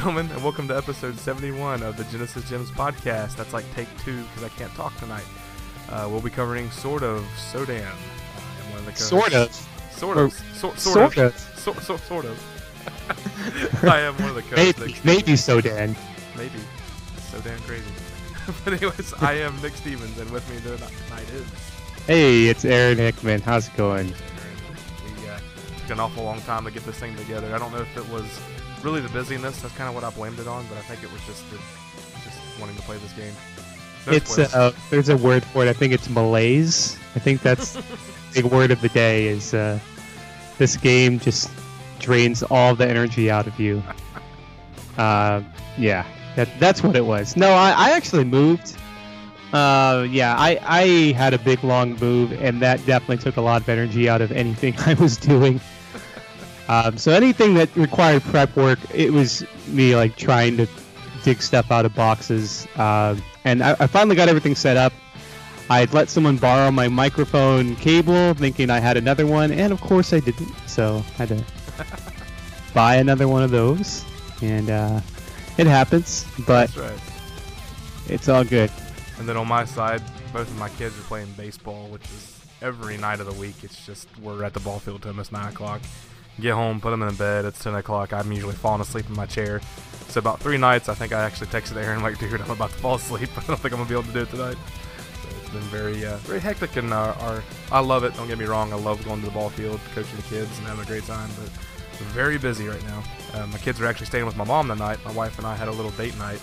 [0.00, 3.36] Hey, ladies and gentlemen, and welcome to episode 71 of the Genesis Gems podcast.
[3.36, 5.26] That's like take two because I can't talk tonight.
[5.90, 7.84] Uh, we'll be covering sort of Sodan.
[7.84, 9.08] Uh, I'm one of the co-hosts.
[9.10, 9.52] Sort of.
[9.90, 10.32] Sort of.
[10.32, 11.34] Sort, sort, Sort of.
[11.34, 11.38] of.
[11.58, 13.84] Sort, sort, sort of.
[13.84, 14.80] I am one of the co-hosts.
[14.80, 15.94] Maybe, maybe so, Dan.
[16.34, 16.60] Maybe.
[17.30, 17.84] So damn crazy.
[18.64, 21.46] but anyways, I am Nick Stevens, and with me tonight is.
[22.06, 23.42] Hey, it's Aaron Hickman.
[23.42, 24.06] How's it going?
[24.06, 25.38] We uh,
[25.80, 27.54] took an awful long time to get this thing together.
[27.54, 28.40] I don't know if it was
[28.82, 29.60] really the busyness.
[29.62, 31.56] That's kind of what I blamed it on, but I think it was just the,
[32.24, 33.32] just wanting to play this game.
[34.06, 34.54] No It's spoilers.
[34.54, 35.68] uh, there's a word for it.
[35.68, 36.96] I think it's malaise.
[37.14, 37.82] I think that's the
[38.34, 39.26] big word of the day.
[39.26, 39.78] Is uh,
[40.58, 41.50] this game just
[41.98, 43.82] drains all the energy out of you?
[44.98, 45.42] Uh,
[45.78, 46.04] yeah,
[46.36, 47.34] that, that's what it was.
[47.34, 48.76] No, I, I actually moved.
[49.52, 53.62] Uh, yeah, I, I had a big long move, and that definitely took a lot
[53.62, 55.58] of energy out of anything I was doing.
[56.70, 60.68] Um, so anything that required prep work, it was me like trying to
[61.24, 62.64] dig stuff out of boxes.
[62.76, 64.92] Um, and I, I finally got everything set up.
[65.68, 70.12] I'd let someone borrow my microphone cable, thinking I had another one, and of course
[70.12, 70.54] I didn't.
[70.68, 71.44] So I had to
[72.74, 74.04] buy another one of those,
[74.40, 75.00] and uh,
[75.58, 76.24] it happens.
[76.46, 77.00] But right.
[78.06, 78.70] it's all good.
[79.18, 82.96] And then on my side, both of my kids are playing baseball, which is every
[82.96, 83.56] night of the week.
[83.64, 85.80] It's just we're at the ball field till almost nine o'clock.
[86.38, 87.44] Get home, put them in bed.
[87.44, 88.12] It's ten o'clock.
[88.12, 89.60] I'm usually falling asleep in my chair.
[90.08, 92.76] So about three nights, I think I actually texted Aaron like, "Dude, I'm about to
[92.76, 93.28] fall asleep.
[93.36, 94.56] I don't think I'm gonna be able to do it tonight."
[95.22, 98.14] So it's been very, uh, very hectic, and uh, our I love it.
[98.14, 98.72] Don't get me wrong.
[98.72, 101.30] I love going to the ball field, coaching the kids, and having a great time.
[101.40, 101.50] But
[102.08, 103.02] very busy right now.
[103.34, 104.98] Uh, my kids are actually staying with my mom tonight.
[105.04, 106.40] My wife and I had a little date night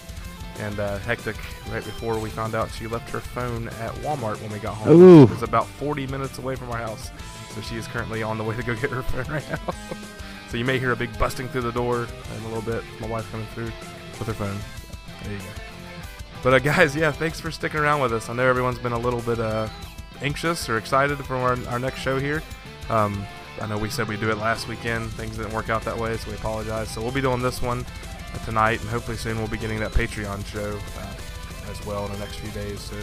[0.60, 1.36] and uh, hectic
[1.72, 5.00] right before we found out she left her phone at Walmart when we got home.
[5.00, 5.24] Ooh.
[5.24, 7.12] It was about 40 minutes away from our house,
[7.58, 9.74] so she is currently on the way to go get her phone right now.
[10.50, 12.04] so you may hear a big busting through the door
[12.36, 12.84] in a little bit.
[13.00, 13.72] My wife coming through
[14.20, 14.58] with her phone.
[15.24, 15.46] There you go.
[16.44, 18.30] But uh, guys, yeah, thanks for sticking around with us.
[18.30, 19.70] I know everyone's been a little bit uh,
[20.22, 22.44] anxious or excited for our, our next show here.
[22.90, 23.26] Um,
[23.60, 25.10] I know we said we'd do it last weekend.
[25.14, 26.92] Things didn't work out that way, so we apologize.
[26.92, 27.84] So we'll be doing this one
[28.36, 32.12] uh, tonight, and hopefully soon we'll be getting that Patreon show uh, as well in
[32.12, 32.80] the next few days.
[32.80, 32.96] So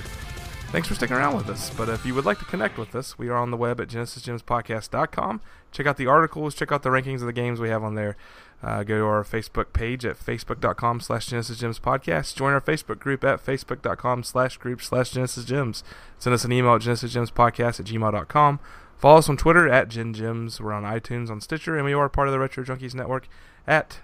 [0.74, 1.70] thanks for sticking around with us.
[1.70, 3.86] But if you would like to connect with us, we are on the web at
[3.86, 5.40] genesisgemspodcast.com.
[5.70, 8.16] Check out the articles, check out the rankings of the games we have on there.
[8.60, 12.34] Uh, go to our Facebook page at facebook.com slash Genesis Gems Podcast.
[12.34, 15.84] Join our Facebook group at facebook.com slash group slash Genesis Gems.
[16.18, 18.58] Send us an email at genesisgemspodcast at gmail.com.
[18.96, 20.60] Follow us on Twitter at Gen Gems.
[20.60, 23.28] We're on iTunes, on Stitcher, and we are part of the Retro Junkies Network
[23.64, 24.00] at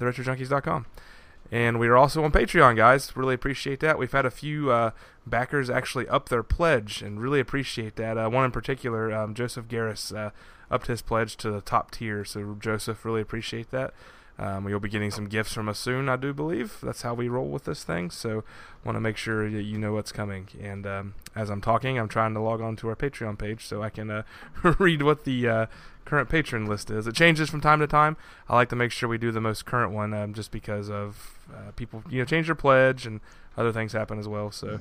[0.00, 0.86] theretrojunkies.com.
[1.50, 3.16] And we are also on Patreon, guys.
[3.16, 3.98] Really appreciate that.
[3.98, 4.90] We've had a few uh,
[5.28, 8.18] backers actually up their pledge, and really appreciate that.
[8.18, 10.30] Uh, one in particular, um, Joseph Garris, uh,
[10.70, 12.24] upped his pledge to the top tier.
[12.24, 13.94] So, Joseph, really appreciate that.
[14.40, 16.78] Um, you'll be getting some gifts from us soon, I do believe.
[16.80, 18.10] That's how we roll with this thing.
[18.10, 18.44] So,
[18.84, 20.48] want to make sure that you know what's coming.
[20.60, 23.82] And um, as I'm talking, I'm trying to log on to our Patreon page so
[23.82, 24.22] I can uh,
[24.78, 25.66] read what the uh,
[26.04, 27.06] current patron list is.
[27.08, 28.16] It changes from time to time.
[28.48, 31.38] I like to make sure we do the most current one, um, just because of
[31.52, 33.20] uh, people, you know, change their pledge and
[33.56, 34.52] other things happen as well.
[34.52, 34.78] So,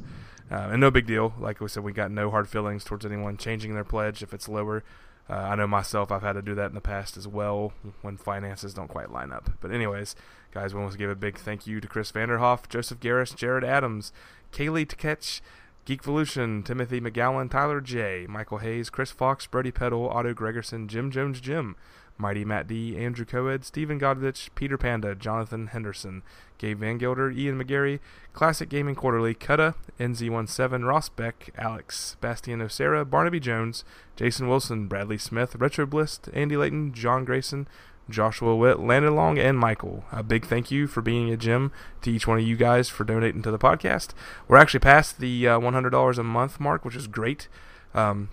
[0.52, 1.34] uh, and no big deal.
[1.40, 4.48] Like we said, we got no hard feelings towards anyone changing their pledge if it's
[4.48, 4.84] lower.
[5.30, 8.16] Uh, I know myself, I've had to do that in the past as well when
[8.16, 9.50] finances don't quite line up.
[9.60, 10.16] But anyways,
[10.54, 13.66] guys, we want to give a big thank you to Chris Vanderhoff, Joseph Garris, Jared
[13.66, 14.14] Adams,
[14.54, 15.42] Kaylee Tketch,
[15.86, 21.42] Geekvolution, Timothy McGowan, Tyler J, Michael Hayes, Chris Fox, Brody Peddle, Otto Gregerson, Jim Jones
[21.42, 21.76] Jim,
[22.18, 26.24] Mighty Matt D, Andrew Coed, Stephen Godvich, Peter Panda, Jonathan Henderson,
[26.58, 28.00] Gabe Van Gilder, Ian McGarry,
[28.34, 33.84] Classic Gaming Quarterly, Cutta, NZ17, Ross Beck, Alex, Bastian Osera, Barnaby Jones,
[34.16, 37.68] Jason Wilson, Bradley Smith, Retro Bliss, Andy Layton, John Grayson,
[38.10, 40.06] Joshua Witt, Landon Long, and Michael.
[40.12, 41.72] A big thank you for being a gem
[42.02, 44.14] to each one of you guys for donating to the podcast.
[44.48, 47.48] We're actually past the uh, $100 a month mark, which is great.
[47.94, 48.30] Um,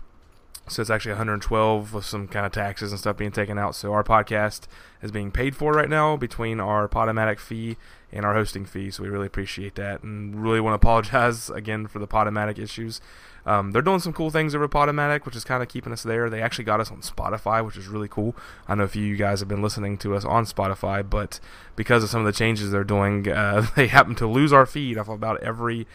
[0.66, 3.74] so it's actually 112 with some kind of taxes and stuff being taken out.
[3.74, 4.62] So our podcast
[5.02, 7.76] is being paid for right now between our Podomatic fee
[8.10, 8.90] and our hosting fee.
[8.90, 13.00] So we really appreciate that and really want to apologize again for the Podomatic issues.
[13.46, 16.30] Um, they're doing some cool things over Podomatic, which is kind of keeping us there.
[16.30, 18.34] They actually got us on Spotify, which is really cool.
[18.66, 21.40] I know a few of you guys have been listening to us on Spotify, but
[21.76, 24.96] because of some of the changes they're doing, uh, they happen to lose our feed
[24.96, 25.86] off about every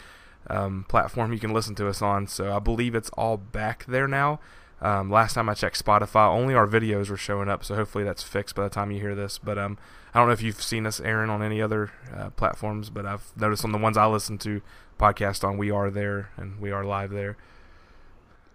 [0.46, 2.28] um, platform you can listen to us on.
[2.28, 4.38] So I believe it's all back there now.
[4.82, 8.22] Um, last time I checked Spotify, only our videos were showing up, so hopefully that's
[8.22, 9.38] fixed by the time you hear this.
[9.38, 9.76] But um,
[10.14, 13.30] I don't know if you've seen us, Aaron, on any other uh, platforms, but I've
[13.36, 14.62] noticed on the ones I listen to
[14.98, 17.36] podcast on, we are there and we are live there.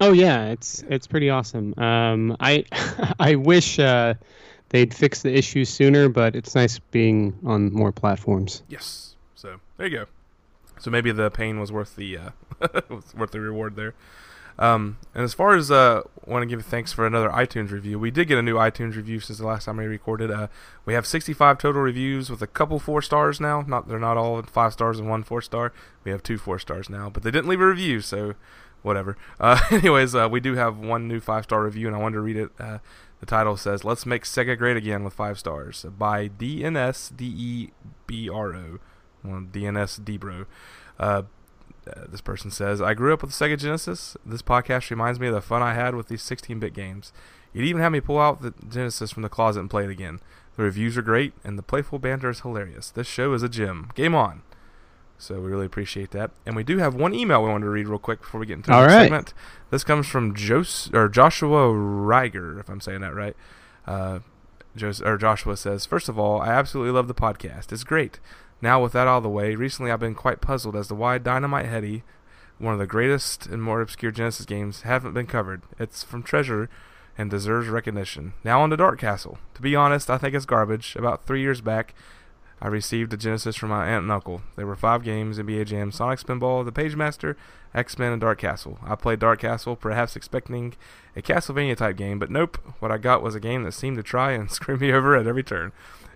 [0.02, 1.74] Oh yeah, it's it's pretty awesome.
[1.78, 2.66] Um, I
[3.20, 4.16] I wish uh,
[4.70, 8.62] they'd fix the issue sooner, but it's nice being on more platforms.
[8.68, 9.16] Yes.
[9.36, 10.06] So there you go.
[10.80, 12.30] So maybe the pain was worth the uh,
[12.90, 13.94] was worth the reward there.
[14.58, 18.12] Um, and as far as uh, want to give thanks for another iTunes review, we
[18.12, 20.32] did get a new iTunes review since the last time we recorded.
[20.32, 20.48] Uh,
[20.86, 23.62] we have 65 total reviews with a couple four stars now.
[23.68, 25.74] Not they're not all five stars and one four star.
[26.04, 28.36] We have two four stars now, but they didn't leave a review, so
[28.82, 29.18] whatever.
[29.38, 32.22] Uh, anyways, uh, we do have one new five star review, and I wanted to
[32.22, 32.50] read it.
[32.58, 32.78] Uh,
[33.20, 37.70] the title says, "Let's make Sega great again" with five stars by DNS D E
[38.08, 38.80] B R O,
[39.26, 40.46] DNS Debro.
[41.88, 44.18] Uh, this person says, I grew up with the Sega Genesis.
[44.26, 47.14] This podcast reminds me of the fun I had with these 16 bit games.
[47.54, 50.20] You'd even have me pull out the Genesis from the closet and play it again.
[50.58, 52.90] The reviews are great, and the playful banter is hilarious.
[52.90, 53.92] This show is a gem.
[53.96, 54.42] Game on.
[55.18, 56.32] So we really appreciate that.
[56.46, 58.56] And we do have one email we wanted to read real quick before we get
[58.56, 59.04] into the right.
[59.04, 59.34] segment.
[59.70, 63.36] This comes from Jos- or Joshua Reiger, if I'm saying that right.
[63.86, 64.20] Uh,
[64.76, 67.72] Jos- or Joshua says, First of all, I absolutely love the podcast.
[67.72, 68.20] It's great.
[68.62, 71.18] Now, with that out of the way, recently I've been quite puzzled as to why
[71.18, 72.04] Dynamite Headdy,
[72.58, 75.62] one of the greatest and more obscure Genesis games, haven't been covered.
[75.78, 76.70] It's from Treasure
[77.18, 78.34] and deserves recognition.
[78.44, 79.38] Now on to Dark Castle.
[79.56, 80.96] To be honest, I think it's garbage.
[80.96, 81.94] About three years back,
[82.62, 84.42] I received a Genesis from my aunt and uncle.
[84.56, 87.36] There were five games: NBA Jam, Sonic Spinball, The Pagemaster,
[87.74, 88.80] X Men, and Dark Castle.
[88.86, 90.74] I played Dark Castle, perhaps expecting
[91.16, 92.58] a Castlevania type game, but nope.
[92.80, 95.28] What I got was a game that seemed to try and screw me over at
[95.28, 95.74] every turn.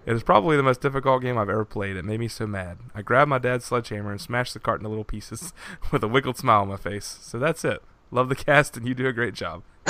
[0.10, 1.96] It is probably the most difficult game I've ever played.
[1.96, 2.80] It made me so mad.
[2.96, 5.54] I grabbed my dad's sledgehammer and smashed the cart into little pieces
[5.92, 7.20] with a wiggled smile on my face.
[7.22, 7.84] So that's it.
[8.10, 9.62] Love the cast and you do a great job.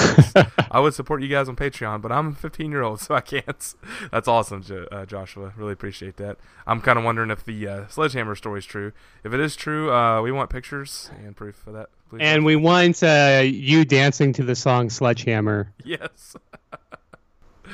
[0.70, 3.22] I would support you guys on Patreon, but I'm a 15 year old, so I
[3.22, 3.76] can't.
[4.12, 5.54] That's awesome, jo- uh, Joshua.
[5.56, 6.38] Really appreciate that.
[6.68, 8.92] I'm kind of wondering if the uh, sledgehammer story is true.
[9.24, 11.90] If it is true, uh, we want pictures and proof of that.
[12.10, 12.20] Please.
[12.22, 15.72] And we want uh, you dancing to the song Sledgehammer.
[15.84, 16.36] Yes.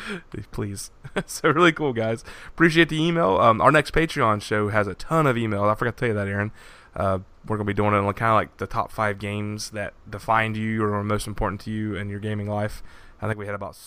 [0.52, 0.92] Please.
[1.26, 2.24] so really cool, guys.
[2.48, 3.38] Appreciate the email.
[3.38, 5.72] Um, our next Patreon show has a ton of emails.
[5.72, 6.52] I forgot to tell you that, Aaron.
[6.96, 9.94] Uh, we're gonna be doing it on kind of like the top five games that
[10.10, 12.82] defined you or are most important to you in your gaming life.
[13.22, 13.78] I think we had about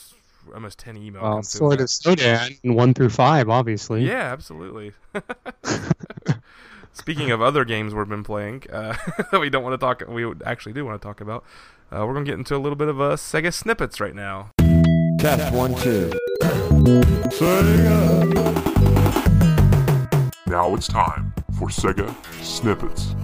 [0.55, 1.22] almost ten emails.
[1.22, 4.06] Well, come through Sword with of Sodan, one through five, obviously.
[4.06, 4.93] Yeah, absolutely.
[6.93, 8.96] Speaking of other games we've been playing uh,
[9.31, 11.44] that we don't want to talk, we actually do want to talk about.
[11.90, 14.50] Uh, we're gonna get into a little bit of uh, Sega snippets right now.
[15.19, 16.11] Test one, two.
[17.35, 18.29] Sega!
[20.47, 23.17] Now it's time for Sega Snippets.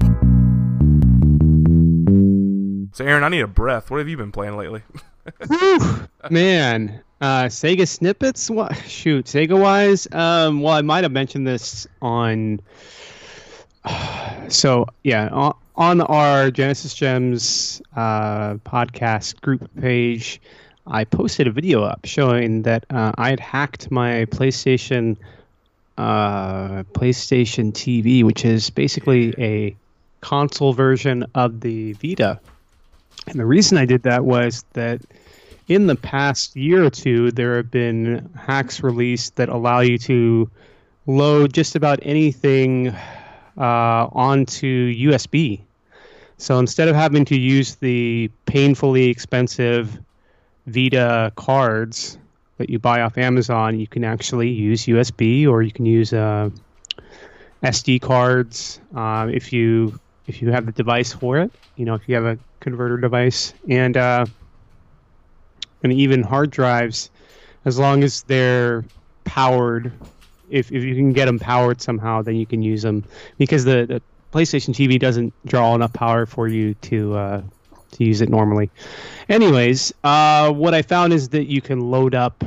[2.97, 3.93] So, Aaron, I need a breath.
[3.93, 4.83] What have you been playing lately?
[5.47, 8.51] Whew, man, uh, Sega snippets.
[8.51, 8.77] What?
[8.77, 10.09] Shoot, Sega wise.
[10.13, 12.61] Um, well, I might have mentioned this on.
[14.49, 20.41] So yeah, on, on our Genesis Gems uh, podcast group page,
[20.87, 25.17] I posted a video up showing that uh, I had hacked my PlayStation
[25.97, 29.77] uh, PlayStation TV, which is basically a
[30.21, 32.41] console version of the Vita.
[33.29, 35.01] And the reason I did that was that
[35.69, 40.51] in the past year or two, there have been hacks released that allow you to
[41.07, 45.61] load just about anything uh, onto USB.
[46.37, 49.99] So instead of having to use the painfully expensive
[50.67, 52.19] Vita cards
[52.59, 56.51] that you buy off Amazon, you can actually use USB or you can use uh,
[57.63, 61.51] SD cards um, if you if you have the device for it.
[61.77, 64.27] You know, if you have a converter device and uh,
[65.83, 67.11] and even hard drives,
[67.65, 68.85] as long as they're
[69.25, 69.93] powered.
[70.51, 73.05] If, if you can get them powered somehow, then you can use them
[73.39, 74.03] because the, the
[74.33, 77.43] PlayStation TV doesn't draw enough power for you to uh,
[77.95, 78.71] to use it normally.
[79.29, 82.43] Anyways, uh, what I found is that you can load up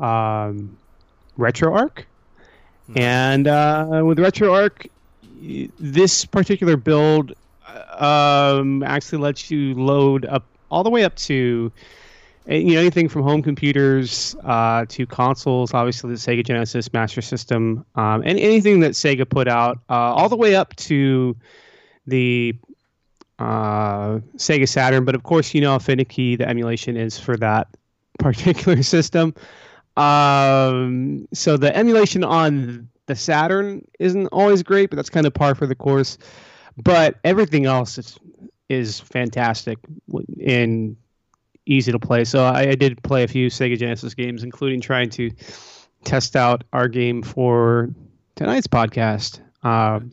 [0.00, 0.76] um,
[1.38, 2.04] RetroArch,
[2.94, 4.88] and uh, with RetroArch,
[5.78, 7.34] this particular build
[7.98, 11.72] um, actually lets you load up all the way up to
[12.46, 17.84] you know anything from home computers uh, to consoles, obviously the Sega Genesis Master System,
[17.94, 21.36] um, and anything that Sega put out, uh, all the way up to
[22.06, 22.54] the
[23.40, 25.04] uh, Sega Saturn.
[25.04, 27.68] But of course, you know how finicky the emulation is for that
[28.18, 29.34] particular system.
[29.96, 35.54] Um, so the emulation on the Saturn isn't always great, but that's kind of par
[35.54, 36.16] for the course.
[36.76, 38.18] But everything else is
[38.68, 39.78] is fantastic
[40.46, 40.96] and
[41.66, 42.24] easy to play.
[42.24, 45.30] So I, I did play a few Sega Genesis games, including trying to
[46.04, 47.90] test out our game for
[48.36, 50.12] tonight's podcast, um,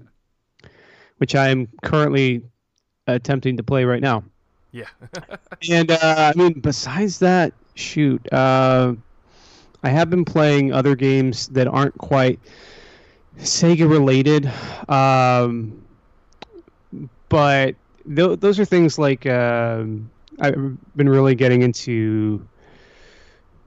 [1.17, 2.41] which I am currently
[3.07, 4.23] attempting to play right now.
[4.71, 4.85] Yeah.
[5.71, 8.93] And uh, I mean, besides that, shoot, uh,
[9.83, 12.39] I have been playing other games that aren't quite
[13.39, 14.51] Sega related,
[14.89, 15.83] um,
[17.29, 17.75] but
[18.15, 20.09] th- those are things like um
[20.39, 22.47] I've been really getting into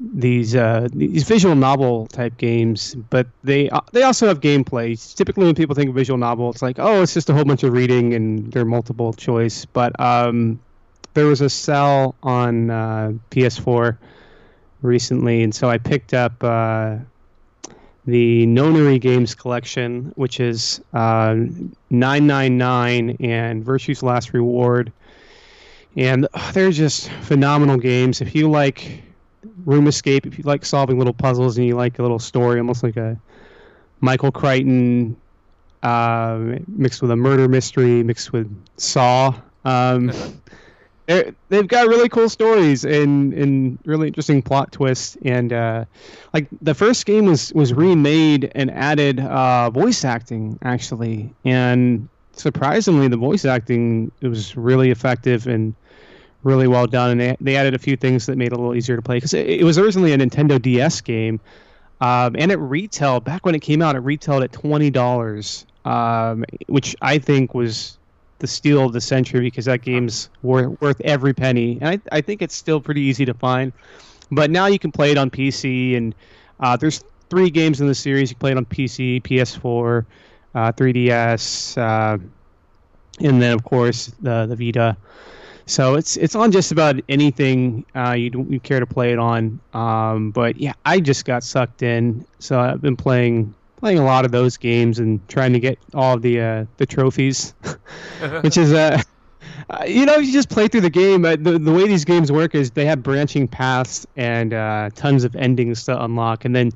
[0.00, 5.14] these uh, these visual novel type games, but they uh, they also have gameplay.
[5.14, 7.62] Typically, when people think of visual novel, it's like oh, it's just a whole bunch
[7.62, 9.66] of reading and they're multiple choice.
[9.66, 10.59] But um,
[11.14, 13.99] there was a sale on uh, PS4
[14.80, 16.97] recently, and so I picked up uh,
[18.07, 21.35] the Nonary Games collection, which is uh,
[21.90, 24.92] 999 and Virtue's Last Reward.
[25.97, 28.21] And uh, they're just phenomenal games.
[28.21, 29.02] If you like
[29.64, 32.83] room escape, if you like solving little puzzles and you like a little story, almost
[32.83, 33.19] like a
[34.00, 35.17] Michael Crichton
[35.83, 39.35] uh, mixed with a murder mystery, mixed with Saw.
[39.64, 40.12] Um,
[41.49, 45.17] they've got really cool stories and, and really interesting plot twists.
[45.25, 45.85] And uh,
[46.33, 53.09] like the first game was was remade and added uh, voice acting actually, and surprisingly,
[53.09, 55.75] the voice acting it was really effective and
[56.43, 57.11] really well done.
[57.11, 59.17] And they, they added a few things that made it a little easier to play
[59.17, 61.41] because it, it was originally a Nintendo DS game,
[62.01, 66.45] um, and at retail back when it came out, it retailed at twenty dollars, um,
[66.67, 67.99] which I think was
[68.39, 72.21] the steal of the century because that game's worth worth every penny, and I I
[72.23, 73.73] think it's still pretty easy to find.
[74.31, 76.15] But now you can play it on PC, and
[76.61, 78.31] uh, there's three games in the series.
[78.31, 80.07] You can play it on PC, PS4,
[80.55, 82.19] uh, 3DS, uh,
[83.21, 84.97] and then of course the the Vita.
[85.71, 89.61] So it's it's on just about anything uh, you you care to play it on.
[89.73, 94.25] Um, but yeah, I just got sucked in, so I've been playing playing a lot
[94.25, 97.55] of those games and trying to get all the uh, the trophies,
[98.41, 99.00] which is uh,
[99.87, 101.25] you know you just play through the game.
[101.25, 105.23] Uh, the the way these games work is they have branching paths and uh, tons
[105.23, 106.73] of endings to unlock, and then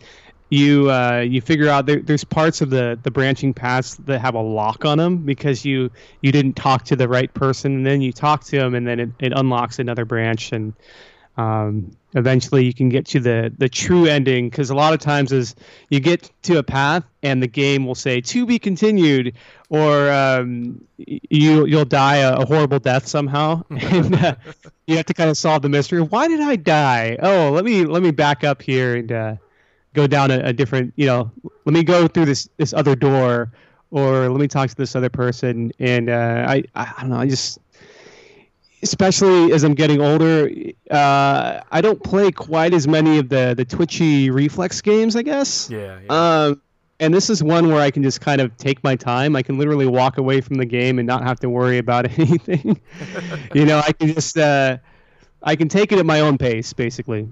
[0.55, 4.35] you uh, you figure out there, there's parts of the, the branching paths that have
[4.35, 8.01] a lock on them because you you didn't talk to the right person, and then
[8.01, 10.75] you talk to them, and then it, it unlocks another branch, and
[11.37, 15.33] um, eventually you can get to the the true ending because a lot of times
[15.33, 15.57] is
[15.89, 19.35] you get to a path and the game will say to be continued
[19.69, 23.63] or um, you you'll die a, a horrible death somehow.
[23.71, 24.37] And uh,
[24.87, 26.01] you have to kind of solve the mystery.
[26.01, 27.17] Why did i die?
[27.21, 29.35] Oh let me let me back up here and uh,
[29.95, 31.31] go down a, a different you know
[31.65, 33.51] let me go through this this other door
[33.91, 37.17] or let me talk to this other person and uh, I, I i don't know
[37.17, 37.59] i just
[38.83, 40.51] especially as i'm getting older
[40.91, 45.71] uh, i don't play quite as many of the the twitchy reflex games i guess
[45.71, 46.01] Yeah.
[46.05, 46.45] yeah.
[46.47, 46.61] um,
[47.01, 49.35] and this is one where I can just kind of take my time.
[49.35, 52.81] I can literally walk away from the game and not have to worry about anything.
[53.55, 54.79] you know, I can just uh,
[55.43, 57.29] I can take it at my own pace, basically.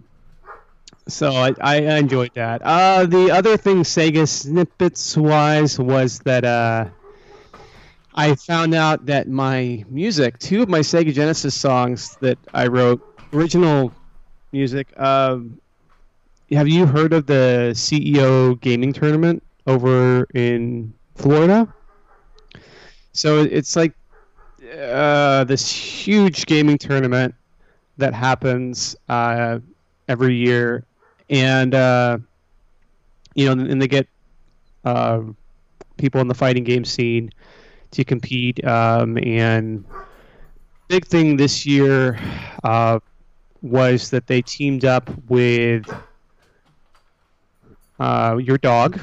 [1.08, 2.62] So I, I enjoyed that.
[2.62, 6.86] Uh, the other thing, Sega snippets wise, was that uh,
[8.14, 13.00] I found out that my music, two of my Sega Genesis songs that I wrote,
[13.32, 13.92] original
[14.52, 14.88] music.
[15.00, 15.60] Um,
[16.52, 21.72] have you heard of the CEO gaming tournament over in Florida?
[23.12, 23.92] So it's like
[24.78, 27.34] uh, this huge gaming tournament
[27.98, 29.58] that happens uh,
[30.08, 30.84] every year,
[31.32, 32.18] and uh,
[33.34, 34.06] you know, and they get
[34.84, 35.22] uh,
[35.96, 37.32] people in the fighting game scene
[37.90, 38.64] to compete.
[38.64, 39.84] Um, and
[40.88, 42.20] big thing this year
[42.62, 43.00] uh,
[43.62, 45.90] was that they teamed up with
[47.98, 49.00] uh, your dog.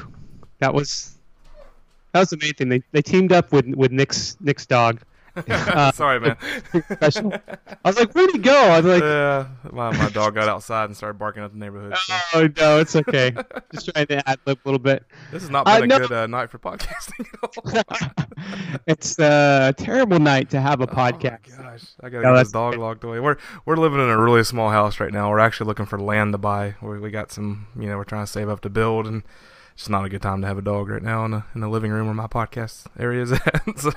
[0.60, 1.16] That was
[2.12, 2.68] that was the main thing.
[2.68, 5.02] They they teamed up with with Nick's Nick's dog.
[5.48, 6.36] Uh, Sorry, man.
[7.00, 7.10] I
[7.84, 8.54] was like, where'd he go?
[8.56, 11.96] I was like, Yeah, my, my dog got outside and started barking at the neighborhood.
[11.96, 13.32] so oh no, it's okay.
[13.72, 15.04] Just trying to ad lib a little bit.
[15.32, 16.06] This has not Uh, been a no.
[16.06, 17.26] good uh, night for podcasting.
[18.86, 21.56] it's a terrible night to have a Oh podcast.
[21.56, 23.20] gosh, I gotta No, get this dog locked away.
[23.20, 25.30] We're we're living in a really small house right now.
[25.30, 26.74] We're actually looking for land to buy.
[26.82, 29.22] We we got some, you know, we're trying to save up to build, and
[29.74, 31.68] it's not a good time to have a dog right now in the in the
[31.68, 33.62] living room where my podcast area is at.
[33.78, 33.92] so,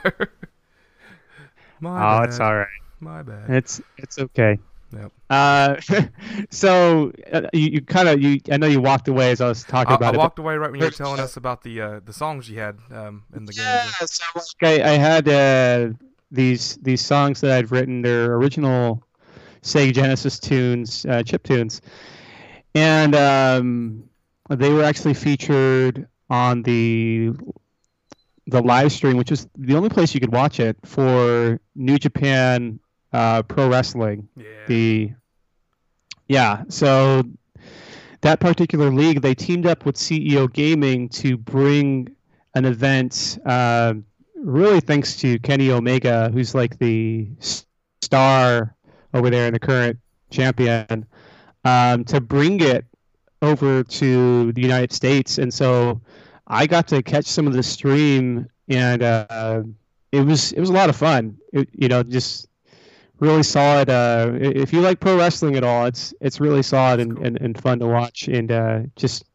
[1.83, 2.23] my Oh, bad.
[2.23, 2.67] it's all right.
[2.99, 3.49] My bad.
[3.55, 4.59] It's it's okay.
[4.93, 5.11] Yep.
[5.29, 5.75] Uh,
[6.51, 9.63] so uh, you, you kind of you I know you walked away as I was
[9.63, 10.17] talking I, I about it.
[10.17, 12.77] walked away right when you were telling us about the uh, the songs you had
[12.91, 13.91] um, in the Yeah, game.
[14.05, 14.23] so
[14.61, 15.89] like I, I had uh,
[16.31, 18.01] these these songs that I'd written.
[18.01, 19.03] They're original
[19.61, 21.81] Sega Genesis tunes, uh, chip tunes,
[22.75, 24.03] and um,
[24.49, 27.31] they were actually featured on the
[28.47, 32.79] the live stream, which was the only place you could watch it for New Japan
[33.13, 34.43] uh, Pro Wrestling Yeah.
[34.67, 35.11] the
[36.27, 37.23] yeah so
[38.21, 42.15] that particular league, they teamed up with CEO Gaming to bring
[42.55, 43.37] an event.
[43.45, 43.95] Uh,
[44.37, 47.27] really, thanks to Kenny Omega, who's like the
[47.99, 48.75] star
[49.13, 49.99] over there and the current
[50.31, 51.05] champion,
[51.65, 52.85] um, to bring it
[53.41, 55.37] over to the United States.
[55.37, 56.01] And so
[56.47, 59.63] I got to catch some of the stream, and uh,
[60.11, 61.37] it was it was a lot of fun.
[61.51, 62.47] It, you know, just
[63.19, 63.89] really solid.
[63.89, 67.61] Uh, if you like pro wrestling at all, it's it's really solid and, and, and
[67.61, 68.27] fun to watch.
[68.27, 69.25] And uh, just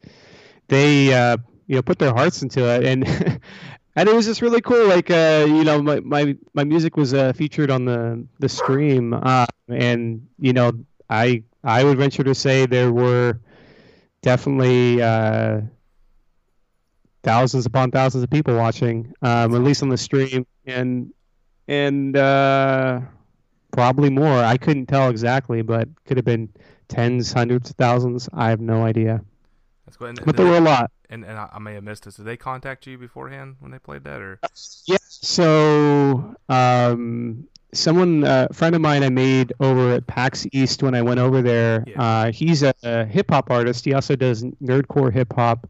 [0.68, 3.06] they uh, you know put their hearts into it, and
[3.96, 4.86] and it was just really cool.
[4.86, 9.14] Like uh, you know, my my, my music was uh, featured on the the stream,
[9.14, 10.72] uh, and you know,
[11.10, 13.40] I I would venture to say there were
[14.22, 15.62] definitely uh,
[17.28, 21.12] thousands upon thousands of people watching, um, at least on the stream, and
[21.68, 23.00] and uh,
[23.72, 24.38] probably more.
[24.42, 26.48] I couldn't tell exactly, but could have been
[26.88, 28.28] tens, hundreds thousands.
[28.32, 29.20] I have no idea.
[29.84, 30.06] That's cool.
[30.08, 30.90] And, But there were a lot.
[31.10, 32.16] and, and I, I may have missed this.
[32.16, 34.38] Did they contact you beforehand when they played that, or
[34.86, 34.96] Yeah.
[35.08, 40.94] So, um, someone, uh, a friend of mine, I made over at PAX East when
[40.94, 41.84] I went over there.
[41.86, 42.02] Yeah.
[42.02, 43.84] Uh, he's a, a hip hop artist.
[43.84, 45.68] He also does nerdcore hip hop,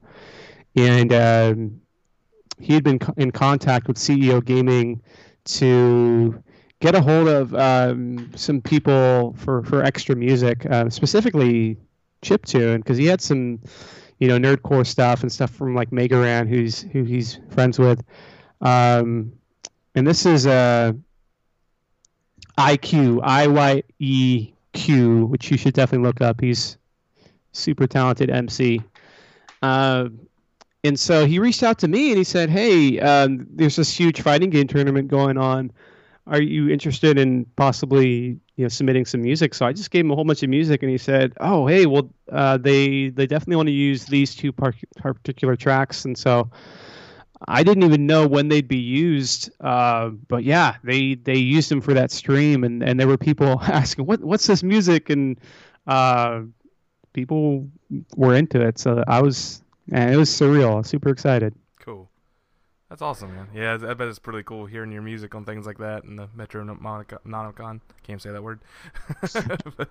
[0.77, 1.81] and um,
[2.61, 5.01] he had been co- in contact with CEO Gaming
[5.45, 6.43] to
[6.81, 11.77] get a hold of um, some people for for extra music, uh, specifically
[12.23, 13.61] chiptune, because he had some,
[14.19, 18.03] you know, nerdcore stuff and stuff from like Megaran, who's who he's friends with.
[18.61, 19.33] Um,
[19.95, 20.92] and this is uh,
[22.59, 26.40] IQ, I Y E Q, which you should definitely look up.
[26.40, 26.77] He's
[27.53, 28.83] super talented MC.
[29.62, 30.09] Uh,
[30.88, 34.22] and so he reached out to me and he said, "Hey, um, there's this huge
[34.22, 35.70] fighting game tournament going on.
[36.27, 40.11] Are you interested in possibly, you know, submitting some music?" So I just gave him
[40.11, 43.57] a whole bunch of music, and he said, "Oh, hey, well, uh, they they definitely
[43.57, 46.51] want to use these two par- particular tracks." And so
[47.46, 51.83] I didn't even know when they'd be used, uh, but yeah, they they used them
[51.83, 55.38] for that stream, and, and there were people asking, "What what's this music?" and
[55.87, 56.42] uh,
[57.12, 57.68] people
[58.16, 58.79] were into it.
[58.79, 60.85] So I was, and it was surreal.
[60.87, 61.55] Super excited.
[61.81, 62.09] cool?
[62.88, 63.48] That's awesome, man.
[63.55, 66.29] Yeah, I bet it's pretty cool hearing your music on things like that in the
[66.35, 67.81] Metro Nomicon.
[68.03, 68.61] Can't say that word.
[69.77, 69.88] But,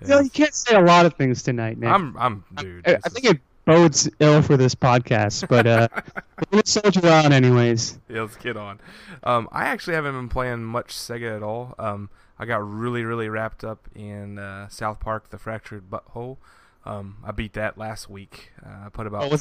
[0.00, 1.88] You know, you can't say a lot of things tonight, Nick.
[1.90, 2.86] I'm, I'm, dude.
[2.88, 5.88] I, I think is- it bodes ill for this podcast, but uh,
[6.52, 7.98] let's soldier on anyways.
[8.08, 8.80] yeah, let's get on.
[9.22, 11.74] Um, I actually haven't been playing much Sega at all.
[11.78, 16.38] Um, I got really, really wrapped up in uh, South Park: The Fractured But Whole.
[16.86, 18.52] Um, I beat that last week.
[18.64, 19.36] Uh, I put about Oh?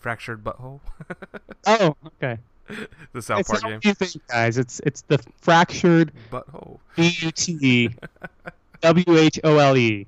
[0.00, 0.80] Fractured But Whole,
[1.66, 2.38] Oh, okay.
[3.12, 3.80] the South it's Park game.
[3.82, 4.58] you think, guys.
[4.58, 6.80] It's it's the fractured But Whole.
[6.96, 7.88] B U T E
[8.82, 10.06] W H O L E.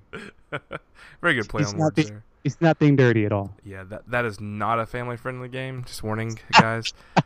[1.22, 2.22] Very good play He's on words being- there.
[2.44, 3.52] It's not being dirty at all.
[3.64, 5.82] Yeah, that that is not a family-friendly game.
[5.84, 6.92] Just warning, guys.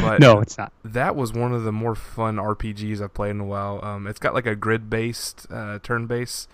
[0.00, 0.72] But No, it's not.
[0.84, 3.84] that was one of the more fun RPGs I've played in a while.
[3.84, 6.48] Um, it's got like a grid-based, uh, turn-based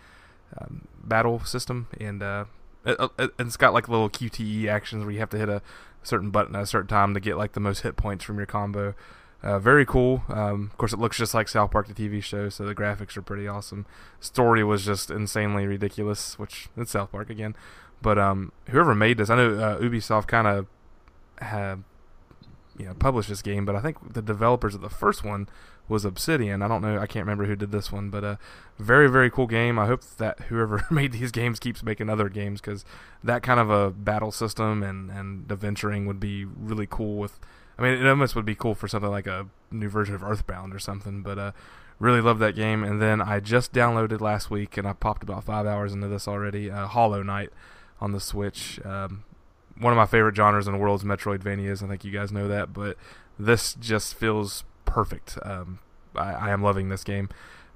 [0.56, 2.44] um, battle system, and uh,
[2.84, 5.62] it, it, it's got like little QTE actions where you have to hit a
[6.02, 8.46] certain button at a certain time to get like the most hit points from your
[8.46, 8.94] combo.
[9.40, 10.22] Uh, very cool.
[10.28, 13.16] Um, of course, it looks just like South Park, the TV show, so the graphics
[13.16, 13.86] are pretty awesome.
[14.18, 17.54] Story was just insanely ridiculous, which it's South Park again.
[18.02, 20.66] But um, whoever made this, I know uh, Ubisoft kind of
[22.78, 25.48] you know published this game, but I think the developers of the first one
[25.88, 26.62] was Obsidian.
[26.62, 28.36] I don't know, I can't remember who did this one, but uh,
[28.78, 29.78] very very cool game.
[29.78, 32.84] I hope that whoever made these games keeps making other games because
[33.22, 37.16] that kind of a battle system and and adventuring would be really cool.
[37.16, 37.40] With
[37.78, 40.74] I mean, it almost would be cool for something like a new version of Earthbound
[40.74, 41.22] or something.
[41.22, 41.52] But uh,
[41.98, 42.82] really love that game.
[42.82, 46.26] And then I just downloaded last week, and I popped about five hours into this
[46.26, 46.70] already.
[46.70, 47.50] Uh, Hollow Knight
[48.00, 48.80] on the Switch.
[48.84, 49.24] Um,
[49.80, 51.82] one of my favorite genres in the world is Metroidvanias.
[51.82, 52.96] I think you guys know that, but
[53.38, 55.38] this just feels perfect.
[55.42, 55.78] Um,
[56.14, 57.28] I, I am loving this game.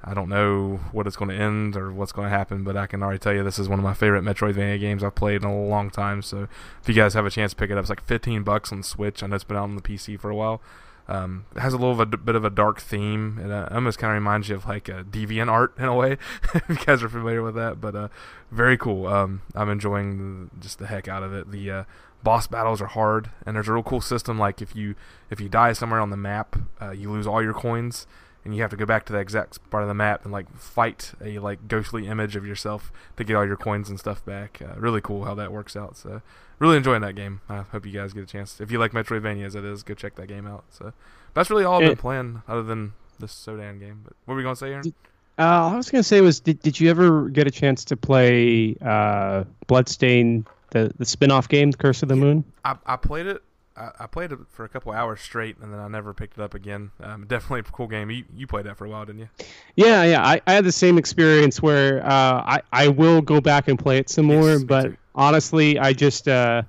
[0.05, 2.89] I don't know what it's going to end or what's going to happen, but I
[2.89, 5.49] can already tell you this is one of my favorite Metroidvania games I've played in
[5.49, 6.23] a long time.
[6.23, 6.49] So
[6.81, 8.83] if you guys have a chance to pick it up, it's like 15 bucks on
[8.83, 9.23] Switch.
[9.23, 10.61] I know it's been out on the PC for a while.
[11.09, 13.39] Um, it has a little of bit of a dark theme.
[13.43, 16.17] It uh, almost kind of reminds you of like a deviant art in a way,
[16.55, 17.81] if you guys are familiar with that.
[17.81, 18.09] But uh,
[18.51, 19.07] very cool.
[19.07, 21.51] Um, I'm enjoying the, just the heck out of it.
[21.51, 21.85] The uh,
[22.23, 24.39] boss battles are hard, and there's a real cool system.
[24.39, 24.95] Like if you
[25.31, 28.07] if you die somewhere on the map, uh, you lose all your coins,
[28.45, 30.53] and you have to go back to the exact part of the map and like
[30.57, 34.61] fight a like ghostly image of yourself to get all your coins and stuff back.
[34.61, 35.97] Uh, really cool how that works out.
[35.97, 36.23] So
[36.59, 37.41] really enjoying that game.
[37.49, 38.61] I hope you guys get a chance.
[38.61, 40.65] If you like Metroidvania as it is go check that game out.
[40.71, 40.93] So
[41.35, 44.01] that's really all I've been playing other than this Sodan game.
[44.05, 44.93] But what were we gonna say, Aaron?
[45.39, 47.97] Uh, all I was gonna say was, did, did you ever get a chance to
[47.97, 52.45] play uh, Bloodstain, the the spin-off game, Curse of the Moon?
[52.65, 53.43] I, I played it.
[53.77, 56.43] I, I played it for a couple hours straight, and then I never picked it
[56.43, 56.91] up again.
[57.01, 58.11] Um, definitely a cool game.
[58.11, 59.29] You you played that for a while, didn't you?
[59.77, 60.23] Yeah, yeah.
[60.23, 62.09] I, I had the same experience where uh,
[62.45, 66.29] I I will go back and play it some more, Yes, but honestly, I just
[66.29, 66.63] uh,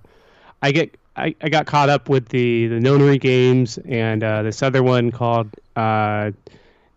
[0.62, 4.64] I get I, I got caught up with the the Nonary games and uh, this
[4.64, 6.32] other one called uh,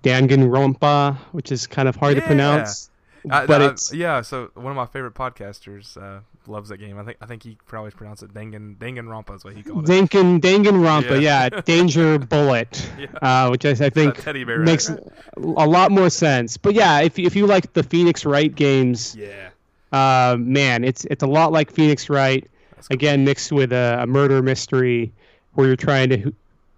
[0.02, 2.90] Danganronpa, which is kind of hard to pronounce.
[3.30, 4.20] I, but I- it's yeah.
[4.22, 6.98] So one of my favorite podcasters uh, loves that game.
[6.98, 9.92] I think I think he probably pronounced it Dangan Danganronpa is what he called it.
[9.92, 11.48] Dangan Danganronpa, Yeah.
[11.52, 13.06] yeah, Danger Bullet, Yeah.
[13.22, 15.00] uh, which I, I think bear, makes right?
[15.36, 16.56] a lot more sense.
[16.56, 19.48] But yeah, if you- if you like the Phoenix Wright games, Yeah.
[19.92, 22.48] uh, man, it's it's a lot like Phoenix Wright.
[22.74, 22.94] That's cool.
[22.94, 25.12] Again, mixed with a, a murder mystery
[25.54, 26.32] where you're trying to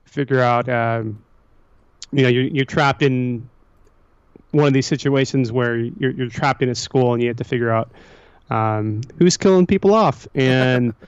[0.05, 1.23] figure out, um,
[2.13, 3.49] you know, you're you're trapped in
[4.53, 7.45] one of these situations where you're you're trapped in a school and you have to
[7.45, 7.91] figure out
[8.51, 10.95] um, who's killing people off and.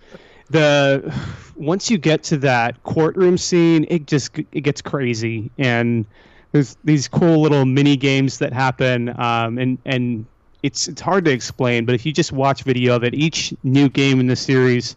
[0.52, 1.14] The
[1.54, 6.04] once you get to that courtroom scene, it just it gets crazy, and
[6.50, 10.26] there's these cool little mini games that happen, um, and and
[10.62, 13.88] it's it's hard to explain, but if you just watch video of it, each new
[13.88, 14.96] game in the series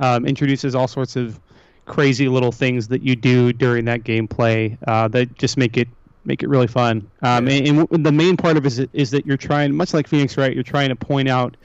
[0.00, 1.40] um, introduces all sorts of
[1.86, 5.88] crazy little things that you do during that gameplay uh, that just make it
[6.24, 7.08] make it really fun.
[7.22, 7.54] Um, Yeah.
[7.56, 10.36] and, and the main part of it is, is that you're trying, much like Phoenix
[10.36, 10.54] Wright?
[10.54, 11.56] You're trying to point out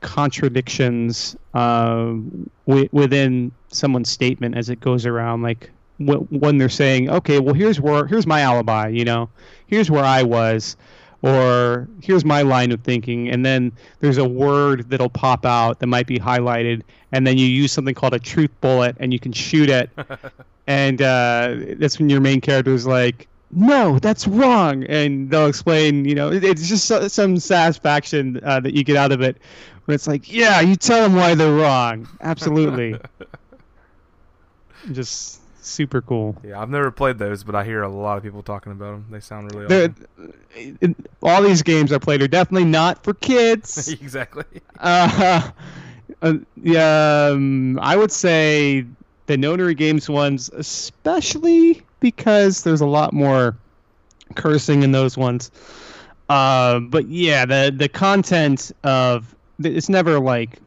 [0.00, 2.14] contradictions uh,
[2.66, 7.54] wi- within someone's statement as it goes around, like wh- when they're saying, "Okay, well,
[7.54, 9.28] here's where here's my alibi," you know,
[9.66, 10.76] here's where I was,
[11.22, 15.86] or here's my line of thinking, and then there's a word that'll pop out that
[15.88, 19.32] might be highlighted, and then you use something called a truth bullet, and you can
[19.32, 19.90] shoot it,
[20.66, 23.26] and uh, that's when your main character is like.
[23.50, 26.04] No, that's wrong, and they'll explain.
[26.04, 29.38] You know, it's just so, some satisfaction uh, that you get out of it,
[29.86, 32.06] when it's like, yeah, you tell them why they're wrong.
[32.20, 32.96] Absolutely,
[34.92, 36.36] just super cool.
[36.44, 39.06] Yeah, I've never played those, but I hear a lot of people talking about them.
[39.10, 40.08] They sound really awesome.
[40.80, 43.88] it- all these games I played are definitely not for kids.
[44.00, 44.44] exactly.
[44.78, 45.50] uh,
[46.22, 48.84] uh, yeah, um, I would say
[49.26, 53.56] the Nonary Games ones, especially because there's a lot more
[54.34, 55.50] cursing in those ones.
[56.28, 60.58] Uh, but yeah, the the content of it's never like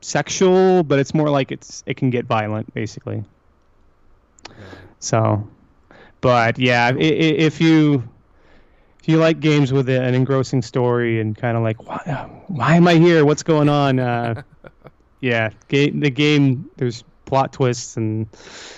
[0.00, 3.22] sexual, but it's more like it's it can get violent, basically.
[5.00, 5.46] So,
[6.20, 8.02] but yeah, if you
[9.00, 12.88] if you like games with an engrossing story and kind of like why, why am
[12.88, 13.24] I here?
[13.26, 13.98] What's going on?
[13.98, 14.42] Uh,
[15.20, 17.04] yeah, ga- the game there's
[17.34, 18.28] plot twists and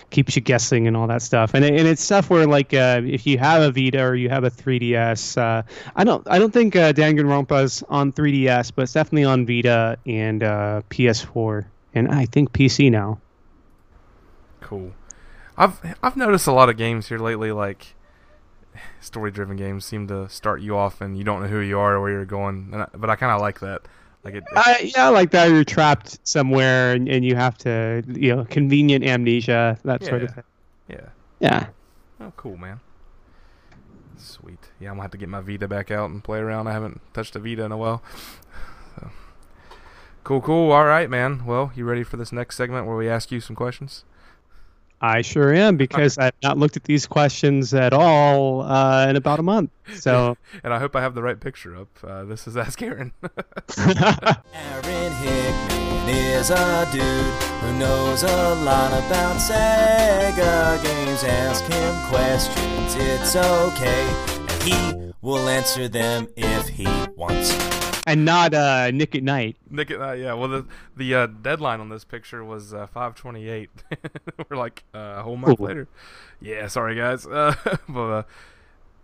[0.08, 1.52] keeps you guessing and all that stuff.
[1.52, 4.44] And and it's stuff where like uh, if you have a Vita or you have
[4.44, 5.62] a 3DS, uh,
[5.94, 10.42] I don't I don't think uh, Danganronpa's on 3DS, but it's definitely on Vita and
[10.42, 13.20] uh, PS4 and I think PC now.
[14.62, 14.92] Cool.
[15.58, 17.94] I've I've noticed a lot of games here lately, like
[19.02, 22.00] story-driven games, seem to start you off and you don't know who you are or
[22.00, 22.72] where you're going.
[22.72, 23.82] I, but I kind of like that.
[24.26, 24.44] Like it.
[24.56, 29.04] I, yeah, like that you're trapped somewhere and, and you have to, you know, convenient
[29.04, 30.44] amnesia, that sort of thing.
[30.88, 31.08] yeah.
[31.38, 31.66] Yeah.
[32.20, 32.80] Oh, cool, man.
[34.16, 34.58] Sweet.
[34.80, 36.66] Yeah, I'm gonna have to get my Vita back out and play around.
[36.66, 38.02] I haven't touched a Vita in a while.
[38.96, 39.10] So.
[40.24, 40.72] Cool, cool.
[40.72, 41.46] All right, man.
[41.46, 44.02] Well, you ready for this next segment where we ask you some questions?
[45.00, 49.38] I sure am because I've not looked at these questions at all uh, in about
[49.38, 49.70] a month.
[49.94, 51.88] So, And I hope I have the right picture up.
[52.02, 53.12] Uh, this is Ask Aaron.
[53.78, 61.24] Aaron Hickman is a dude who knows a lot about Sega games.
[61.24, 64.06] Ask him questions, it's okay.
[64.48, 67.85] And he will answer them if he wants.
[68.06, 69.56] And not uh, Nick at Night.
[69.68, 70.32] Nick, at Night, yeah.
[70.32, 70.66] Well, the
[70.96, 73.68] the uh, deadline on this picture was uh, 5:28.
[74.48, 75.64] We're like uh, a whole month Ooh.
[75.64, 75.88] later.
[76.40, 77.26] Yeah, sorry guys.
[77.36, 77.54] Uh,
[77.88, 78.22] but uh,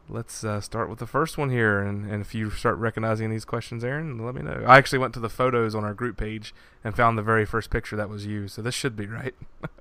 [0.08, 3.44] let's uh, start with the first one here, and, and if you start recognizing these
[3.44, 4.64] questions, Aaron, let me know.
[4.66, 7.68] I actually went to the photos on our group page and found the very first
[7.68, 9.34] picture that was you, so this should be right.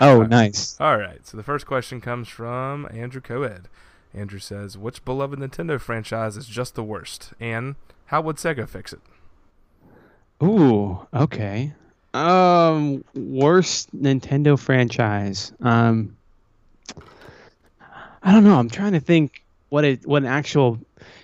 [0.00, 0.76] Oh, nice.
[0.80, 1.24] All right.
[1.26, 3.68] So the first question comes from Andrew Coed.
[4.12, 8.92] Andrew says, "Which beloved Nintendo franchise is just the worst, and how would Sega fix
[8.92, 9.00] it?"
[10.42, 11.72] Ooh, okay.
[12.12, 15.52] Um, worst Nintendo franchise.
[15.60, 16.16] Um,
[18.22, 18.58] I don't know.
[18.58, 20.78] I'm trying to think what it what an actual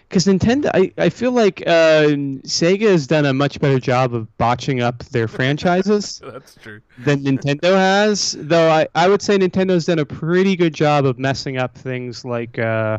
[0.09, 0.71] because Nintendo.
[0.75, 2.09] I, I feel like uh,
[2.43, 6.81] Sega has done a much better job of botching up their franchises That's true.
[6.99, 8.37] than Nintendo has.
[8.39, 12.25] Though I, I would say Nintendo's done a pretty good job of messing up things
[12.25, 12.99] like uh,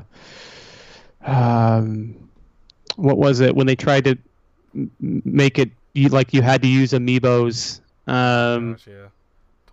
[1.26, 2.30] um,
[2.96, 4.18] what was it when they tried to
[5.00, 7.82] make it you like you had to use amiibos.
[8.08, 9.08] Um, Gosh, yeah.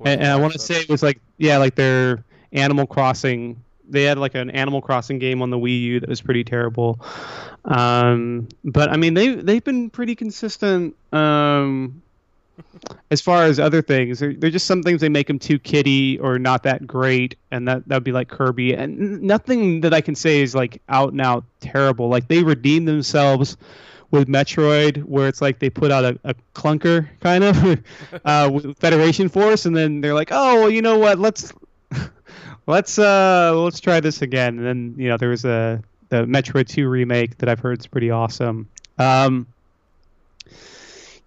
[0.05, 3.63] And, and I want to say it was like yeah, like their Animal Crossing.
[3.89, 7.01] They had like an Animal Crossing game on the Wii U that was pretty terrible.
[7.65, 10.95] Um, but I mean, they they've been pretty consistent.
[11.13, 12.03] Um,
[13.11, 16.19] as far as other things, they're, they're just some things they make them too kiddie
[16.19, 18.75] or not that great, and that that'd be like Kirby.
[18.75, 22.09] And nothing that I can say is like out and out terrible.
[22.09, 23.57] Like they redeemed themselves
[24.11, 27.83] with Metroid, where it's like they put out a, a clunker kind of
[28.25, 31.19] uh, with Federation Force, and then they're like, oh, well, you know what?
[31.19, 31.53] Let's
[32.67, 34.59] let's uh let's try this again.
[34.59, 37.87] And then you know there was a the Metroid 2 remake that I've heard is
[37.87, 38.69] pretty awesome.
[38.99, 39.47] Um,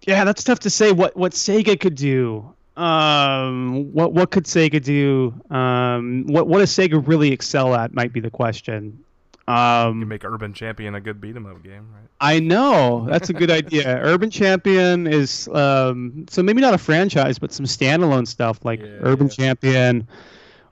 [0.06, 0.92] yeah, that's tough to say.
[0.92, 2.52] What what Sega could do?
[2.76, 5.34] Um, what what could Sega do?
[5.54, 7.92] Um, what what does Sega really excel at?
[7.94, 9.04] Might be the question.
[9.48, 12.08] You Um, make Urban Champion a good beat 'em up game, right?
[12.20, 13.98] I know that's a good idea.
[14.00, 18.88] Urban Champion is um, so maybe not a franchise, but some standalone stuff like Yeah,
[19.00, 19.32] Urban yeah.
[19.34, 20.06] Champion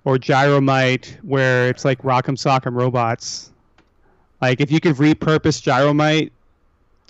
[0.04, 3.50] or Gyromite, where it's like Rock'em Sock'em robots.
[4.40, 6.30] Like if you could repurpose Gyromite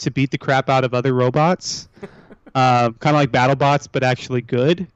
[0.00, 1.88] to beat the crap out of other robots,
[2.54, 4.86] uh, kind of like BattleBots, but actually good,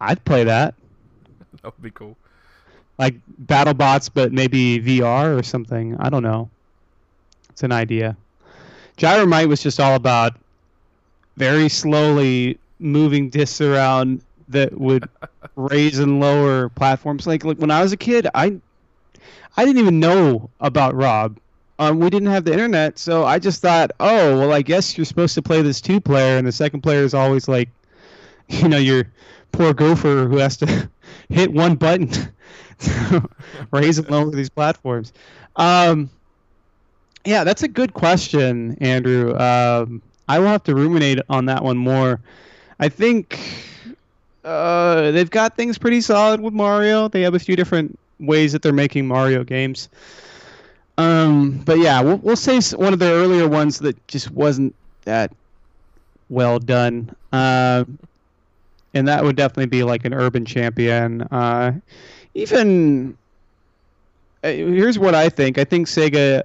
[0.00, 0.74] I'd play that.
[1.62, 2.14] That would be cool.
[2.98, 3.14] Like
[3.46, 5.96] BattleBots, but maybe VR or something.
[5.98, 6.50] I don't know.
[7.48, 8.18] It's an idea.
[8.98, 10.36] Gyromite was just all about
[11.38, 15.08] very slowly moving discs around that would
[15.56, 17.26] raise and lower platforms.
[17.26, 18.60] Like, like when I was a kid, I
[19.56, 21.38] I didn't even know about Rob.
[21.78, 25.04] Um, we didn't have the internet, so I just thought, oh, well, I guess you're
[25.04, 27.68] supposed to play this two player, and the second player is always like,
[28.48, 29.04] you know, your
[29.52, 30.88] poor gopher who has to
[31.28, 32.08] hit one button
[32.78, 33.28] to
[33.72, 35.12] raise and lower these platforms.
[35.56, 36.10] Um,
[37.24, 39.36] yeah, that's a good question, Andrew.
[39.36, 42.20] Um, I will have to ruminate on that one more.
[42.78, 43.40] I think
[44.44, 47.08] uh, they've got things pretty solid with Mario.
[47.08, 49.88] They have a few different ways that they're making Mario games.
[50.96, 55.32] Um, but yeah, we'll, we'll say one of the earlier ones that just wasn't that
[56.28, 57.14] well done.
[57.32, 57.84] Uh,
[58.94, 61.22] and that would definitely be like an urban champion.
[61.22, 61.72] Uh,
[62.34, 63.16] even
[64.44, 65.58] uh, here's what I think.
[65.58, 66.42] I think Sega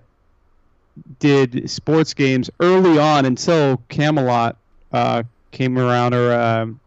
[1.19, 4.57] did sports games early on until Camelot
[4.91, 6.79] uh, came around, or um,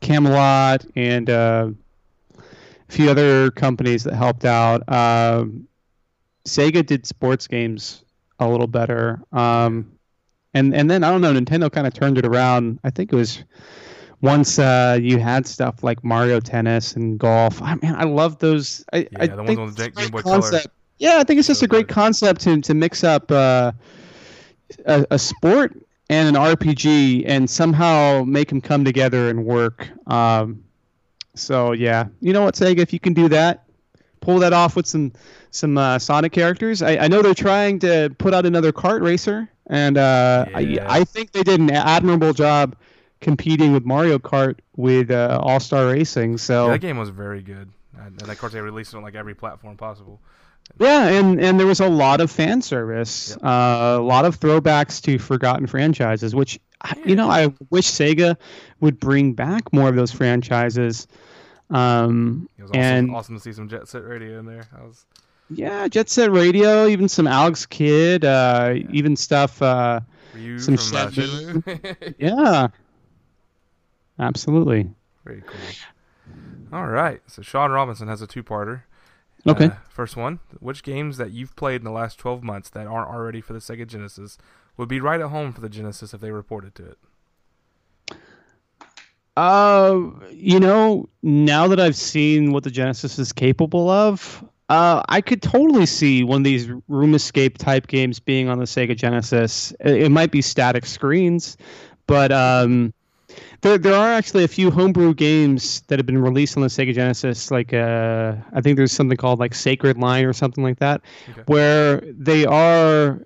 [0.00, 1.70] Camelot and uh,
[2.38, 4.82] a few other companies that helped out.
[4.92, 5.68] Um,
[6.50, 8.02] Sega did sports games
[8.40, 9.92] a little better, um,
[10.52, 11.32] and and then I don't know.
[11.32, 12.80] Nintendo kind of turned it around.
[12.82, 13.44] I think it was
[14.20, 17.62] once uh, you had stuff like Mario Tennis and golf.
[17.62, 18.84] I mean, I love those.
[18.92, 20.60] I, I Yeah, the ones on the Game- Boy Color.
[20.98, 23.72] Yeah, I think it's just a great concept to to mix up uh,
[24.86, 25.76] a, a sport
[26.10, 29.88] and an RPG and somehow make them come together and work.
[30.08, 30.64] Um,
[31.34, 33.64] so yeah, you know what, Sega, if you can do that,
[34.20, 35.12] pull that off with some
[35.50, 36.82] some uh, Sonic characters.
[36.82, 40.86] I, I know they're trying to put out another kart racer, and uh, Yeah.
[40.88, 42.76] I I think they did an admirable job
[43.20, 46.38] competing with Mario Kart with uh, All Star Racing.
[46.38, 47.70] So Yeah, that game was very good.
[47.98, 50.20] And, and of course, they released it on like every platform possible.
[50.78, 53.44] Yeah, and and there was a lot of fan service, Yep.
[53.44, 58.36] uh, a lot of throwbacks to forgotten franchises, which I- you know I wish Sega
[58.80, 61.08] would bring back more of those franchises.
[61.70, 64.68] Um, It was awesome, and awesome to see some Jet Set Radio in there.
[64.72, 65.06] That was
[65.50, 69.60] yeah, Jet Set Radio, even some Alex Kidd, uh, even stuff.
[69.60, 70.00] Uh,
[70.32, 70.76] Some uh.
[70.76, 72.14] Shenmue.
[72.18, 72.68] yeah,
[74.18, 74.90] absolutely.
[75.24, 75.60] Very cool.
[76.72, 78.82] All right, so Sean Robinson has a two-parter.
[79.46, 79.66] Okay.
[79.66, 83.08] Uh, first one: Which games that you've played in the last 12 months that aren't
[83.08, 84.38] already for the Sega Genesis
[84.76, 86.98] would be right at home for the Genesis if they reported to it?
[89.36, 95.20] Uh, you know, now that I've seen what the Genesis is capable of, uh, I
[95.20, 99.72] could totally see one of these room escape type games being on the Sega Genesis.
[99.80, 101.56] It, it might be static screens,
[102.06, 102.92] but um,
[103.62, 106.94] there there are actually a few homebrew games that have been released on the Sega
[106.94, 107.50] Genesis.
[107.50, 111.42] Like uh, I think there's something called like Sacred Line or something like that, Okay.
[111.46, 113.24] where they are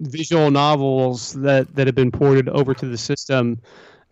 [0.00, 3.60] visual novels that that have been ported over to the system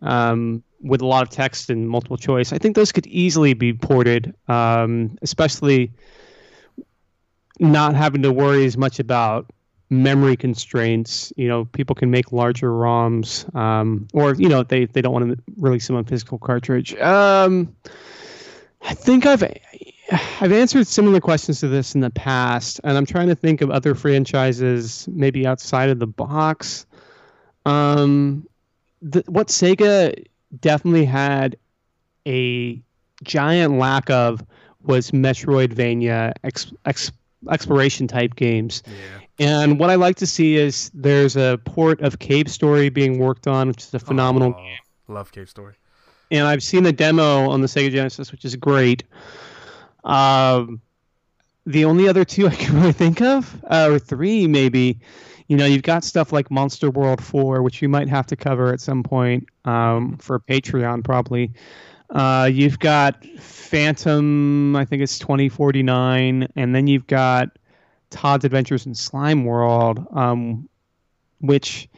[0.02, 2.52] um, with a lot of text and multiple choice.
[2.52, 5.92] I think those could easily be ported, um, especially
[7.58, 9.50] not having to worry as much about
[9.90, 11.32] memory constraints.
[11.36, 15.30] You know, people can make larger ROMs, um, or you know, they they don't want
[15.30, 16.94] to release them on physical cartridge.
[16.96, 17.74] Um,
[18.82, 19.42] I think I've
[20.40, 23.70] I've answered similar questions to this in the past, and I'm trying to think of
[23.70, 26.86] other franchises maybe outside of the box.
[27.66, 28.46] Um,
[29.02, 30.24] the, what Sega
[30.60, 31.56] definitely had
[32.26, 32.80] a
[33.22, 34.42] giant lack of
[34.82, 37.12] was Metroidvania ex, ex,
[37.50, 38.82] exploration type games.
[38.86, 38.92] Yeah.
[39.62, 43.46] And what I like to see is there's a port of Cave Story being worked
[43.46, 45.74] on, which is a phenomenal Oh, Love Cave Story.
[46.30, 49.02] and I've seen the demo on the Sega Genesis, which is great.
[50.04, 50.80] Um,
[51.66, 54.98] the only other two I can really think of, uh, or three maybe,
[55.50, 58.72] you know, you've got stuff like Monster World 4, which you might have to cover
[58.72, 61.50] at some point um, for Patreon probably.
[62.10, 67.48] Uh, you've got Phantom, I think it's 2049, and then you've got
[68.10, 70.68] Todd's Adventures in Slime World, um,
[71.40, 71.88] which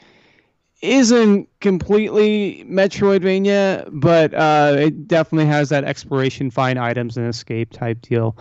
[0.81, 8.01] isn't completely Metroidvania, but uh, it definitely has that exploration, find items, and escape type
[8.01, 8.35] deal.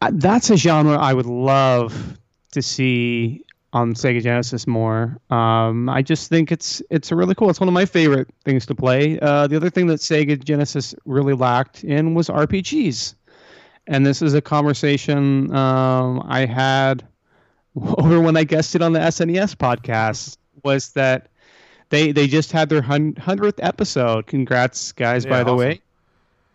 [0.00, 2.16] Uh, That's a genre I would love
[2.52, 5.18] to see on Sega Genesis more.
[5.30, 7.50] Um, I just think it's it's really cool.
[7.50, 9.18] It's one of my favorite things to play.
[9.20, 13.14] Uh, the other thing that Sega Genesis really lacked in was RPGs,
[13.86, 17.06] and this is a conversation um, I had
[17.98, 20.36] over when I guested on the SNES podcast.
[20.64, 21.28] Was that
[21.90, 24.26] they they just had their hundredth episode?
[24.26, 25.24] Congrats, guys!
[25.24, 25.58] Yeah, by the awesome.
[25.58, 25.80] way.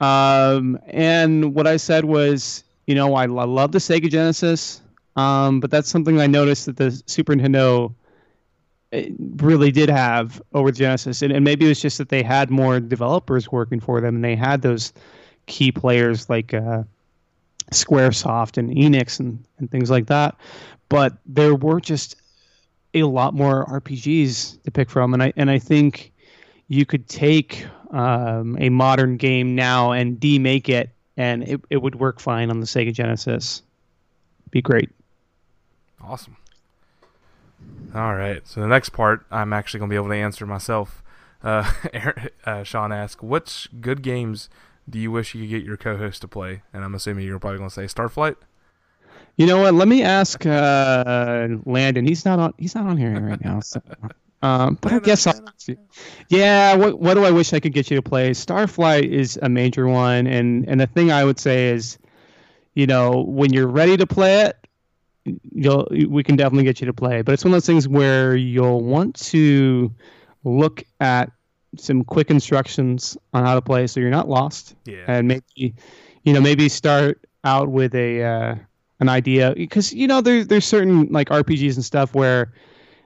[0.01, 4.81] Um, and what I said was, you know, I, I love the Sega Genesis,
[5.15, 7.93] um, but that's something I noticed that the Super Nintendo
[8.91, 12.49] eh, really did have over Genesis, and, and maybe it was just that they had
[12.49, 14.93] more developers working for them, and they had those
[15.45, 16.83] key players like uh,
[17.71, 20.35] SquareSoft and Enix and, and things like that.
[20.89, 22.15] But there were just
[22.93, 26.11] a lot more RPGs to pick from, and I and I think
[26.67, 31.95] you could take um, a modern game now and demake it, and it, it would
[31.95, 33.61] work fine on the Sega Genesis.
[34.51, 34.89] Be great.
[36.07, 36.37] Awesome.
[37.93, 38.45] All right.
[38.47, 41.03] So the next part, I'm actually going to be able to answer myself.
[41.43, 44.49] Uh, Aaron- uh, Sean asked, "Which good games
[44.89, 47.57] do you wish you could get your co-host to play?" And I'm assuming you're probably
[47.59, 48.35] going to say Starflight.
[49.37, 49.73] You know what?
[49.73, 52.05] Let me ask uh, Landon.
[52.05, 52.53] He's not on.
[52.57, 53.59] He's not on here right now.
[53.61, 53.81] So,
[54.41, 55.33] um, but I guess I'll.
[55.33, 55.87] Landon.
[56.29, 56.75] Yeah.
[56.75, 58.31] What What do I wish I could get you to play?
[58.31, 61.97] Starflight is a major one, and and the thing I would say is,
[62.75, 64.57] you know, when you're ready to play it,
[65.53, 67.21] you'll we can definitely get you to play.
[67.21, 69.91] But it's one of those things where you'll want to
[70.43, 71.31] look at
[71.77, 75.03] some quick instructions on how to play, so you're not lost Yeah.
[75.07, 75.73] and maybe
[76.23, 78.55] you know maybe start out with a uh,
[78.99, 82.53] an idea because you know there's there's certain like RPGs and stuff where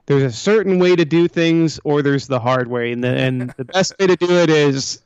[0.06, 3.50] there's a certain way to do things or there's the hard way and the and
[3.56, 5.00] the best way to do it is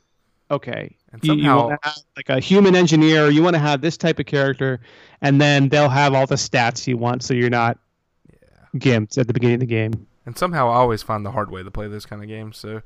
[0.51, 3.81] okay And you, you want to have like a human engineer you want to have
[3.81, 4.79] this type of character
[5.21, 7.77] and then they'll have all the stats you want so you're not
[8.75, 11.63] gimped at the beginning of the game And somehow I always find the hard way
[11.63, 12.57] to play those kind of games.
[12.57, 12.81] So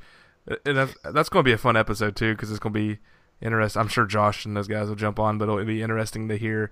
[0.50, 2.80] uh, and that's, that's going to be a fun episode too because it's going to
[2.80, 3.00] be
[3.42, 3.80] interesting.
[3.80, 6.72] I'm sure Josh and those guys will jump on, but it'll be interesting to hear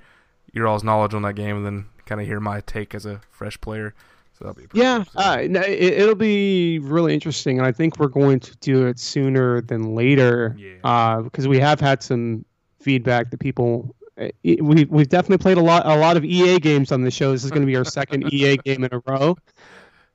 [0.54, 3.22] your all's knowledge on that game and then kind of hear my take as a
[3.30, 3.93] fresh player.
[4.38, 8.39] So that'll be Yeah, uh, it, it'll be really interesting, and I think we're going
[8.41, 10.56] to do it sooner than later.
[10.60, 10.76] Yeah.
[10.84, 12.45] Uh, because we have had some
[12.80, 13.95] feedback that people.
[14.19, 17.32] uh, We we've definitely played a lot a lot of EA games on the show.
[17.32, 19.38] This is going to be our second EA game in a row.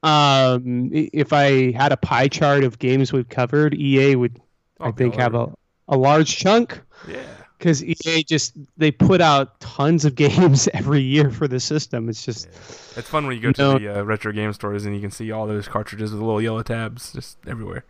[0.05, 4.41] Um, if I had a pie chart of games we've covered, EA would
[4.81, 5.53] I Oh, think go have a,
[5.89, 7.23] a large chunk yeah.
[7.63, 12.09] Because EA just they put out tons of games every year for the system.
[12.09, 12.49] It's just
[12.97, 15.01] It's fun when you go You to know- the uh, retro game stores and you
[15.01, 17.85] can see all those cartridges with little yellow tabs just everywhere.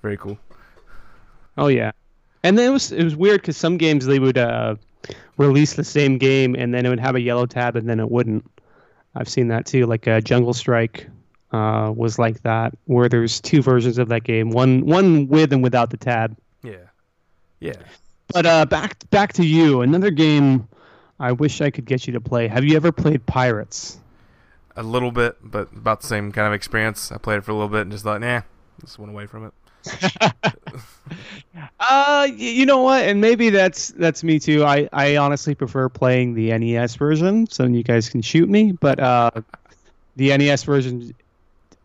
[0.00, 0.38] Very cool.
[1.58, 1.90] Oh yeah,
[2.42, 4.76] and then it was it was weird because some games they would uh,
[5.36, 8.10] release the same game and then it would have a yellow tab and then it
[8.10, 8.44] wouldn't.
[9.14, 9.84] I've seen that too.
[9.86, 11.08] Like uh, Jungle Strike
[11.52, 15.62] uh, was like that, where there's two versions of that game, one one with and
[15.62, 16.36] without the tab.
[16.62, 16.76] Yeah.
[17.60, 17.72] Yeah.
[18.32, 19.80] But uh, back back to you.
[19.82, 20.68] Another game
[21.20, 22.48] I wish I could get you to play.
[22.48, 23.98] Have you ever played Pirates?
[24.76, 27.10] A little bit, but about the same kind of experience.
[27.10, 28.42] I played it for a little bit and just thought, nah,
[28.80, 29.54] just went away from it.
[31.80, 33.02] Uh, you know what?
[33.04, 34.64] And maybe that's that's me too.
[34.64, 38.72] I I honestly prefer playing the NES version, so you guys can shoot me.
[38.72, 39.30] But uh,
[40.16, 41.14] the NES version,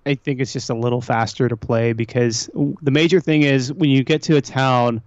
[0.06, 2.50] I think it's just a little faster to play because
[2.82, 5.02] the major thing is when you get to a town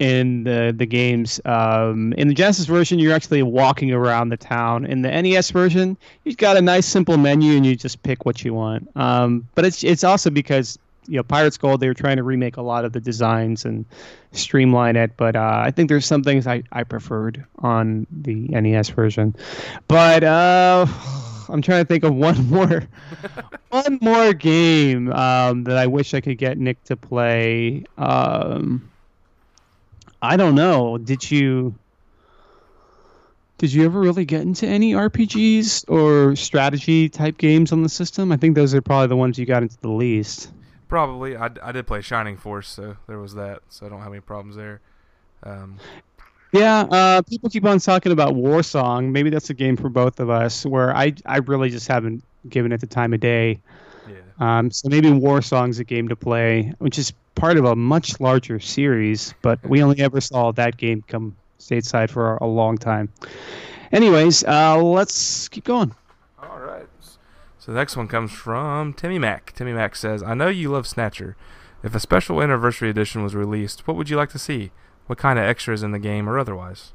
[0.00, 1.40] in the the games.
[1.44, 4.84] Um, in the Genesis version, you're actually walking around the town.
[4.86, 8.42] In the NES version, you've got a nice simple menu and you just pick what
[8.42, 8.90] you want.
[8.96, 12.56] Um, but it's it's also because you know Pirates Gold, they were trying to remake
[12.56, 13.84] a lot of the designs and
[14.32, 15.12] streamline it.
[15.16, 19.36] But uh, I think there's some things I, I preferred on the NES version.
[19.86, 20.86] But uh,
[21.50, 22.84] I'm trying to think of one more
[23.68, 27.84] one more game um, that I wish I could get Nick to play.
[27.98, 28.89] Um,
[30.22, 30.98] I don't know.
[30.98, 31.74] Did you?
[33.58, 38.32] Did you ever really get into any RPGs or strategy type games on the system?
[38.32, 40.50] I think those are probably the ones you got into the least.
[40.88, 41.36] Probably.
[41.36, 43.60] I, I did play Shining Force, so there was that.
[43.68, 44.80] So I don't have any problems there.
[45.42, 45.78] Um,
[46.52, 49.12] Yeah, uh, people keep on talking about War Song.
[49.12, 50.64] Maybe that's a game for both of us.
[50.64, 53.60] Where I I really just haven't given it the time of day.
[54.08, 54.16] yeah.
[54.38, 58.20] Um, so maybe War Song's a game to play, which is part of a much
[58.20, 59.34] larger series.
[59.42, 63.08] But we only ever saw that game come stateside for a long time.
[63.92, 65.94] Anyways, uh, let's keep going.
[66.40, 66.86] All right.
[67.58, 69.52] So the next one comes from Timmy Mac.
[69.54, 71.36] Timmy Mac says, I know you love Snatcher.
[71.82, 74.70] If a special anniversary edition was released, what would you like to see?
[75.06, 76.92] What kind of extras in the game or otherwise?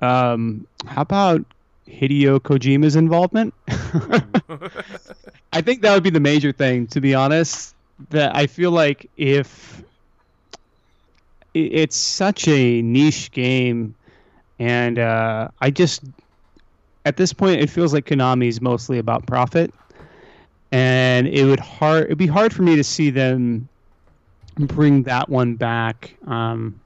[0.00, 1.44] Um, how about
[1.88, 3.54] Hideo Kojima's involvement?
[5.52, 7.74] I think that would be the major thing, to be honest.
[8.08, 9.82] That I feel like if
[11.54, 13.94] it's such a niche game,
[14.58, 16.02] and uh, I just
[17.04, 19.72] at this point it feels like Konami's mostly about profit,
[20.72, 23.68] and it would hard it'd be hard for me to see them
[24.56, 26.16] bring that one back.
[26.26, 26.80] Um,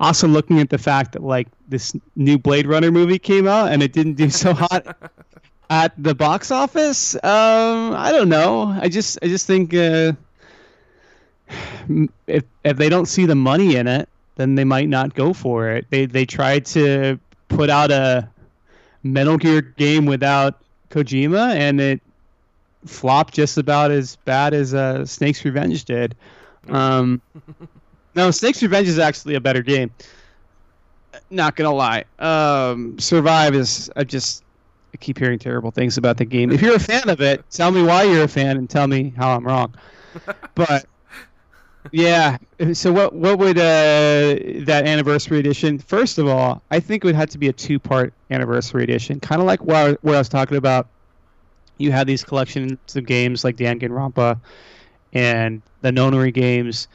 [0.00, 3.82] also, looking at the fact that like this new Blade Runner movie came out and
[3.82, 4.96] it didn't do so hot
[5.70, 7.14] at the box office.
[7.16, 8.76] Um, I don't know.
[8.80, 10.12] I just I just think uh,
[12.26, 15.70] if if they don't see the money in it, then they might not go for
[15.70, 15.86] it.
[15.90, 18.28] They they tried to put out a
[19.02, 22.00] Metal Gear game without Kojima, and it
[22.86, 26.14] flopped just about as bad as uh, Snake's Revenge did.
[26.68, 27.20] Um,
[28.14, 29.90] no, Snake's Revenge is actually a better game.
[31.30, 32.04] Not gonna lie.
[32.18, 34.44] Um, Survive is I just
[34.94, 36.50] I keep hearing terrible things about the game.
[36.50, 39.12] If you're a fan of it, tell me why you're a fan and tell me
[39.16, 39.74] how I'm wrong.
[40.54, 40.84] But
[41.90, 42.38] yeah,
[42.72, 45.78] so what what would uh, that anniversary edition?
[45.78, 49.18] First of all, I think it would have to be a two part anniversary edition,
[49.18, 50.86] kind of like what I, what I was talking about.
[51.78, 54.38] You have these collections of games like Danganronpa
[55.12, 56.86] and the Nonary games.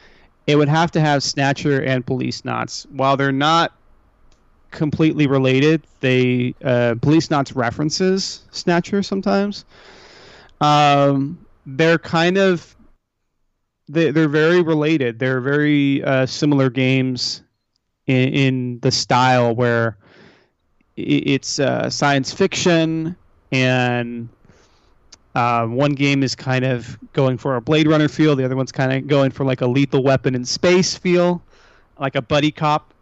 [0.46, 2.90] It would have to have Snatcher and Policenauts.
[2.92, 3.74] While they're not
[4.72, 9.66] completely related, they uh, Policenauts references Snatcher sometimes.
[10.62, 12.77] Um, they're kind of
[13.88, 15.20] they, they're very related.
[15.20, 17.44] They're very uh, similar games
[18.08, 19.98] in, in the style where
[20.96, 23.16] it's uh, science fiction
[23.52, 24.30] and
[25.36, 28.36] uh, one game is kind of going for a Blade Runner feel.
[28.36, 31.46] The other one's kind of going for like a Lethal Weapon in space feel,
[32.00, 32.94] like a buddy cop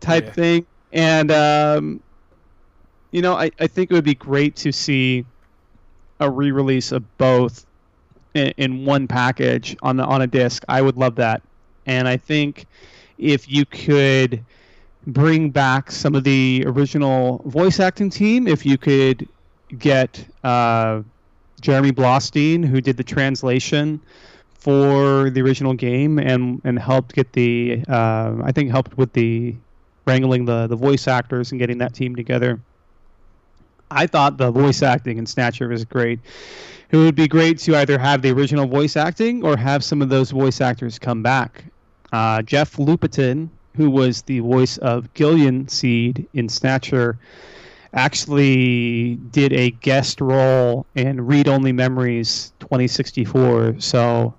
[0.00, 0.30] type Yeah.
[0.30, 0.66] thing.
[0.92, 2.02] And um,
[3.12, 5.26] you know, I, I think it would be great to see
[6.20, 7.66] a re-release of both
[8.34, 10.64] in, in one package on the on a disc.
[10.68, 11.42] I would love that.
[11.86, 12.66] And I think
[13.18, 14.44] if you could
[15.06, 19.28] bring back some of the original voice acting team, if you could
[19.78, 21.02] get uh,
[21.60, 24.00] Jeremy Blaustein, who did the translation
[24.54, 29.56] for the original game and and helped get the uh, I think helped with the
[30.06, 32.60] wrangling the the voice actors and getting that team together.
[33.90, 36.20] I thought the voice acting in Snatcher was great.
[36.90, 40.08] It would be great to either have the original voice acting or have some of
[40.08, 41.64] those voice actors come back.
[42.12, 47.16] Uh, Jeff Lupetin, who was the voice of Gillian Seed in Snatcher,
[47.92, 53.76] actually did a guest role in Read Only Memories 2064.
[53.78, 54.34] So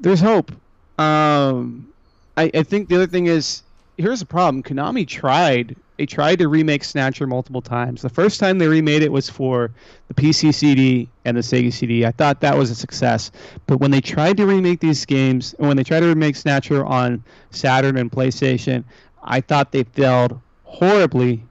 [0.00, 0.50] there's hope.
[0.98, 1.92] Um,
[2.36, 3.62] I, I think the other thing is
[3.98, 4.62] here's the problem.
[4.64, 5.76] Konami tried.
[5.98, 8.02] They tried to remake Snatcher multiple times.
[8.02, 9.70] The first time they remade it was for
[10.08, 12.06] the PC CD and the Sega CD.
[12.06, 13.30] I thought that was a success.
[13.66, 16.84] But when they tried to remake these games, and when they tried to remake Snatcher
[16.84, 18.84] on Saturn and PlayStation,
[19.22, 21.44] I thought they failed horribly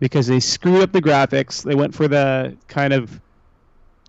[0.00, 1.62] because they screwed up the graphics.
[1.62, 3.20] They went for the kind of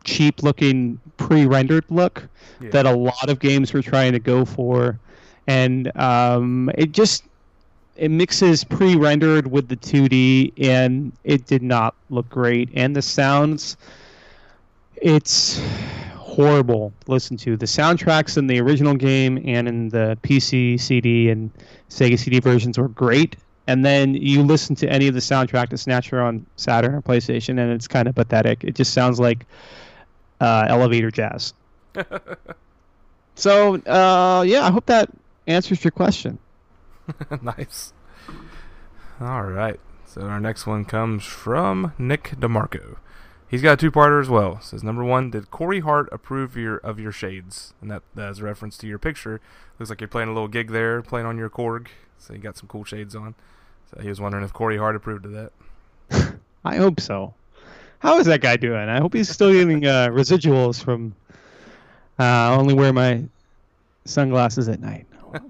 [0.04, 2.28] cheap looking pre-rendered look
[2.62, 2.70] Yeah.
[2.72, 5.00] that a lot of games were trying to go for
[5.48, 7.24] and um, it just
[7.96, 12.70] it mixes pre-rendered with the 2D and it did not look great.
[12.74, 13.78] And the sounds
[14.98, 15.62] it's
[16.16, 17.58] horrible to listen to.
[17.58, 21.52] The soundtracks in the original game and in the PC CD and
[21.90, 23.36] Sega CD versions were great.
[23.68, 27.60] And then you listen to any of the soundtrack to Snatcher on Saturn or PlayStation
[27.60, 28.64] and it's kind of pathetic.
[28.64, 29.46] It just sounds like
[30.42, 31.54] uh, elevator jazz.
[33.36, 35.10] So, uh, yeah, I hope that
[35.48, 36.38] answers your question.
[37.42, 37.94] nice.
[39.20, 39.80] All right.
[40.06, 42.98] So our next one comes from Nick DeMarco.
[43.48, 44.60] He's got a two-parter as well.
[44.62, 47.74] Says number one, did Corey Hart approve your of your shades?
[47.82, 49.42] And that that's a reference to your picture.
[49.78, 51.88] Looks like you're playing a little gig there, playing on your Korg.
[52.18, 53.36] So you got some cool shades on.
[53.92, 55.52] So he was wondering if Corey Hart approved of that.
[56.66, 57.34] I hope so.
[58.00, 58.90] How is that guy doing?
[58.90, 61.16] I hope he's still getting uh, residuals from
[62.20, 63.24] uh, only wear my
[64.06, 65.08] sunglasses at night.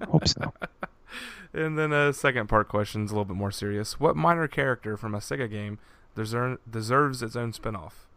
[0.09, 0.53] hope so.
[1.53, 3.99] And then a second part question's a little bit more serious.
[3.99, 5.77] What minor character from a Sega game
[6.17, 8.07] deser- deserves its own spin-off?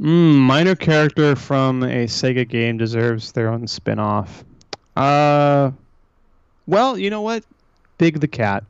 [0.00, 4.44] Mm, minor character from a Sega game deserves their own spin-off.
[4.94, 5.70] Uh,
[6.66, 7.44] well, you know what?
[7.96, 8.64] Big the Cat.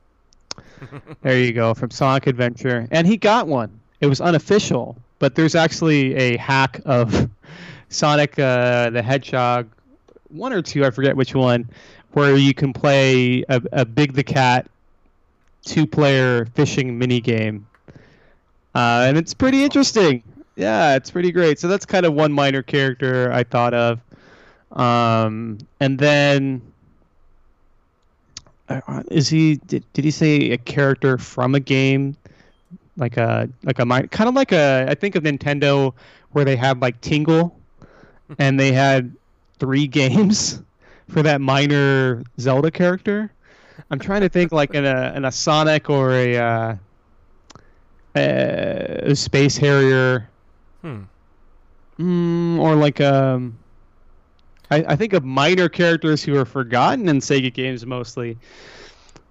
[1.23, 3.81] there you go from Sonic Adventure, and he got one.
[4.01, 7.29] It was unofficial, but there's actually a hack of
[7.89, 9.69] Sonic uh, the Hedgehog,
[10.29, 11.69] one or two, I forget which one,
[12.13, 14.69] where you can play a, a Big the Cat
[15.65, 17.67] two-player fishing mini game,
[18.75, 20.23] uh, and it's pretty interesting.
[20.57, 21.59] Yeah, it's pretty great.
[21.59, 24.01] So that's kind of one minor character I thought of,
[24.73, 26.61] um, and then
[28.69, 29.57] uh, is he?
[29.57, 32.17] Did, did he say a character from a game,
[32.97, 35.95] like a like a kind of like a I think of Nintendo
[36.33, 37.59] where they had like Tingle,
[38.39, 39.15] and they had
[39.59, 40.63] three games
[41.09, 43.31] for that minor Zelda character.
[43.91, 46.77] I'm trying to think like in a in a Sonic or a, uh,
[48.15, 50.29] a Space Harrier,
[50.83, 51.03] Hmm.
[51.99, 53.59] mm, or like um.
[54.71, 58.39] I, I think of minor characters who are forgotten in Sega games mostly,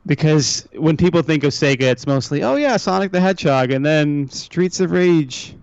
[0.05, 4.29] because when people think of Sega, it's mostly oh yeah, Sonic the Hedgehog, and then
[4.29, 5.55] Streets of Rage.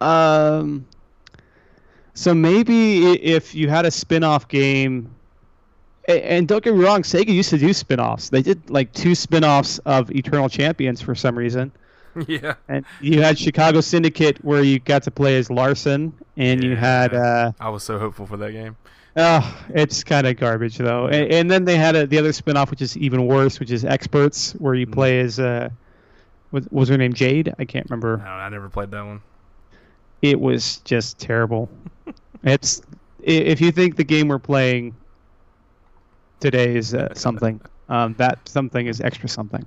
[0.00, 0.86] Um.
[2.16, 5.10] So maybe if you had a spin-off game
[6.08, 8.28] and don't get me wrong, Sega used to do spin-offs.
[8.28, 11.72] They did like two spin-offs of Eternal Champions for some reason.
[12.28, 12.54] yeah.
[12.68, 17.12] And you had Chicago Syndicate where you got to play as Larson and you had
[17.14, 18.76] uh I was so hopeful for that game.
[19.16, 21.06] oh, it's kind of garbage though.
[21.06, 23.84] And, and then they had a, the other spin-off which is even worse, which is
[23.84, 25.68] X-Perts where you play as uh
[26.52, 27.52] was, was her name Jade?
[27.58, 28.18] I can't remember.
[28.18, 29.20] No, I never played that one.
[30.22, 31.68] It was just terrible.
[32.44, 32.80] it's
[33.22, 34.94] if you think the game we're playing
[36.44, 39.64] today is uh, something, um, that something is extra something.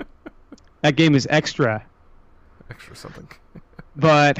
[0.82, 1.86] that game is extra,
[2.68, 3.28] Extra something.
[3.96, 4.38] but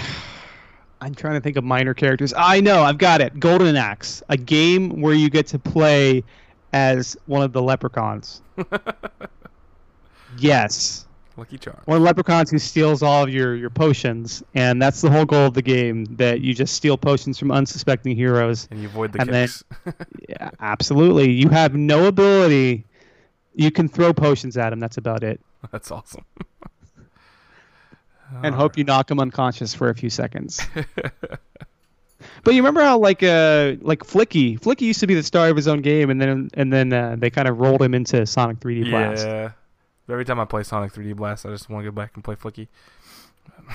[1.01, 2.35] I'm trying to think of minor characters.
[2.37, 3.39] I know, I've got it.
[3.39, 6.25] Golden Axe, a game where you get to play
[6.73, 8.43] as one of the leprechauns.
[10.39, 11.04] yes.
[11.37, 11.81] Lucky Charm.
[11.87, 15.25] one of the leprechauns who steals all of your, your potions, and that's the whole
[15.25, 16.05] goal of the game.
[16.17, 18.69] That you just steal potions from unsuspecting heroes.
[18.71, 19.65] And you avoid the And then- kicks.
[20.29, 21.31] Yeah, absolutely.
[21.33, 22.85] You have no ability.
[23.55, 24.81] You can throw potions at him.
[24.81, 25.41] That's about it.
[25.71, 26.25] That's awesome.
[28.43, 30.61] And hope you knock him unconscious for a few seconds.
[32.43, 35.57] but you remember how like uh like Flicky, Flicky used to be the star of
[35.57, 38.59] his own game, and then and then uh, they kind of rolled him into Sonic
[38.61, 39.25] 3D Blast.
[39.27, 39.51] Yeah.
[40.09, 42.35] Every time I play Sonic 3D Blast, I just want to go back and play
[42.35, 42.69] Flicky.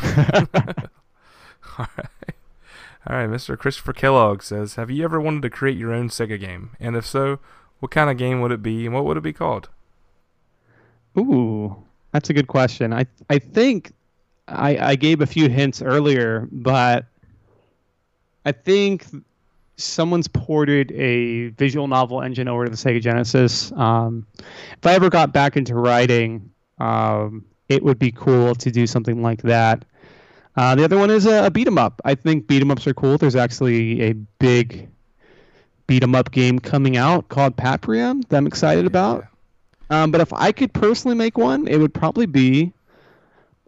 [1.80, 2.36] All right.
[3.08, 3.58] All right, Mr.
[3.58, 6.72] Christopher Kellogg says, "Have you ever wanted to create your own Sega game?
[6.80, 7.40] And if so,
[7.80, 9.70] what kind of game would it be, and what would it be called?"
[11.18, 11.76] Ooh,
[12.12, 12.94] that's a good question.
[12.94, 13.94] I I think
[14.48, 17.06] I I gave a few hints earlier, but
[18.46, 19.06] I think
[19.80, 23.72] someone's ported a visual novel engine over to the Sega Genesis.
[23.74, 28.86] Um, if I ever got back into writing, um, it would be cool to do
[28.86, 29.86] something like that.
[30.56, 32.02] Uh, the other one is a, a beat 'em up.
[32.04, 33.18] I think beat 'em ups are cool.
[33.18, 34.90] There's actually a big
[35.88, 39.26] beat 'em up game coming out called Paprium that I'm excited about.
[39.90, 42.74] Um, but if I could personally make one, it would probably be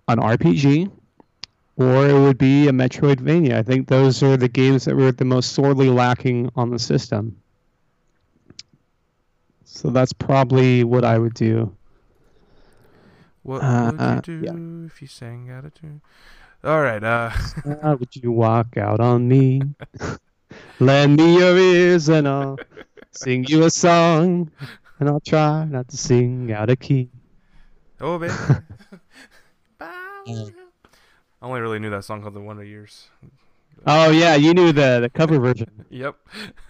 [0.08, 0.90] an RPG
[1.82, 3.54] or it would be a Metroidvania.
[3.54, 7.42] I think those are the games that were the most sorely lacking on the system.
[9.64, 11.76] So that's probably what I would do.
[13.44, 16.02] What Uh, uh, would you do if you sang out of tune?
[16.64, 17.04] All right.
[17.04, 17.32] Uh,
[17.82, 19.62] How would you walk out on me?
[20.80, 22.60] Lend me your ears and I'll
[23.12, 24.52] sing you a song.
[25.00, 27.10] And I'll try not to sing out of key.
[28.00, 28.34] oh baby.
[29.80, 30.52] Bye.
[31.42, 33.10] I only really knew that song called "The Wonder Years."
[33.86, 35.86] Oh yeah, you knew the the cover version.
[35.90, 36.16] Yep.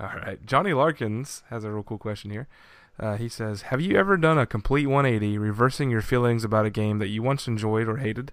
[0.00, 0.44] All right.
[0.44, 2.48] Johnny Larkins has a real cool question here.
[2.98, 6.70] Uh, he says, "Have you ever done a complete 180, reversing your feelings about a
[6.70, 8.32] game that you once enjoyed or hated?"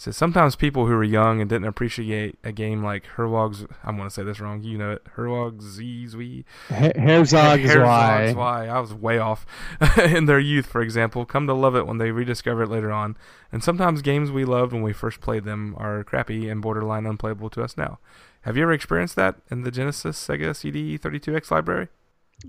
[0.00, 4.08] So sometimes people who were young and didn't appreciate a game like Herwog's, I'm going
[4.08, 8.32] to say this wrong, you know it, Herwog's Zwe, Herzog Zwei.
[8.32, 8.68] why.
[8.68, 9.44] I was way off
[9.98, 13.16] in their youth, for example, come to love it when they rediscover it later on.
[13.50, 17.50] And sometimes games we loved when we first played them are crappy and borderline unplayable
[17.50, 17.98] to us now.
[18.42, 21.88] Have you ever experienced that in the Genesis Sega CD 32X library?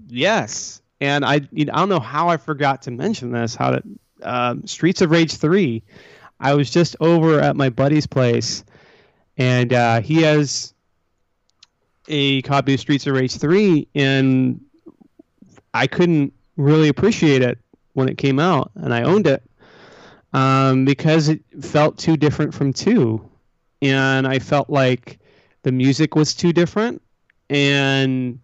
[0.07, 3.55] Yes, and I you know, I don't know how I forgot to mention this.
[3.55, 3.83] How to
[4.21, 5.83] um, Streets of Rage three.
[6.39, 8.63] I was just over at my buddy's place,
[9.37, 10.73] and uh, he has
[12.07, 14.61] a copy of Streets of Rage three, and
[15.73, 17.59] I couldn't really appreciate it
[17.93, 19.43] when it came out, and I owned it
[20.33, 23.29] um, because it felt too different from two,
[23.81, 25.19] and I felt like
[25.63, 27.01] the music was too different,
[27.49, 28.39] and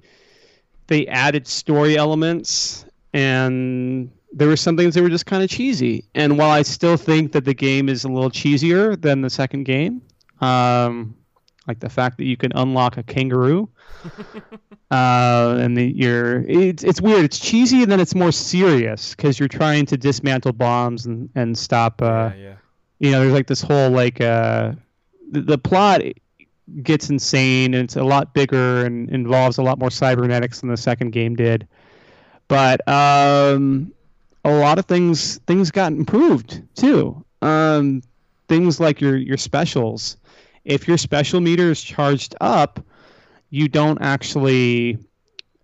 [0.87, 6.03] they added story elements and there were some things that were just kind of cheesy.
[6.13, 9.63] And while I still think that the game is a little cheesier than the second
[9.63, 10.01] game,
[10.41, 11.15] um,
[11.67, 13.69] like the fact that you can unlock a kangaroo,
[14.91, 17.23] uh, and the, you're it's it's weird.
[17.23, 21.57] It's cheesy and then it's more serious because you're trying to dismantle bombs and and
[21.57, 22.01] stop.
[22.01, 22.55] Uh, yeah, yeah.
[22.99, 24.73] You know, there's like this whole like uh,
[25.31, 26.01] the, the plot
[26.83, 30.77] gets insane and it's a lot bigger and involves a lot more cybernetics than the
[30.77, 31.67] second game did.
[32.47, 33.91] But um,
[34.45, 37.25] a lot of things things got improved too.
[37.41, 38.03] Um,
[38.47, 40.17] things like your your specials.
[40.63, 42.79] If your special meter is charged up,
[43.49, 44.97] you don't actually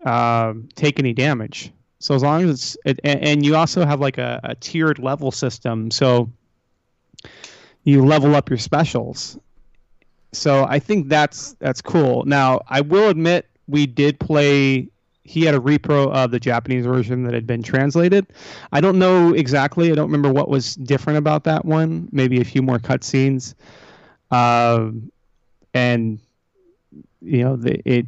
[0.03, 1.71] um, take any damage.
[1.99, 4.97] So as long as it's it, and, and you also have like a, a tiered
[4.97, 6.31] level system, so
[7.83, 9.37] you level up your specials.
[10.33, 12.25] So I think that's that's cool.
[12.25, 14.89] Now I will admit we did play
[15.23, 18.27] he had a repro of the Japanese version that had been translated.
[18.71, 19.91] I don't know exactly.
[19.91, 22.09] I don't remember what was different about that one.
[22.11, 23.53] Maybe a few more cutscenes,
[24.31, 25.11] um,
[25.73, 26.19] and
[27.21, 28.07] you know, the, it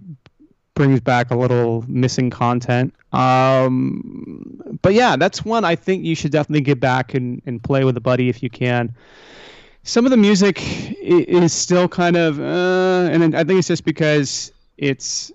[0.74, 2.94] brings back a little missing content.
[3.12, 7.84] Um, but yeah, that's one I think you should definitely get back and, and play
[7.84, 8.94] with a buddy if you can.
[9.84, 10.60] Some of the music
[11.02, 15.32] is still kind of, uh, and I think it's just because it's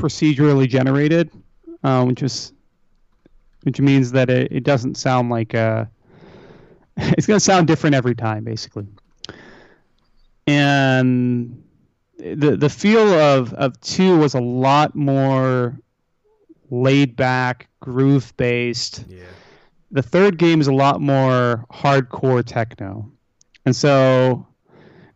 [0.00, 1.30] procedurally generated,
[1.84, 2.52] uh, which is
[3.62, 5.84] which means that it, it doesn't sound like uh,
[6.96, 8.86] it's going to sound different every time, basically.
[10.46, 11.62] And
[12.18, 15.78] the the feel of of two was a lot more
[16.70, 19.04] laid back, groove based.
[19.08, 19.24] Yeah.
[19.92, 23.10] The third game is a lot more hardcore techno,
[23.66, 24.46] and so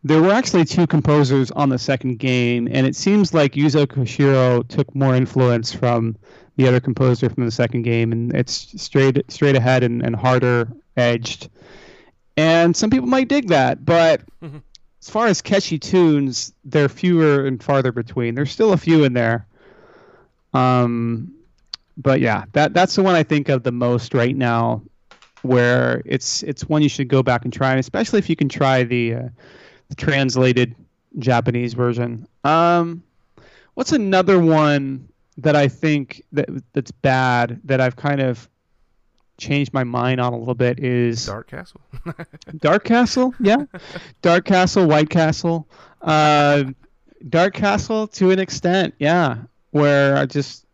[0.05, 4.65] there were actually two composers on the second game, and it seems like Yuzo Koshiro
[4.67, 6.15] took more influence from
[6.57, 10.71] the other composer from the second game, and it's straight straight ahead and, and harder
[10.95, 11.49] edged.
[12.37, 14.21] And some people might dig that, but
[15.01, 18.35] as far as catchy tunes, they're fewer and farther between.
[18.35, 19.47] There's still a few in there.
[20.53, 21.33] Um,
[21.97, 24.83] but yeah, that that's the one I think of the most right now,
[25.41, 28.49] where it's it's one you should go back and try, and especially if you can
[28.49, 29.29] try the, uh,
[29.89, 30.75] the translated
[31.19, 32.27] Japanese version.
[32.43, 33.03] Um,
[33.75, 35.07] what's another one
[35.37, 38.47] that I think that that's bad that I've kind of
[39.37, 41.81] changed my mind on a little bit is Dark Castle.
[42.57, 43.65] Dark Castle, yeah.
[44.21, 45.67] Dark Castle, White Castle.
[46.01, 46.65] Uh,
[47.27, 49.37] Dark Castle to an extent, yeah.
[49.71, 50.65] Where I just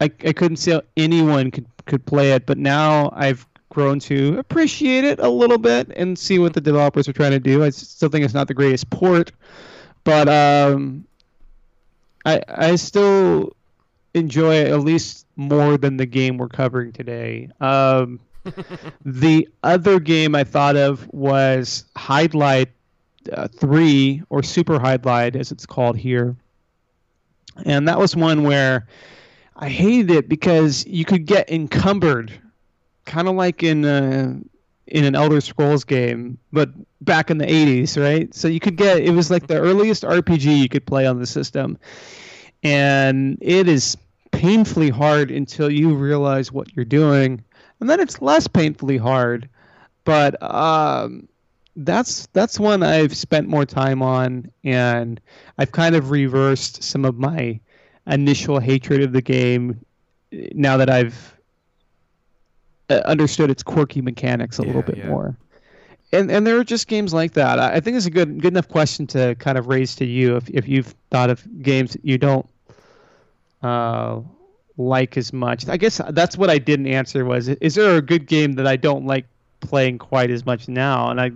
[0.00, 3.47] I, I couldn't see how anyone could could play it, but now I've
[3.78, 7.38] grown to appreciate it a little bit and see what the developers are trying to
[7.38, 7.62] do.
[7.62, 9.30] I still think it's not the greatest port,
[10.02, 11.06] but um,
[12.24, 13.54] I I still
[14.14, 17.50] enjoy it at least more than the game we're covering today.
[17.60, 18.18] Um,
[19.04, 22.70] the other game I thought of was Hydlide
[23.32, 26.34] uh, 3, or Super Hydlide as it's called here.
[27.64, 28.88] And that was one where
[29.54, 32.32] I hated it because you could get encumbered,
[33.08, 34.38] kind of like in uh,
[34.86, 38.32] in an Elder Scrolls game, but back in the 80s, right?
[38.34, 41.26] So you could get it was like the earliest RPG you could play on the
[41.26, 41.76] system.
[42.62, 43.96] And it is
[44.30, 47.44] painfully hard until you realize what you're doing
[47.80, 49.48] and then it's less painfully hard.
[50.04, 51.28] But um,
[51.76, 55.20] that's that's one I've spent more time on, and
[55.58, 57.60] I've kind of reversed some of my
[58.06, 59.84] initial hatred of the game
[60.30, 61.34] now that I've
[62.90, 65.08] understood its quirky mechanics a little bit yeah.
[65.08, 65.36] more.
[66.12, 67.58] And and there are just games like that.
[67.58, 70.48] I think it's a good good enough question to kind of raise to you if
[70.48, 72.48] if you've thought of games that you don't
[73.62, 74.20] uh,
[74.78, 75.68] like as much.
[75.68, 78.76] I guess that's what I didn't answer was is there a good game that I
[78.76, 79.26] don't like
[79.60, 81.10] playing quite as much now?
[81.10, 81.30] And I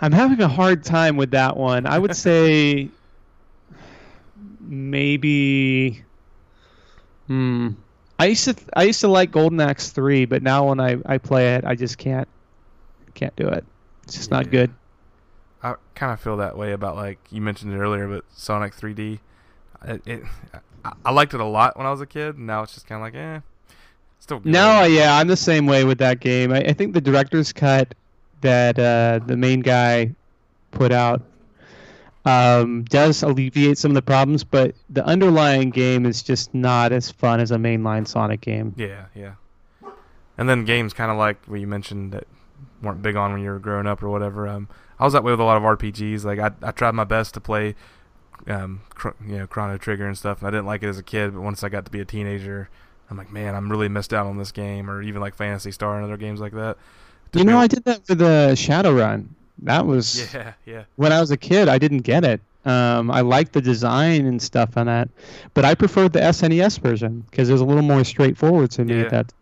[0.00, 1.86] I'm having a hard time with that one.
[1.86, 2.90] I would say
[4.60, 6.02] maybe.
[7.26, 7.70] Hmm.
[8.18, 11.18] I used to I used to like Golden Axe three, but now when I, I
[11.18, 12.28] play it, I just can't
[13.14, 13.64] can't do it.
[14.04, 14.72] It's just not good.
[15.62, 19.18] I kind of feel that way about like you mentioned it earlier, but Sonic 3D.
[19.84, 20.22] It, it
[20.84, 22.36] I, I liked it a lot when I was a kid.
[22.36, 23.40] And now it's just kind of like eh,
[24.18, 24.52] still good.
[24.52, 26.52] No, yeah, I'm the same way with that game.
[26.52, 27.94] I, I think the director's cut
[28.40, 30.14] that uh, the main guy
[30.70, 31.22] put out
[32.28, 37.10] um, does alleviate some of the problems, but the underlying game is just not as
[37.10, 38.74] fun as a mainline Sonic game.
[38.76, 39.32] Yeah, yeah.
[40.36, 42.26] And then games kind of like what you mentioned that
[42.82, 44.46] weren't big on when you were growing up or whatever.
[44.46, 44.68] Um,
[44.98, 46.24] I was that way with a lot of RPGs.
[46.24, 47.74] Like I, I tried my best to play,
[48.46, 50.40] um, cr- you know, Chrono Trigger and stuff.
[50.40, 52.04] And I didn't like it as a kid, but once I got to be a
[52.04, 52.68] teenager,
[53.10, 55.96] I'm like, man, I'm really missed out on this game, or even like Phantasy Star
[55.96, 56.76] and other games like that.
[57.32, 59.28] You know, I did that with the Shadowrun.
[59.62, 61.68] That was Yeah, yeah, when I was a kid.
[61.68, 62.40] I didn't get it.
[62.64, 65.08] Um, I liked the design and stuff on that,
[65.54, 68.96] but I preferred the SNES version because it was a little more straightforward to me
[68.98, 69.04] Yeah.
[69.04, 69.32] at that.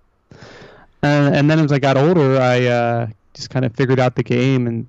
[1.02, 4.22] Uh, and then as I got older, I uh, just kind of figured out the
[4.22, 4.88] game, and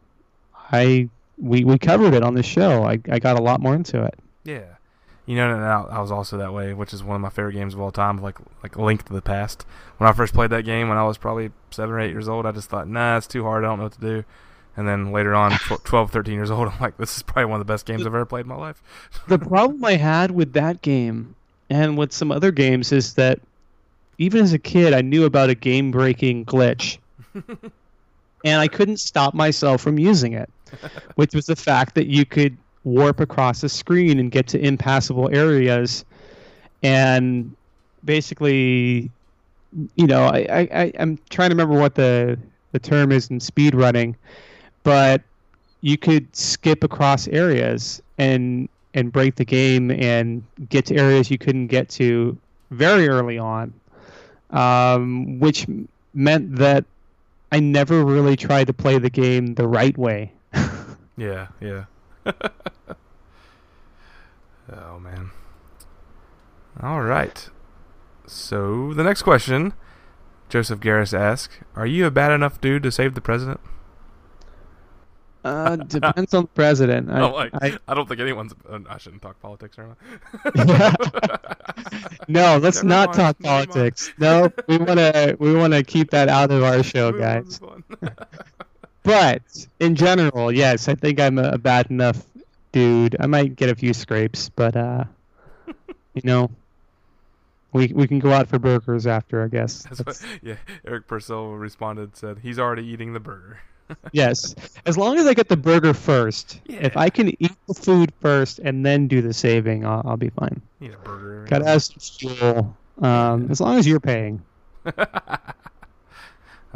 [0.72, 2.84] I we, we covered it on the show.
[2.84, 4.16] I, I got a lot more into it.
[4.44, 4.62] yeah.
[5.26, 7.52] You know, and I, I was also that way, which is one of my favorite
[7.52, 8.18] games of all time.
[8.22, 9.66] Like, like Link to the Past.
[9.98, 12.46] When I first played that game, when I was probably seven or eight years old,
[12.46, 13.66] I just thought, nah, it's too hard.
[13.66, 14.24] I don't know what to do.
[14.78, 17.60] And then later on, tw- 12, 13 years old, I'm like, this is probably one
[17.60, 18.82] of the best games I've ever played in my life.
[19.28, 21.36] the problem I had with that game
[21.70, 23.40] and with some other games is that
[24.20, 27.00] even as a kid, I knew about a game breaking glitch.
[28.46, 30.50] and I couldn't stop myself from using it,
[31.16, 35.30] which was the fact that you could warp across the screen and get to impassable
[35.36, 36.06] areas.
[36.84, 37.56] And
[38.06, 39.12] basically,
[39.96, 42.40] you know, I, I, I, I'm trying to remember what the,
[42.72, 44.16] the term is in speed running,
[44.84, 45.22] but
[45.82, 51.38] you could skip across areas and and break the game and get to areas you
[51.38, 52.38] couldn't get to
[52.72, 53.74] very early on,
[54.50, 55.68] um, which
[56.14, 56.84] meant that
[57.52, 60.34] I never really tried to play the game the right way.
[61.18, 61.86] Yeah, yeah.
[64.72, 65.32] oh, man.
[66.82, 67.50] All right.
[68.28, 69.74] So, the next question
[70.48, 73.60] Joseph Garris asks Are you a bad enough dude to save the president?
[75.48, 77.10] Uh, depends on the president.
[77.12, 78.54] I, oh, like, I, I, don't think anyone's.
[78.70, 79.88] Uh, I shouldn't talk politics right
[82.28, 83.70] no, let's Never not mind, talk never mind.
[83.70, 84.12] politics.
[84.18, 87.62] No, we want to we want to keep that out of our show, guys.
[89.04, 92.22] But in general, yes, I think I'm a, a bad enough
[92.74, 93.16] dude.
[93.18, 95.06] I might get a few scrapes, but uh,
[96.14, 96.52] you know,
[97.72, 99.84] we we can go out for burgers after, I guess.
[99.84, 103.60] That's what, yeah, Eric Purcell responded, said he's already eating the burger.
[104.12, 106.60] Yes, as long as I get the burger first.
[106.66, 110.30] If I can eat the food first and then do the saving, I'll, I'll be
[110.30, 110.62] fine.
[110.82, 111.48] Eat a burger.
[111.66, 112.78] Have some fuel.
[113.02, 114.42] Um, as long as you're paying.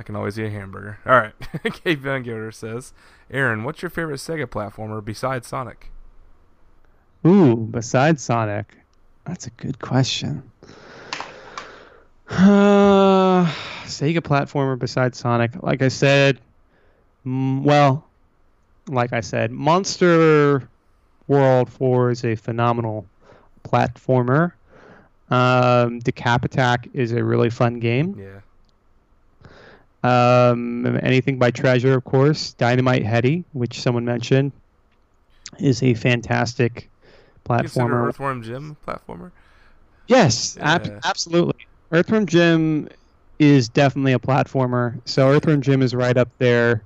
[0.01, 0.99] I can always eat a hamburger.
[1.05, 1.33] All right.
[1.83, 2.93] Kate Van Gelder says,
[3.29, 5.91] Aaron, what's your favorite Sega platformer besides Sonic?
[7.25, 8.77] Ooh, besides Sonic,
[9.25, 10.51] that's a good question.
[12.29, 13.45] Uh,
[13.83, 16.39] Sega platformer besides Sonic, like I said,
[17.25, 18.07] mm, well,
[18.87, 20.67] like I said, Monster
[21.27, 23.05] World 4 is a phenomenal
[23.63, 24.53] platformer.
[25.29, 28.17] Um, Decap Attack is a really fun game.
[28.19, 28.41] Yeah.
[30.03, 32.53] Um, anything by Treasure, of course.
[32.53, 34.51] Dynamite Headdy, which someone mentioned,
[35.59, 36.89] is a fantastic
[37.45, 38.07] platformer.
[38.07, 39.31] Earthworm Jim platformer?
[40.07, 41.67] Yes, ab- absolutely.
[41.91, 42.89] Earthworm Jim
[43.39, 44.99] is definitely a platformer.
[45.05, 46.83] So Earthworm Jim is right up there.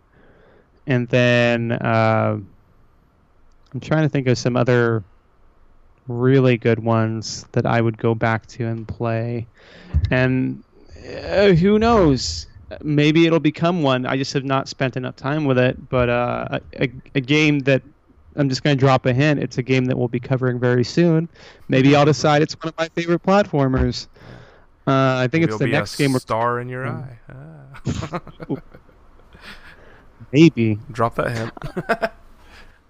[0.88, 2.38] And then uh,
[3.74, 5.04] I'm trying to think of some other
[6.08, 9.48] really good ones that I would go back to and play.
[10.12, 10.64] And
[11.24, 12.48] uh, who knows?
[12.82, 14.06] Maybe it'll become one.
[14.06, 15.90] I just have not spent enough time with it.
[15.90, 17.82] But uh, a, a game that
[18.36, 19.40] I'm just going to drop a hint.
[19.40, 21.30] It's a game that we'll be covering very soon.
[21.68, 24.08] Maybe I'll decide it's one of my favorite platformers.
[24.88, 26.14] Uh, I think Maybe it's the next game.
[26.14, 26.98] We're, star in your Hmm.
[26.98, 27.20] eye.
[27.32, 28.22] Ah.
[30.32, 32.12] maybe Drop that hint.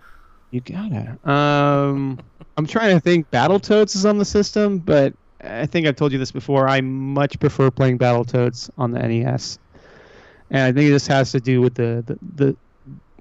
[0.51, 1.27] you got it.
[1.27, 2.19] Um,
[2.57, 3.29] I'm trying to think.
[3.31, 5.13] Battletoads is on the system, but
[5.43, 6.67] I think I've told you this before.
[6.67, 9.59] I much prefer playing Battletoads on the NES,
[10.49, 12.55] and I think this has to do with the the, the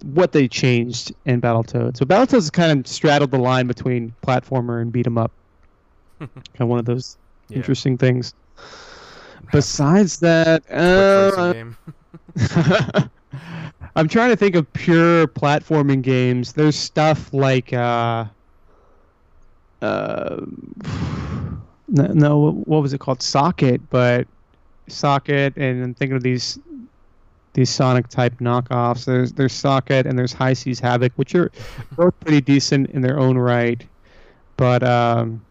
[0.04, 1.96] what they changed in Battletoads.
[1.98, 5.32] So Battletoads kind of straddled the line between platformer and beat 'em up.
[6.18, 7.16] kind of one of those
[7.48, 7.56] Yeah.
[7.58, 8.34] interesting things.
[9.52, 11.76] Besides that, uh, game.
[13.96, 16.52] I'm trying to think of pure platforming games.
[16.52, 18.24] There's stuff like uh,
[19.80, 20.40] uh,
[21.88, 23.22] no, no, what was it called?
[23.22, 24.26] Socket, but
[24.88, 26.58] Socket, and I'm thinking of these
[27.52, 29.04] these Sonic type knockoffs.
[29.04, 31.52] There's there's Socket and there's High Seas Havoc, which are
[31.96, 33.84] both pretty decent in their own right,
[34.56, 35.44] but um,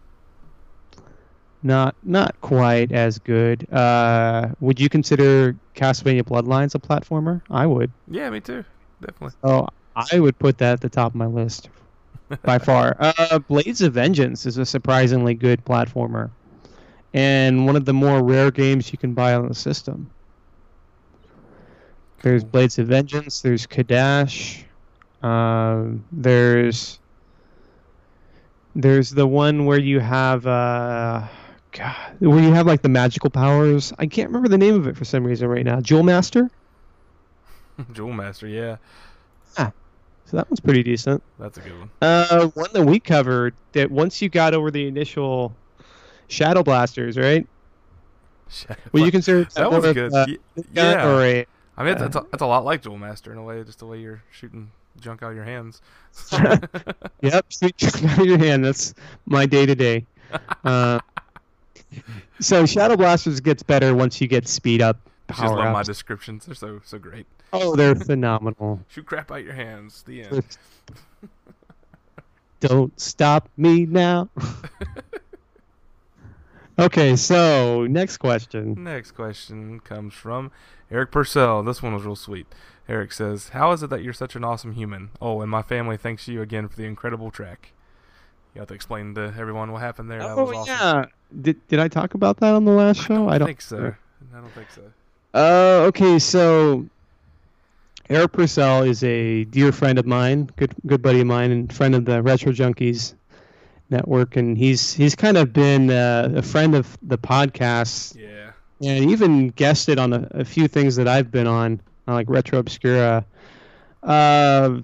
[1.63, 3.71] not not quite as good.
[3.71, 7.41] Uh, would you consider Castlevania Bloodlines a platformer?
[7.49, 7.91] I would.
[8.07, 8.63] Yeah, me too.
[9.01, 9.37] Definitely.
[9.43, 11.69] Oh, I would put that at the top of my list
[12.43, 12.95] by far.
[12.99, 16.31] Uh, Blades of Vengeance is a surprisingly good platformer,
[17.13, 20.09] and one of the more rare games you can buy on the system.
[22.21, 23.41] There's Blades of Vengeance.
[23.41, 24.63] There's Cadash.
[25.21, 26.99] Um, there's
[28.75, 31.27] there's the one where you have uh,
[31.73, 33.91] God, where you have like the magical powers.
[33.97, 35.81] I can't remember the name of it for some reason right now.
[35.81, 36.49] Jewel Master.
[37.93, 38.77] Jewel Master, yeah.
[39.57, 39.71] Ah,
[40.25, 41.23] so that one's pretty decent.
[41.39, 41.89] That's a good one.
[42.01, 45.55] Uh, one that we covered that once you got over the initial
[46.27, 47.47] shadow blasters, right?
[48.91, 50.11] Well, you consider that was of good.
[50.11, 50.37] gun
[50.73, 51.07] yeah.
[51.07, 51.45] or a
[51.75, 53.79] I mean, that's, uh, a, that's a lot like Jewel Master in a way, just
[53.79, 54.69] the way you're shooting
[54.99, 55.81] junk out of your hands.
[57.21, 58.63] yep, shoot junk out of your hand.
[58.63, 58.93] That's
[59.25, 60.05] my day to day.
[62.39, 65.83] So shadow blasters gets better once you get speed up I just power love my
[65.83, 66.45] descriptions.
[66.45, 67.25] They're so so great.
[67.53, 68.81] Oh, they're phenomenal.
[68.89, 70.03] Shoot crap out your hands.
[70.03, 70.43] The end.
[72.59, 74.29] Don't stop me now.
[76.79, 78.83] okay, so next question.
[78.83, 80.51] Next question comes from
[80.89, 81.63] Eric Purcell.
[81.63, 82.47] This one was real sweet.
[82.87, 85.11] Eric says, "How is it that you're such an awesome human?
[85.21, 87.71] Oh, and my family thanks you again for the incredible track."
[88.55, 90.21] You have to explain to everyone what happened there.
[90.21, 90.65] Oh awesome.
[90.67, 91.05] yeah,
[91.41, 93.27] did did I talk about that on the last show?
[93.27, 93.95] I I don't don't think so.
[94.35, 94.81] I don't think so.
[95.33, 96.85] Uh, okay, so
[98.09, 101.95] Eric Purcell is a dear friend of mine, good good buddy of mine, and friend
[101.95, 103.15] of the Retro Junkies
[103.89, 108.51] network, and he's he's kind of been uh, a friend of the podcast, Yeah.
[108.87, 113.25] and even guested on a, a few things that I've been on, like Retro Obscura.
[114.03, 114.81] Uh,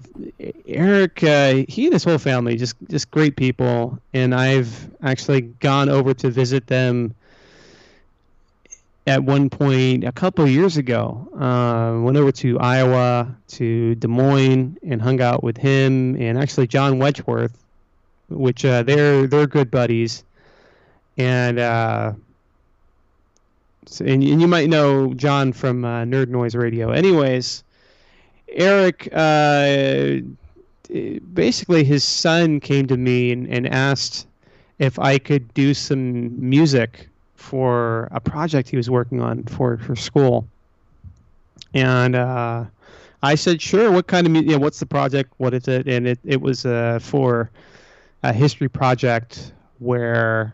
[0.66, 5.90] Eric, uh, he and his whole family, just just great people, and I've actually gone
[5.90, 7.14] over to visit them
[9.06, 11.28] at one point a couple of years ago.
[11.38, 16.66] Uh, went over to Iowa, to Des Moines, and hung out with him and actually
[16.66, 17.52] John Wedgeworth,
[18.30, 20.24] which uh, they're they're good buddies,
[21.18, 22.12] and uh,
[23.84, 26.90] so, and, and you might know John from uh, Nerd Noise Radio.
[26.90, 27.64] Anyways,
[28.52, 29.08] Eric.
[29.12, 30.18] Uh,
[31.34, 34.26] basically, his son came to me and, and asked
[34.78, 39.94] if I could do some music for a project he was working on for, for
[39.94, 40.46] school.
[41.74, 42.64] And uh,
[43.22, 43.90] I said, sure.
[43.90, 44.50] What kind of music?
[44.50, 45.32] Yeah, what's the project?
[45.38, 45.86] What is it?
[45.86, 47.50] And it, it was uh, for
[48.22, 50.52] a history project where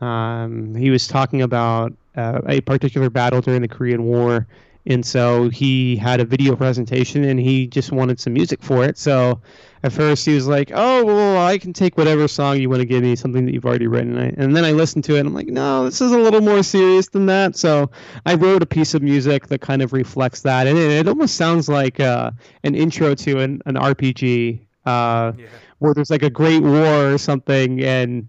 [0.00, 4.46] um, he was talking about uh, a particular battle during the Korean War.
[4.86, 8.98] And so he had a video presentation and he just wanted some music for it.
[8.98, 9.40] So
[9.82, 12.86] at first he was like, "Oh, well, I can take whatever song you want to
[12.86, 15.20] give me, something that you've already written." And, I, and then I listened to it,
[15.20, 17.90] and I'm like, "No, this is a little more serious than that." So
[18.26, 21.36] I wrote a piece of music that kind of reflects that, and it, it almost
[21.36, 22.30] sounds like uh,
[22.62, 25.46] an intro to an, an RPG, uh, Yeah.
[25.78, 28.28] where there's like a great war or something, and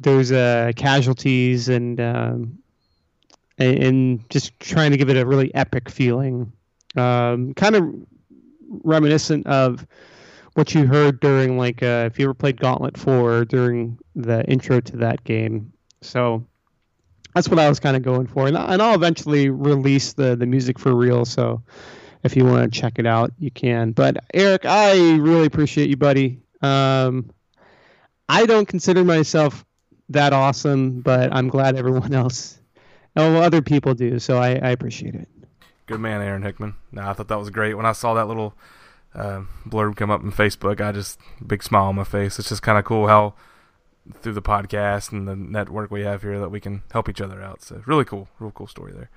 [0.00, 2.58] there's uh, casualties and um,
[3.62, 6.52] and, and just trying to give it a really epic feeling,
[6.96, 7.94] um, kind of
[8.84, 9.86] reminiscent of
[10.54, 14.80] what you heard during like uh, if you ever played Gauntlet 4 during the intro
[14.80, 15.72] to that game.
[16.02, 16.46] So
[17.34, 20.46] that's what I was kind of going for, and, and I'll eventually release the the
[20.46, 21.24] music for real.
[21.24, 21.62] So
[22.22, 23.92] if you want to check it out, you can.
[23.92, 26.40] But Eric, I really appreciate you, buddy.
[26.60, 27.30] Um,
[28.28, 29.64] I don't consider myself
[30.10, 32.60] that awesome, but I'm glad everyone else,
[33.16, 34.18] oh, other people do.
[34.18, 35.28] So I, I appreciate it.
[35.86, 36.74] Good man, Aaron Hickman.
[36.92, 37.74] No, I thought that was great.
[37.74, 38.54] When I saw that little
[39.14, 42.38] uh, blurb come up on Facebook, I just big smile on my face.
[42.38, 43.34] It's just kind of cool how
[44.20, 47.42] through the podcast and the network we have here that we can help each other
[47.42, 47.62] out.
[47.62, 49.10] So really cool, real cool story there.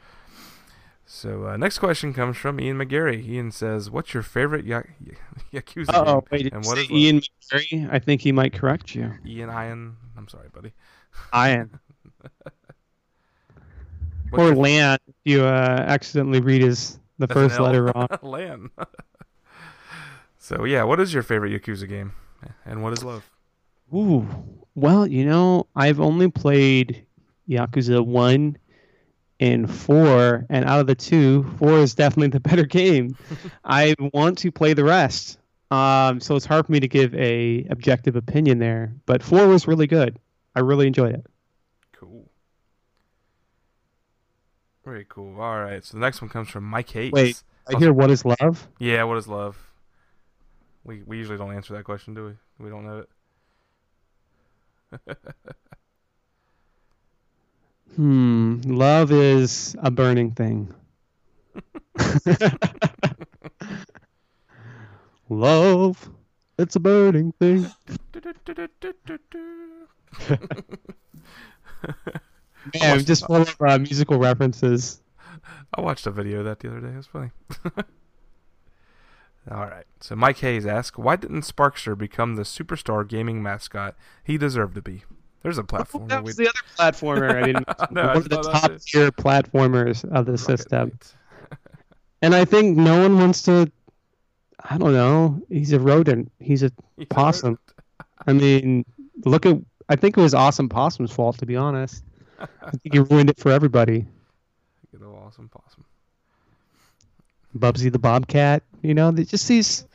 [1.08, 3.24] So uh, next question comes from Ian McGarry.
[3.28, 4.82] Ian says, "What's your favorite ya-
[5.54, 6.89] Yakuza Oh, wait, and what is?
[6.89, 7.88] Ian McCary?
[7.91, 9.12] I think he might correct you.
[9.26, 9.98] Ian Ian.
[10.18, 10.74] I'm sorry, buddy.
[11.34, 11.80] Ian.
[14.38, 18.08] Or Lan, if you uh, accidentally read his the first letter wrong.
[18.22, 18.70] Lan.
[20.38, 22.14] so yeah, what is your favorite Yakuza game,
[22.66, 23.30] and what is love?
[23.94, 24.28] Ooh,
[24.76, 27.06] well, you know, I've only played
[27.50, 28.58] Yakuza one
[29.40, 33.18] and four, and out of the two, four is definitely the better game.
[33.64, 35.38] I want to play the rest,
[35.72, 38.94] um, so it's hard for me to give a objective opinion there.
[39.06, 40.20] But four was really good.
[40.56, 41.26] I really enjoyed it.
[41.94, 42.30] Cool.
[44.86, 45.42] Very cool.
[45.42, 45.84] All right.
[45.84, 47.12] So the next one comes from Mike Hayes.
[47.12, 49.04] Wait, I hear "What Is Love." Yeah.
[49.04, 49.58] What is love?
[50.84, 52.34] We we usually don't answer that question, do we?
[52.64, 53.10] We don't know it.
[57.96, 58.60] Hmm.
[58.66, 60.74] Love is a burning thing.
[65.30, 66.10] Love,
[66.60, 67.72] it's a burning thing.
[72.74, 75.01] Man, just full of uh, musical references.
[75.74, 76.89] I watched a video of that the other day.
[76.89, 77.32] It was funny.
[79.51, 79.86] All right.
[79.99, 84.82] So Mike Hayes asks, why didn't Sparkster become the superstar gaming mascot he deserved to
[84.82, 85.03] be?
[85.43, 86.07] There's a platform.
[86.09, 87.43] that was the other platformer.
[87.43, 90.99] I mean, No, I one of the top tier platformers of the Rocket system.
[92.22, 93.72] And I think no one wants to.
[94.68, 95.39] I don't know.
[95.49, 96.32] He's a rodent.
[96.39, 97.59] He's a He's a possum.
[98.26, 98.86] I mean,
[99.26, 99.57] look at.
[99.88, 102.03] I think it was Awesome Possum's fault, to be honest.
[102.40, 104.06] I think he ruined it for everybody.
[104.92, 105.86] Good old awesome possum.
[107.58, 108.64] Bubsy the Bobcat.
[108.82, 109.86] You know, just these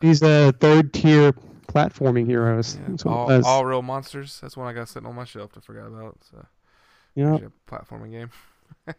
[0.00, 1.32] these uh, third tier
[1.68, 2.76] platforming heroes.
[2.76, 2.88] Yeah.
[2.88, 4.38] That's what it All, all real monsters.
[4.40, 6.18] That's one I got sitting on my shelf to forget about.
[6.30, 6.44] So
[7.14, 8.30] you a platforming game.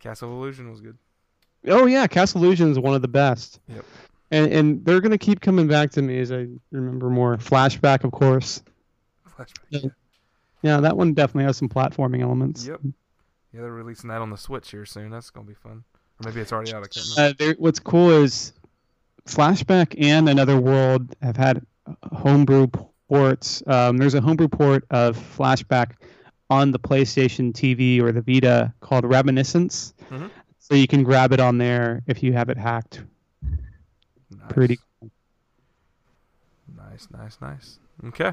[0.00, 0.96] Castle Illusion was good.
[1.66, 3.60] Oh yeah, Castle Illusion is one of the best.
[3.68, 3.84] Yep.
[4.30, 7.36] And and they're gonna keep coming back to me as I remember more.
[7.36, 8.62] Flashback, of course.
[9.36, 9.54] Flashback.
[9.70, 9.88] Yeah.
[10.66, 12.66] Yeah, that one definitely has some platforming elements.
[12.66, 12.80] Yep.
[13.52, 15.10] Yeah, they're releasing that on the Switch here soon.
[15.10, 15.84] That's gonna be fun.
[16.20, 16.82] Or maybe it's already out.
[16.82, 17.06] I can't.
[17.16, 18.52] Uh, there- what's cool is
[19.26, 21.64] Flashback and Another World have had
[22.12, 22.66] homebrew
[23.08, 23.62] ports.
[23.66, 25.92] Um, there's a homebrew port of Flashback
[26.50, 29.94] on the PlayStation TV or the Vita called Reminiscence.
[30.10, 30.30] Mhm.
[30.58, 33.04] So you can grab it on there if you have it hacked.
[33.42, 34.48] nice.
[34.48, 35.10] Pretty cool.
[36.76, 37.78] Nice, nice, nice.
[38.04, 38.32] Okay.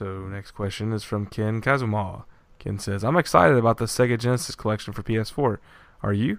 [0.00, 2.24] So next question is from Ken Kazuma.
[2.58, 5.58] Ken says, "I'm excited about the Sega Genesis collection for PS4.
[6.02, 6.38] Are you?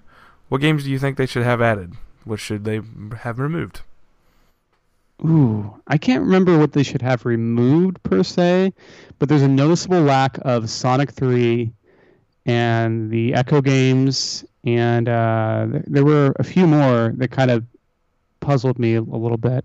[0.49, 1.93] What games do you think they should have added?
[2.23, 2.81] What should they
[3.17, 3.81] have removed?"
[5.23, 8.73] Ooh, I can't remember what they should have removed per se,
[9.19, 11.71] but there's a noticeable lack of Sonic 3
[12.47, 17.63] and the Echo games, and uh, th- there were a few more that kind of
[18.39, 19.63] puzzled me a, little bit.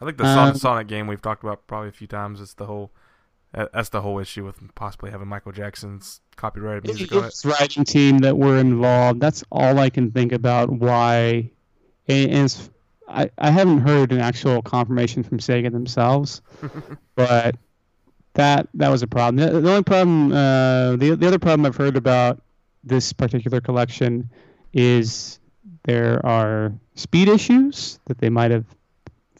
[0.00, 2.40] I think the Sonic, Um, Sonic game we've talked about probably a few times.
[2.40, 2.92] It's the whole
[3.52, 7.34] that's the whole issue with possibly having Michael Jackson's copyrighted music on it.
[7.44, 9.20] Writing team that were involved.
[9.20, 11.50] That's all I can think about why.
[12.08, 12.70] And, and it's,
[13.08, 16.42] I, I haven't heard an actual confirmation from Sega themselves,
[17.16, 17.56] but
[18.34, 19.44] that that was a problem.
[19.44, 22.40] The, the only problem, uh, the the other problem I've heard about
[22.84, 24.30] this particular collection
[24.72, 25.40] is
[25.84, 28.64] there are speed issues that they might have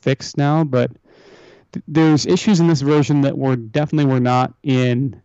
[0.01, 0.91] fixed now, but
[1.73, 5.21] th- there's issues in this version that were definitely were not in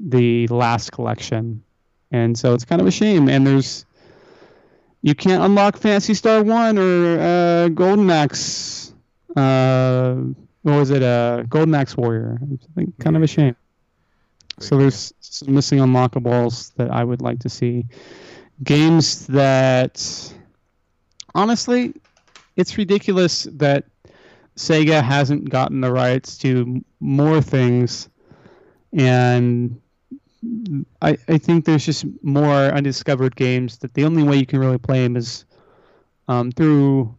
[0.00, 1.62] the last collection,
[2.10, 3.28] and so it's kind of a shame.
[3.28, 3.84] And there's
[5.02, 8.92] you can't unlock Phantasy Star One or uh, Golden Axe.
[9.34, 10.16] Uh,
[10.62, 11.02] what was it?
[11.02, 12.38] Uh, Golden Axe Warrior.
[12.42, 13.56] I think kind of a shame.
[14.58, 17.86] So Very there's some missing unlockables that I would like to see.
[18.62, 20.34] Games that,
[21.34, 21.94] honestly,
[22.56, 23.84] it's ridiculous that
[24.56, 28.08] Sega hasn't gotten the rights to more things,
[28.92, 29.80] and
[31.02, 34.78] I I think there's just more undiscovered games that the only way you can really
[34.78, 35.44] play them is
[36.28, 37.14] um, through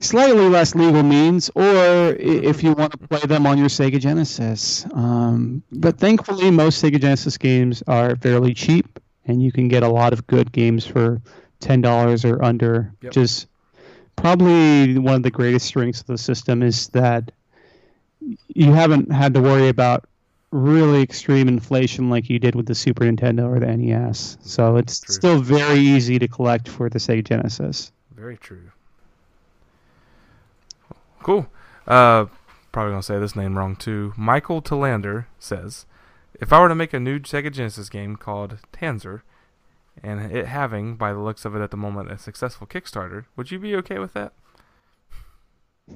[0.00, 4.86] slightly less legal means, or if you want to play them on your Sega Genesis.
[4.92, 9.88] Um, but thankfully, most Sega Genesis games are fairly cheap, and you can get a
[9.88, 11.20] lot of good games for
[11.60, 12.92] ten dollars or under.
[13.02, 13.16] Yep.
[13.16, 13.46] Is
[14.16, 17.30] probably one of the greatest strengths of the system is that
[18.48, 20.08] you haven't had to worry about
[20.50, 24.38] really extreme inflation like you did with the Super Nintendo or the NES.
[24.40, 25.14] So it's True.
[25.14, 27.92] still very easy to collect for the Sega Genesis.
[28.14, 28.70] Very true.
[31.22, 31.46] Cool.
[31.86, 32.26] Uh,
[32.72, 34.14] probably gonna say this name wrong too.
[34.16, 35.86] Michael Talander says,
[36.40, 39.22] "If I were to make a new Sega Genesis game called Tanzer,
[40.02, 43.50] and it having, by the looks of it at the moment, a successful Kickstarter, would
[43.50, 44.32] you be okay with that?"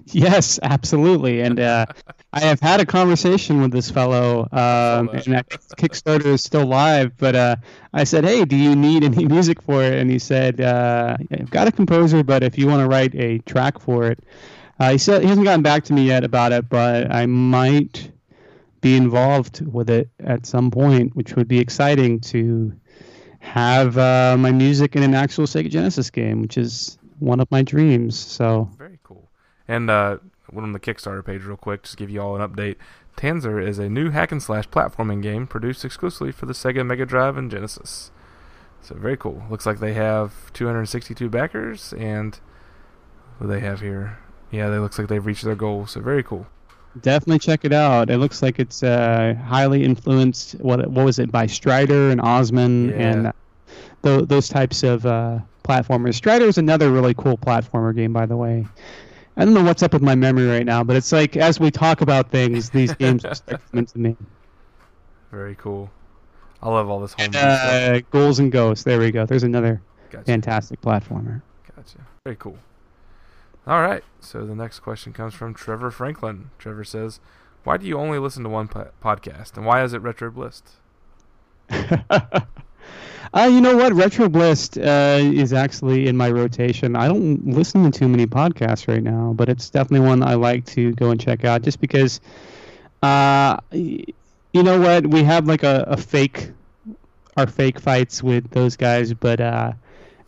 [0.07, 1.41] Yes, absolutely.
[1.41, 1.87] And uh,
[2.33, 7.17] I have had a conversation with this fellow, um, and that Kickstarter is still live.
[7.17, 7.57] But uh,
[7.93, 11.51] I said, "Hey, do you need any music for it?" And he said, uh, "I've
[11.51, 14.21] got a composer, but if you want to write a track for it,"
[14.79, 18.11] uh, he said he hasn't gotten back to me yet about it, but I might
[18.81, 22.73] be involved with it at some point, which would be exciting to
[23.41, 27.63] have uh, my music in an actual Sega Genesis game, which is one of my
[27.63, 28.17] dreams.
[28.17, 29.29] So Very cool.
[29.67, 30.19] And uh,
[30.53, 32.77] went on the Kickstarter page real quick, just give you all an update.
[33.17, 37.05] Tanzer is a new hack and slash platforming game produced exclusively for the Sega Mega
[37.05, 38.11] Drive and Genesis.
[38.83, 39.43] So very cool.
[39.51, 42.39] Looks like they have 262 backers, and
[43.37, 44.19] what do they have here?
[44.51, 45.87] Yeah, they looks like they've reached their goal.
[45.87, 46.47] So very cool.
[47.01, 48.11] Definitely check it out.
[48.11, 50.53] It looks like it's uh, highly influenced.
[50.61, 52.95] What what was it by Strider and Osman Yeah.
[52.97, 53.33] and uh,
[54.03, 56.15] tho- those types of uh, platformers.
[56.15, 58.67] Strider is another really cool platformer game, by the way.
[59.37, 61.71] I don't know what's up with my memory right now, but it's like as we
[61.71, 64.17] talk about things, these games just start coming to me.
[65.31, 65.91] Very cool.
[66.63, 67.43] I love all this home stuff.
[67.73, 68.85] Uh, Ghouls and Ghosts.
[68.85, 69.25] There we go.
[69.25, 69.81] There's another
[70.11, 70.25] Gotcha.
[70.25, 71.41] fantastic platformer.
[71.75, 71.99] Gotcha.
[72.25, 72.59] Very cool.
[73.67, 74.03] All right.
[74.21, 76.51] So the next question comes from Trevor Franklin.
[76.59, 77.21] Trevor says,
[77.65, 80.63] "Why do you only listen to one po- podcast, and why is it Retro Bliss?"
[83.33, 83.93] Uh, you know what?
[83.93, 86.97] Retro Bliss uh, is actually in my rotation.
[86.97, 90.65] I don't listen to too many podcasts right now, but it's definitely one I like
[90.67, 92.21] to go and check out just because,
[93.05, 94.13] uh, you
[94.55, 95.07] know what?
[95.07, 96.51] We have like a, a fake,
[97.37, 99.75] our fake fights with those guys, but uh,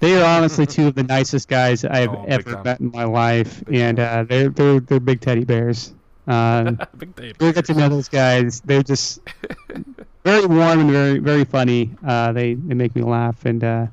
[0.02, 3.64] they are honestly two of the nicest guys I've Oh, ever met in my life,
[3.64, 5.94] Big and uh, they're they're they're big teddy bears.
[6.26, 7.36] Um, Big Dave.
[7.40, 8.60] We'll get to know those guys.
[8.62, 9.20] They're just
[10.24, 11.96] very warm and very very funny.
[12.06, 13.86] Uh, they they make me laugh and uh,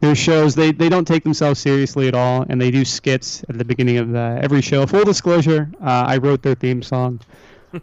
[0.00, 3.58] their shows they they don't take themselves seriously at all and they do skits at
[3.58, 4.86] the beginning of uh, every show.
[4.86, 7.20] Full disclosure, uh, I wrote their theme song,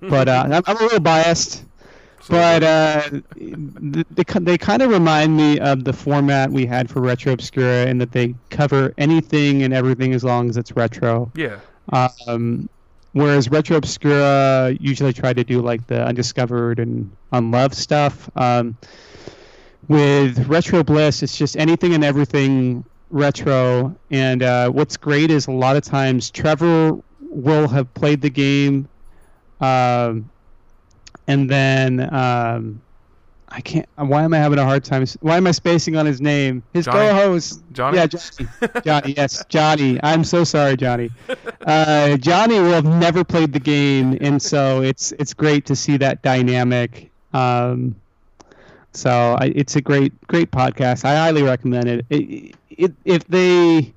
[0.02, 1.66] but uh, I'm, I'm a little biased.
[2.28, 7.34] But uh, they, they kind of remind me of the format we had for Retro
[7.34, 11.32] Obscura in that they cover anything and everything as long as it's retro.
[11.36, 11.60] Yeah.
[11.94, 12.68] Um,
[13.14, 18.30] whereas Retro Obscura usually try to do like the undiscovered and unloved stuff.
[18.36, 18.78] Um,
[19.88, 23.96] with Retro Bliss, it's just anything and everything retro.
[24.10, 28.88] And uh, what's great is a lot of times Trevor will have played the game,
[29.62, 30.30] um,
[31.28, 32.82] and then um,
[33.50, 33.88] I can't.
[33.96, 35.06] Why am I having a hard time?
[35.22, 36.64] Why am I spacing on his name?
[36.74, 37.10] His Johnny?
[37.10, 37.64] co-host.
[37.72, 37.98] Johnny?
[37.98, 38.50] Yeah, Johnny.
[38.84, 39.14] Johnny.
[39.16, 40.00] Yes, Johnny.
[40.04, 41.10] I'm so sorry, Johnny.
[41.66, 45.98] Uh, Johnny will have never played the game, and so it's it's great to see
[45.98, 47.10] that dynamic.
[47.34, 47.96] Um,
[48.92, 51.06] so I, it's a great great podcast.
[51.06, 52.06] I highly recommend it.
[52.12, 52.94] It, it.
[53.04, 53.92] If they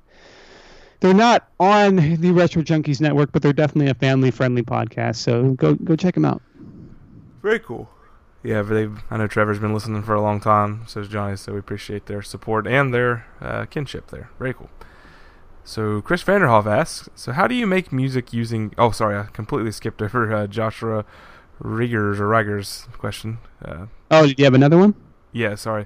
[0.99, 5.17] they're not on the Retro Junkies network, but they're definitely a family friendly podcast.
[5.17, 6.41] So go go check them out.
[7.41, 7.89] Very cool.
[8.43, 11.53] Yeah, they I know Trevor's been listening for a long time, so is Johnny, so
[11.53, 14.29] we appreciate their support and their uh, kinship there.
[14.39, 14.69] Very cool.
[15.65, 19.71] So Chris Vanderhoff asks, so how do you make music using oh sorry, I completely
[19.71, 21.05] skipped over uh, Joshua
[21.59, 23.39] Riggers or Riggers question.
[23.63, 24.95] Uh, Oh, did you have another one?
[25.31, 25.85] yeah, sorry.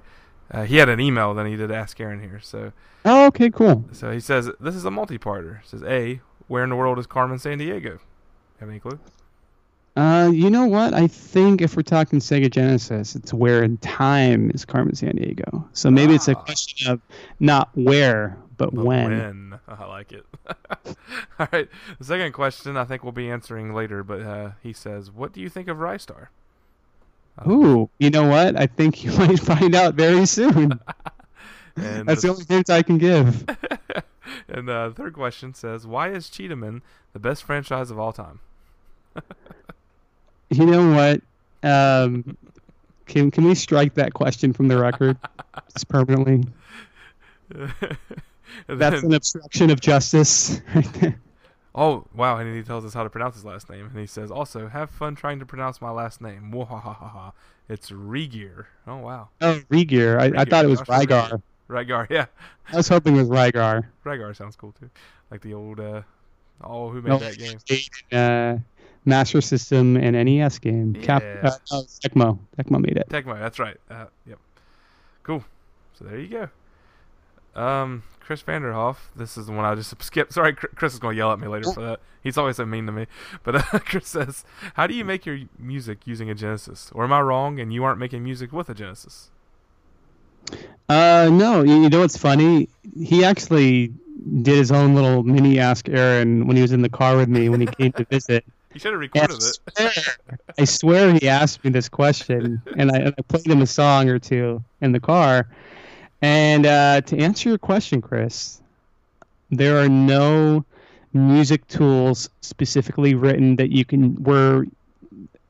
[0.51, 2.39] Uh, he had an email, then he did ask Aaron here.
[2.41, 2.71] So
[3.03, 3.83] Oh, okay, cool.
[3.91, 5.65] so he says this is a multi-parter.
[5.65, 7.99] Says A, where in the world is Carmen Sandiego?
[8.59, 8.99] Have any clue?
[9.95, 10.93] Uh, you know what?
[10.93, 15.63] I think if we're talking Sega Genesis, it's where in time is Carmen Sandiego.
[15.73, 16.41] So maybe it's a Ah.
[16.41, 16.99] question of
[17.39, 19.59] not where, but, But when.
[19.67, 20.25] I like it.
[21.39, 21.69] All right.
[21.99, 25.39] The second question I think we'll be answering later, but uh, he says, "What do
[25.41, 26.27] you think of Ristar?"
[27.37, 28.59] Uh, Ooh, you know what?
[28.59, 30.79] I think you might find out very soon.
[31.75, 33.45] And That's the the, only hint I can give.
[34.47, 36.81] and uh, the third question says, "Why is Cheetahman
[37.13, 38.39] the best franchise of all time?"
[40.53, 41.21] You know what?
[41.67, 42.37] Um,
[43.05, 45.17] can can we strike that question from the record
[45.73, 46.43] just permanently?
[47.53, 47.87] That's
[49.01, 50.61] then- an obstruction of justice.
[50.75, 51.19] right there.
[51.75, 52.37] oh wow!
[52.37, 54.89] And he tells us how to pronounce his last name, and he says, "Also, have
[54.89, 57.33] fun trying to pronounce my last name." Mwahahaha.
[57.69, 58.65] It's Regear.
[58.87, 60.19] Oh wow, oh, Regear.
[60.19, 61.41] I, I thought it was Joshua Rygar.
[61.69, 62.07] Rygar.
[62.09, 62.25] Yeah,
[62.71, 63.85] I was hoping it was Rygar.
[64.05, 64.89] Rygar sounds cool too.
[65.31, 65.79] Like the old.
[65.79, 66.01] uh
[66.65, 67.57] Oh, who made No, that game?
[68.11, 68.57] Uh,
[69.05, 70.93] Master System and NES game.
[70.93, 71.49] Cap, Yeah.
[71.49, 72.39] uh, no, Tecmo.
[72.57, 73.07] Tecmo made it.
[73.09, 73.77] Tecmo, that's right.
[73.89, 74.39] Uh, yep.
[75.23, 75.43] Cool.
[75.97, 76.27] So there you
[77.55, 77.61] go.
[77.61, 78.97] Um, Chris Vanderhoff.
[79.15, 80.33] This is the one I just skipped.
[80.33, 81.99] Sorry, Chris Chris is going to yell at me later for that.
[82.23, 83.07] He's always so mean to me.
[83.43, 84.43] But uh, Chris says,
[84.75, 86.89] "How do you make your music using a Genesis?
[86.95, 87.59] Or am I wrong?
[87.59, 89.29] And you aren't making music with a Genesis?"
[90.89, 92.67] Uh, no, you, you know what's funny?
[93.01, 93.93] He actually
[94.41, 97.49] did his own little mini Ask Aaron when he was in the car with me
[97.49, 98.45] when he came to visit.
[98.73, 99.93] You should have recorded I it.
[99.93, 103.67] swear, I swear he asked me this question, and I, and I played him a
[103.67, 105.47] song or two in the car.
[106.21, 108.61] And uh, to answer your question, Chris,
[109.51, 110.65] there are no
[111.13, 114.65] music tools specifically written that you can where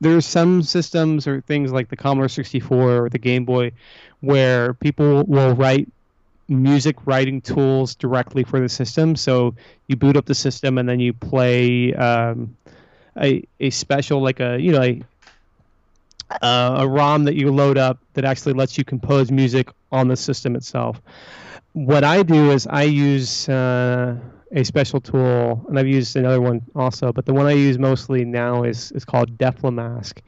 [0.00, 3.72] there's some systems or things like the Commodore 64 or the Game Boy
[4.20, 5.88] where people will write
[6.48, 9.16] music writing tools directly for the system.
[9.16, 9.54] So
[9.86, 12.54] you boot up the system and then you play um,
[13.20, 15.02] a a special like a you know a
[16.42, 20.16] uh, a ROM that you load up that actually lets you compose music on the
[20.16, 21.00] system itself.
[21.74, 24.16] What I do is I use uh,
[24.52, 28.24] a special tool, and I've used another one also, but the one I use mostly
[28.24, 30.18] now is is called DefleMask.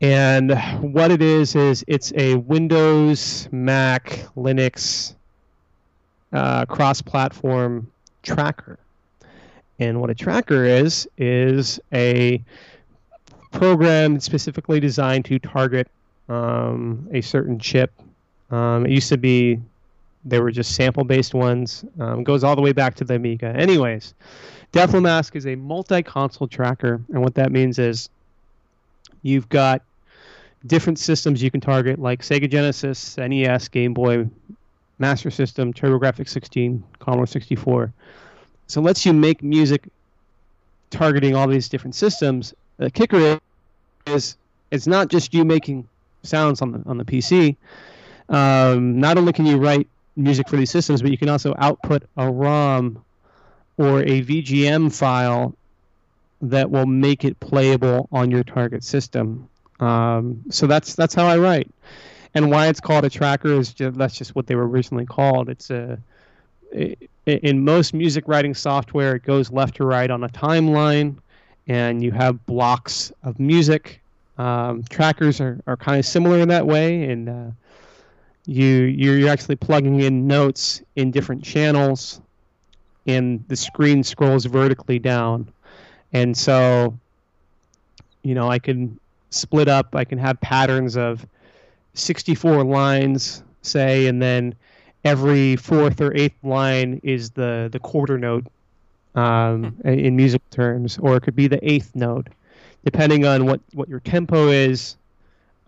[0.00, 5.14] And what it is is it's a Windows, Mac, Linux
[6.32, 7.90] uh, cross-platform
[8.22, 8.78] tracker.
[9.78, 12.42] And what a tracker is is a
[13.50, 15.88] program specifically designed to target
[16.28, 17.92] um, a certain chip.
[18.50, 19.60] Um, it used to be
[20.24, 21.84] they were just sample-based ones.
[22.00, 23.48] Um, goes all the way back to the Amiga.
[23.48, 24.14] Anyways,
[24.72, 28.08] DefleMask is a multi-console tracker, and what that means is
[29.22, 29.82] you've got
[30.66, 34.28] different systems you can target, like Sega Genesis, NES, Game Boy,
[34.98, 37.92] Master System, TurboGrafx 16, Commodore 64.
[38.66, 39.88] So lets you make music
[40.90, 42.54] targeting all these different systems.
[42.78, 43.38] The kicker
[44.06, 44.36] is
[44.70, 45.88] it's not just you making
[46.22, 47.56] sounds on the on the PC.
[48.28, 49.86] Um, not only can you write
[50.16, 53.04] music for these systems, but you can also output a ROM
[53.76, 55.54] or a VGM file
[56.40, 59.48] that will make it playable on your target system.
[59.80, 61.70] Um, so that's that's how I write,
[62.34, 65.48] and why it's called a tracker is just, that's just what they were originally called.
[65.48, 65.98] It's a
[67.26, 71.16] in most music writing software, it goes left to right on a timeline,
[71.66, 74.00] and you have blocks of music.
[74.36, 77.50] Um, trackers are, are kind of similar in that way, and uh,
[78.46, 82.20] you you're actually plugging in notes in different channels,
[83.06, 85.50] and the screen scrolls vertically down,
[86.12, 86.98] and so
[88.22, 88.98] you know I can
[89.30, 89.94] split up.
[89.94, 91.24] I can have patterns of
[91.94, 94.54] 64 lines, say, and then
[95.04, 98.46] every fourth or eighth line is the the quarter note
[99.14, 102.28] um, in music terms, or it could be the eighth note,
[102.84, 104.96] depending on what what your tempo is,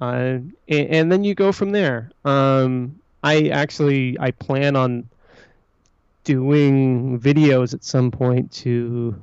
[0.00, 2.10] uh, and, and, then you go from there.
[2.24, 5.08] Um, I actually I plan on
[6.24, 9.14] doing videos at some point to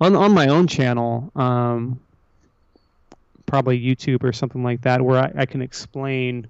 [0.00, 1.32] on on my own channel.
[1.34, 2.00] Um,
[3.46, 6.48] probably YouTube or something like that, where I, I can explain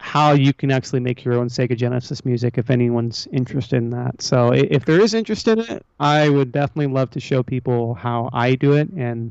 [0.00, 4.22] how you can actually make your own Sega Genesis music if anyone's interested in that.
[4.22, 8.30] So if there is interest in it, I would definitely love to show people how
[8.32, 8.88] I do it.
[8.96, 9.30] And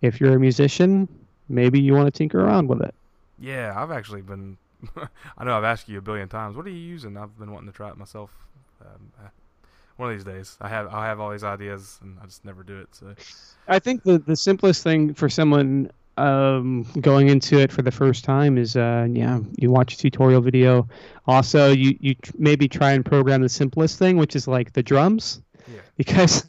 [0.00, 1.06] if you're a musician,
[1.48, 2.92] maybe you want to tinker around with it.
[3.38, 4.58] Yeah, I've actually been.
[5.38, 6.56] I know I've asked you a billion times.
[6.56, 7.16] What are you using?
[7.16, 8.30] I've been wanting to try it myself.
[8.80, 9.28] Um, uh,
[9.98, 12.64] one of these days, I have I have all these ideas and I just never
[12.64, 12.88] do it.
[12.90, 13.14] So
[13.68, 18.24] I think the the simplest thing for someone um, going into it for the first
[18.24, 20.88] time is uh, yeah, you watch a tutorial video.
[21.26, 25.40] Also, you you maybe try and program the simplest thing, which is like the drums,
[25.72, 25.80] yeah.
[25.96, 26.46] because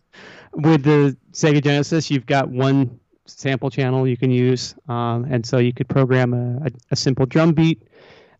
[0.53, 5.57] with the Sega Genesis, you've got one sample channel you can use, um, and so
[5.57, 7.81] you could program a, a, a simple drum beat.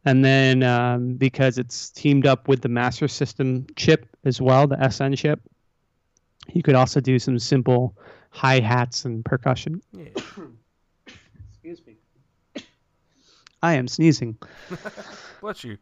[0.05, 4.89] And then um, because it's teamed up with the Master System chip as well, the
[4.89, 5.39] SN chip,
[6.51, 7.95] you could also do some simple
[8.29, 9.81] hi hats and percussion.
[9.93, 10.09] Yeah.
[11.63, 11.95] Excuse me.
[13.63, 14.37] I am sneezing.
[15.41, 15.77] Bless you.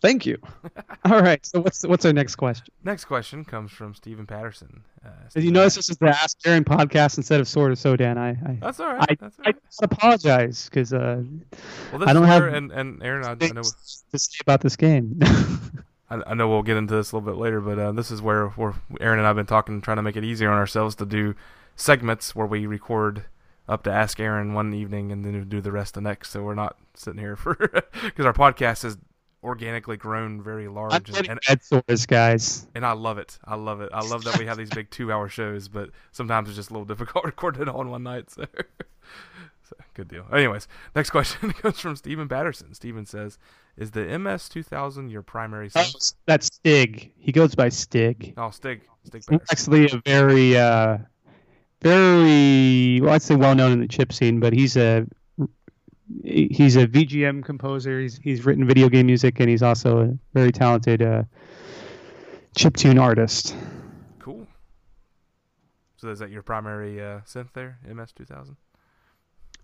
[0.00, 0.38] Thank you.
[1.04, 1.44] All right.
[1.46, 2.74] So what's what's our next question?
[2.84, 4.82] Next question comes from Stephen Patterson.
[5.04, 8.18] Uh, Did you notice this is the Ask Aaron podcast instead of Sword of Sodan?
[8.18, 9.06] I, I that's all right.
[9.08, 9.56] I, that's all right.
[9.56, 11.22] I apologize because uh,
[11.92, 14.74] well, I don't is have and and Aaron, I, I know to say about this
[14.74, 15.18] game.
[16.10, 18.20] I, I know we'll get into this a little bit later, but uh, this is
[18.20, 21.06] where where Aaron and I've been talking, trying to make it easier on ourselves to
[21.06, 21.36] do
[21.76, 23.24] segments where we record
[23.68, 26.30] up to ask Aaron one evening and then do the rest the next.
[26.30, 27.54] So we're not sitting here for
[28.02, 28.96] because our podcast has
[29.42, 31.10] organically grown very large.
[31.10, 32.66] I'm and, and, and source, guys.
[32.74, 33.38] And I love it.
[33.44, 33.90] I love it.
[33.92, 36.86] I love that we have these big two-hour shows, but sometimes it's just a little
[36.86, 38.30] difficult recording it on one night.
[38.30, 38.46] So.
[39.64, 40.24] so good deal.
[40.32, 40.66] Anyways,
[40.96, 42.74] next question comes from Stephen Patterson.
[42.74, 43.38] Stephen says,
[43.76, 45.84] "Is the MS 2000 your primary?" Oh,
[46.26, 47.12] that's Stig.
[47.18, 48.34] He goes by Stig.
[48.36, 48.82] Oh, Stig.
[49.04, 49.22] Stig.
[49.50, 50.98] Actually, a very uh,
[51.80, 55.06] very well, I'd say well known in the chip scene, but he's a
[56.24, 58.00] he's a VGM composer.
[58.00, 61.22] He's he's written video game music, and he's also a very talented uh,
[62.56, 63.54] chip tune artist.
[64.18, 64.46] Cool.
[65.96, 68.56] So is that your primary uh, synth there, MS two thousand?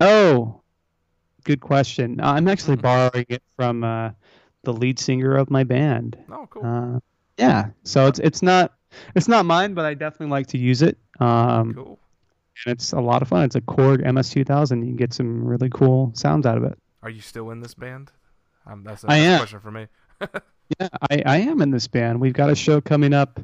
[0.01, 0.61] Oh,
[1.45, 2.20] good question.
[2.20, 4.11] Uh, I'm actually borrowing it from uh,
[4.62, 6.16] the lead singer of my band.
[6.31, 6.65] Oh, cool.
[6.65, 7.01] Uh,
[7.39, 8.74] yeah, so it's it's not
[9.16, 10.97] it's not mine, but I definitely like to use it.
[11.19, 11.99] Um, cool
[12.66, 13.44] and it's a lot of fun.
[13.44, 14.78] It's a Korg MS2000.
[14.81, 16.78] You can get some really cool sounds out of it.
[17.02, 18.10] Are you still in this band?
[18.66, 19.39] Um, that's a I am.
[19.40, 19.86] question for me.
[20.81, 22.18] Yeah, I, I am in this band.
[22.22, 23.39] We've got a show coming up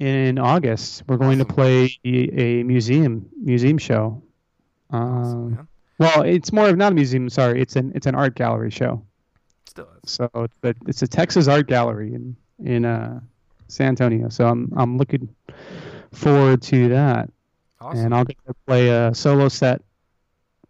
[0.00, 1.04] in August.
[1.06, 1.46] We're going Awesome.
[1.48, 4.20] to play a museum museum show.
[4.90, 5.68] Awesome, Um,
[6.00, 7.28] well, it's more of not a museum.
[7.28, 9.06] Sorry, it's an it's an art gallery show.
[9.66, 10.10] Still is.
[10.10, 13.20] So it's a, it's a Texas art gallery in in uh,
[13.68, 14.30] San Antonio.
[14.30, 15.28] So I'm I'm looking
[16.12, 17.30] forward to that,
[17.80, 19.82] Awesome and I'll get to play a solo set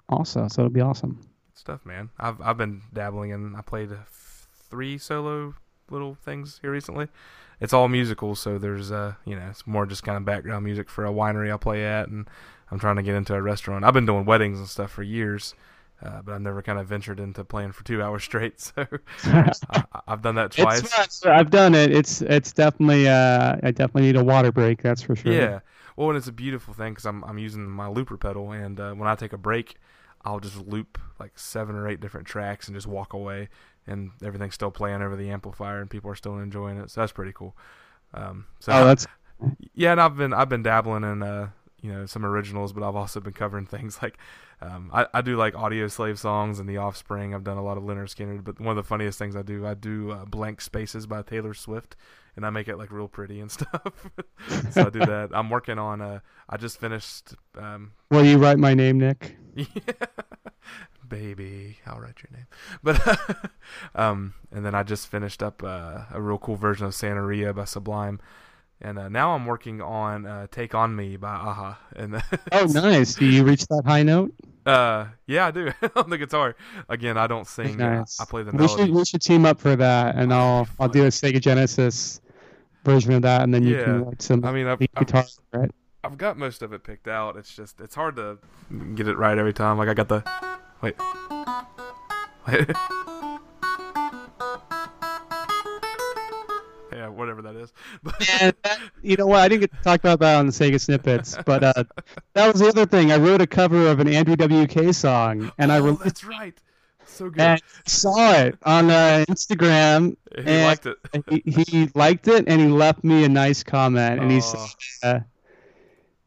[0.08, 0.48] also.
[0.48, 1.18] So it'll be awesome.
[1.54, 2.10] stuff, man.
[2.18, 3.54] I've I've been dabbling in.
[3.56, 5.54] I played f- three solo
[5.90, 7.08] little things here recently.
[7.60, 10.88] It's all musical, so there's uh you know it's more just kind of background music
[10.88, 12.28] for a winery I play at, and
[12.70, 13.84] I'm trying to get into a restaurant.
[13.84, 15.54] I've been doing weddings and stuff for years.
[16.02, 18.86] Uh, but I've never kind of ventured into playing for two hours straight, so
[19.24, 20.80] I, I've done that twice.
[20.80, 21.26] It's.
[21.26, 21.92] I've done it.
[21.92, 24.80] It's it's definitely uh I definitely need a water break.
[24.80, 25.32] That's for sure.
[25.32, 25.60] Yeah.
[26.00, 28.94] Well, and it's a beautiful thing because I'm I'm using my looper pedal, and uh,
[28.94, 29.76] when I take a break,
[30.24, 33.50] I'll just loop like seven or eight different tracks and just walk away,
[33.86, 36.90] and everything's still playing over the amplifier, and people are still enjoying it.
[36.90, 37.54] So that's pretty cool.
[38.14, 39.06] Um, so Oh, that's
[39.74, 41.50] yeah, and I've been I've been dabbling in uh
[41.82, 44.18] you know some originals, but I've also been covering things like
[44.60, 47.34] um I, I do like Audioslave songs and The Offspring.
[47.34, 49.66] I've done a lot of Lynyrd Skynyrd, but one of the funniest things I do
[49.66, 51.96] I do uh, Blank Spaces by Taylor Swift,
[52.36, 54.10] and I make it like real pretty and stuff.
[54.70, 55.30] so I do that.
[55.32, 59.36] I'm working on uh I just finished um Will you write my name, Nick?
[59.54, 59.66] yeah.
[61.08, 62.46] Baby, I'll write your name.
[62.84, 63.50] But
[63.96, 67.64] um, and then I just finished up uh, a real cool version of Santeria by
[67.64, 68.20] Sublime,
[68.80, 71.78] and uh, now I'm working on uh, "Take on Me" by a-ha.
[71.96, 73.14] And Oh, nice.
[73.14, 74.32] Do you reach that high note?
[74.66, 76.54] uh, yeah, I do on the guitar.
[76.88, 77.76] Again, I don't sing.
[77.78, 78.20] Nice.
[78.20, 78.74] I play the melody.
[78.74, 82.20] we should we should team up for that, and I'll I'll do a Sega Genesis
[82.84, 83.84] version of that, and then you Yeah.
[83.84, 85.70] can write some I mean, I've, I've, guitar, right?
[86.02, 87.36] I've got most of it picked out.
[87.36, 88.38] It's just it's hard to
[88.94, 89.76] get it right every time.
[89.78, 90.22] Like I got the
[90.82, 90.96] wait.
[92.48, 92.70] Wait.
[97.00, 97.72] yeah, whatever that is.
[98.42, 99.40] And that, you know what?
[99.40, 101.84] I didn't get to talk about that on the Sega snippets, but uh,
[102.34, 103.10] that was the other thing.
[103.12, 106.60] I wrote a cover of an Andrew WK song, and I oh, released that's right.
[107.06, 107.40] So good.
[107.40, 110.16] and saw it on uh, Instagram.
[110.36, 110.96] he and liked it.
[111.44, 114.66] he, he liked it, and he left me a nice comment, and he Oh,
[115.02, 115.20] said, uh,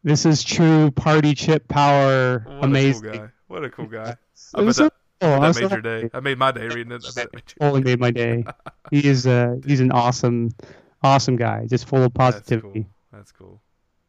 [0.02, 3.28] "This is true party chip power, what a amazing." cool guy.
[3.46, 4.10] What a cool guy.
[4.10, 4.18] It
[4.54, 6.08] I bet was that, I that made your day.
[6.12, 7.04] That made my day reading it.
[7.08, 7.44] I bet made.
[7.60, 8.44] Totally made my day.
[8.90, 10.50] He is uh, he's an awesome,
[11.02, 12.82] awesome guy, just full of That's positivity.
[12.82, 12.90] cool.
[13.12, 13.60] That's cool.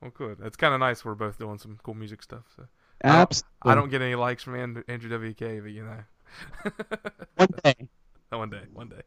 [0.01, 0.39] Well, good.
[0.43, 1.05] It's kind of nice.
[1.05, 2.43] We're both doing some cool music stuff.
[2.55, 2.65] So
[3.03, 6.71] I don't- I don't get any likes from Andrew, Andrew WK, but you know.
[7.37, 7.87] One day.
[8.29, 9.01] one day, one day.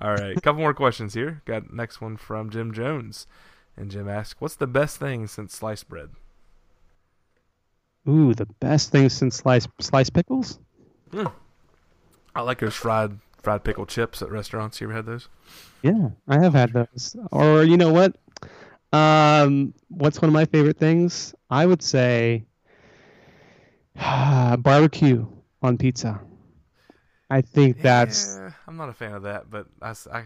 [0.00, 1.40] All right, couple more questions here.
[1.44, 3.26] Got next one from Jim Jones,
[3.76, 6.10] and Jim asks, "What's the best thing since sliced bread?"
[8.08, 10.58] Ooh, the best thing since sliced sliced pickles.
[12.34, 14.80] I like those fried fried pickle chips at restaurants.
[14.80, 15.28] You ever had those?
[15.82, 17.16] Yeah, I have had those.
[17.30, 18.16] Or you know what?
[18.92, 21.34] Um, what's one of my favorite things?
[21.50, 22.44] I would say
[23.96, 25.26] barbecue
[25.62, 26.20] on pizza.
[27.30, 29.94] I think that's Yeah, I'm not a fan of that, but I.
[30.12, 30.24] I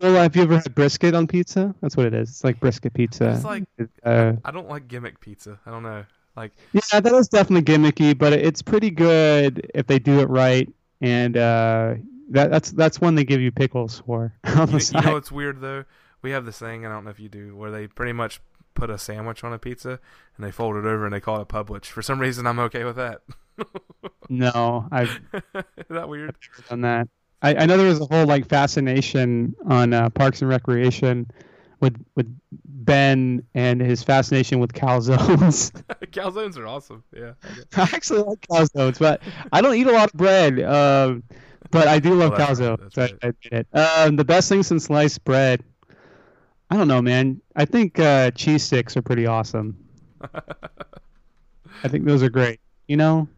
[0.00, 0.14] well.
[0.22, 1.74] Have you ever had brisket on pizza?
[1.80, 2.28] That's what it is.
[2.28, 3.30] It's like brisket pizza.
[3.30, 3.64] It's like-
[4.02, 5.58] uh, I don't like gimmick pizza.
[5.64, 6.04] I don't know.
[6.36, 10.68] Like yeah, that is definitely gimmicky, but it's pretty good if they do it right.
[11.00, 11.94] And uh,
[12.30, 14.34] that, that's that's one they give you pickles for.
[14.44, 15.84] on you, you know it's weird though?
[16.22, 16.86] We have this thing.
[16.86, 18.40] I don't know if you do, where they pretty much
[18.74, 20.00] put a sandwich on a pizza
[20.36, 21.86] and they fold it over and they call it a Publix.
[21.86, 23.22] For some reason, I'm okay with that.
[24.28, 25.20] no, I've
[25.54, 26.34] Is that weird?
[26.68, 27.08] done that.
[27.42, 31.30] I, I know there was a whole like fascination on uh, Parks and Recreation
[31.80, 32.34] with with
[32.84, 35.70] Ben and his fascination with calzones.
[36.12, 37.02] Calzones are awesome.
[37.16, 37.32] Yeah.
[37.76, 39.20] I actually like calzones, but
[39.52, 40.60] I don't eat a lot of bread.
[40.60, 41.22] Um,
[41.70, 42.60] but I do love Well, that's
[42.96, 43.36] right, calzones.
[43.52, 43.66] right.
[43.72, 44.04] I, I.
[44.06, 45.62] Um, the best thing since sliced bread.
[46.70, 47.40] I don't know, man.
[47.56, 49.76] I think uh, cheese sticks are pretty awesome.
[51.82, 52.60] I think those are great.
[52.88, 53.28] You know.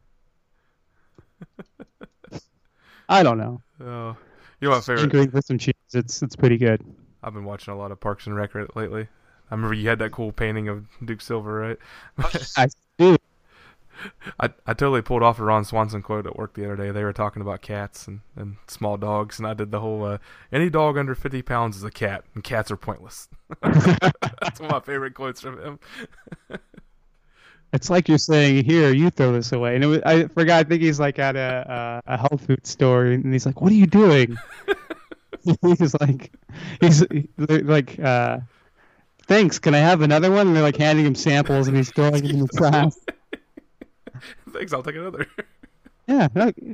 [3.09, 3.63] I don't know.
[3.81, 4.17] Oh,
[4.61, 4.99] you know my favorite?
[4.99, 5.75] Sprinkling with some cheese.
[5.95, 6.83] It's it's pretty good.
[7.23, 9.09] I've been watching a lot of Parks and Rec lately.
[9.51, 11.79] I remember you had that cool painting of Duke Silver, right?
[12.57, 12.69] I
[12.99, 13.17] do.
[14.39, 16.91] I, I totally pulled off a Ron Swanson quote at work the other day.
[16.91, 20.19] They were talking about cats and, and small dogs, and I did the whole uh,
[20.53, 23.29] any dog under 50 pounds is a cat, and cats are pointless.
[23.63, 25.79] That's one of my favorite quotes from him.
[27.73, 30.65] It's like you're saying, "Here, you throw this away." And it was, I forgot.
[30.65, 33.73] I think he's like at a a, a health food store, and he's like, "What
[33.73, 34.39] are you doing?"
[35.63, 36.33] he's like,
[36.81, 37.05] he's
[37.49, 38.39] like uh,
[39.27, 39.59] thanks.
[39.59, 40.49] Can I have another one?
[40.49, 42.93] And they're like handing him samples, and he's throwing them in the trash.
[44.51, 45.27] Thanks, I'll take another.
[46.09, 46.29] Yeah,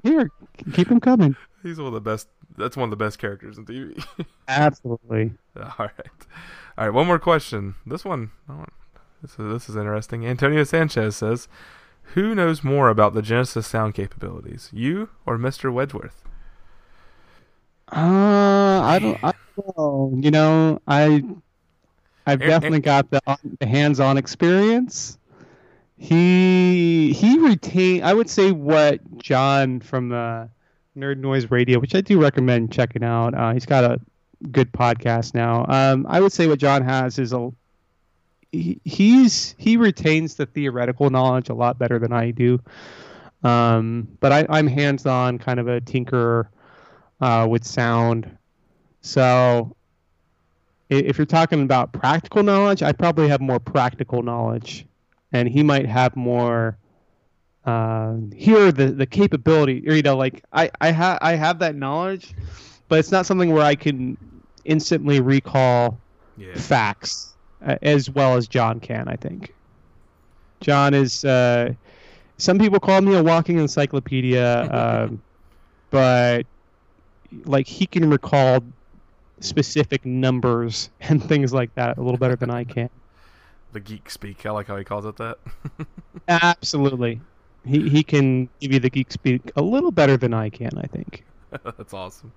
[0.04, 0.30] here,
[0.74, 1.34] keep him coming.
[1.62, 2.28] He's one of the best.
[2.58, 4.04] That's one of the best characters in TV.
[4.48, 5.32] Absolutely.
[5.56, 6.08] All right,
[6.76, 6.90] all right.
[6.90, 7.74] One more question.
[7.86, 8.66] This one, oh,
[9.22, 10.26] this is this is interesting.
[10.26, 11.48] Antonio Sanchez says,
[12.12, 16.26] "Who knows more about the Genesis sound capabilities, you or Mister Wedgeworth?"
[17.90, 20.12] Uh, I don't, I don't know.
[20.22, 21.22] You know, I,
[22.26, 23.20] I've definitely got the,
[23.58, 25.18] the hands-on experience.
[25.96, 28.02] He he retain.
[28.02, 30.48] I would say what John from the
[30.96, 33.34] Nerd Noise Radio, which I do recommend checking out.
[33.34, 34.00] Uh, he's got a
[34.50, 35.64] good podcast now.
[35.68, 37.52] Um, I would say what John has is a
[38.50, 42.60] he, he's he retains the theoretical knowledge a lot better than I do.
[43.44, 46.48] Um, but I, I'm hands-on, kind of a tinkerer
[47.20, 48.36] uh, with sound.
[49.00, 49.74] So
[50.98, 54.86] if you're talking about practical knowledge, I probably have more practical knowledge,
[55.32, 56.78] and he might have more.
[57.64, 61.76] Uh, here the the capability, or you know, like I I have I have that
[61.76, 62.34] knowledge,
[62.88, 64.16] but it's not something where I can
[64.64, 66.02] instantly recall
[66.36, 66.56] Yeah.
[66.56, 69.08] facts uh, as well as John can.
[69.08, 69.54] I think
[70.60, 71.24] John is.
[71.24, 71.74] Uh,
[72.38, 74.68] some people call me a walking encyclopedia,
[75.08, 75.22] um,
[75.90, 76.46] but
[77.44, 78.64] like he can recall
[79.44, 82.90] specific numbers and things like that a little better than I can.
[83.72, 84.44] The geek speak.
[84.44, 85.38] I like how he calls it that.
[86.28, 87.20] Absolutely,
[87.64, 90.70] he he can give you the geek speak a little better than I can.
[90.76, 91.24] I think.
[91.64, 92.32] That's awesome.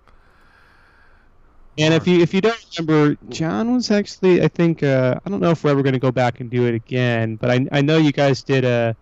[1.78, 5.42] And if you if you don't remember, John was actually I think uh, I don't
[5.42, 7.82] know if we're ever going to go back and do it again, but I I
[7.82, 8.96] know you guys did a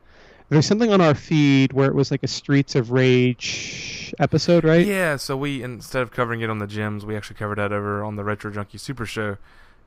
[0.53, 4.85] there's something on our feed where it was like a Streets of Rage episode, right?
[4.85, 8.03] Yeah, so we instead of covering it on the gyms, we actually covered that over
[8.03, 9.37] on the Retro Junkie Super Show.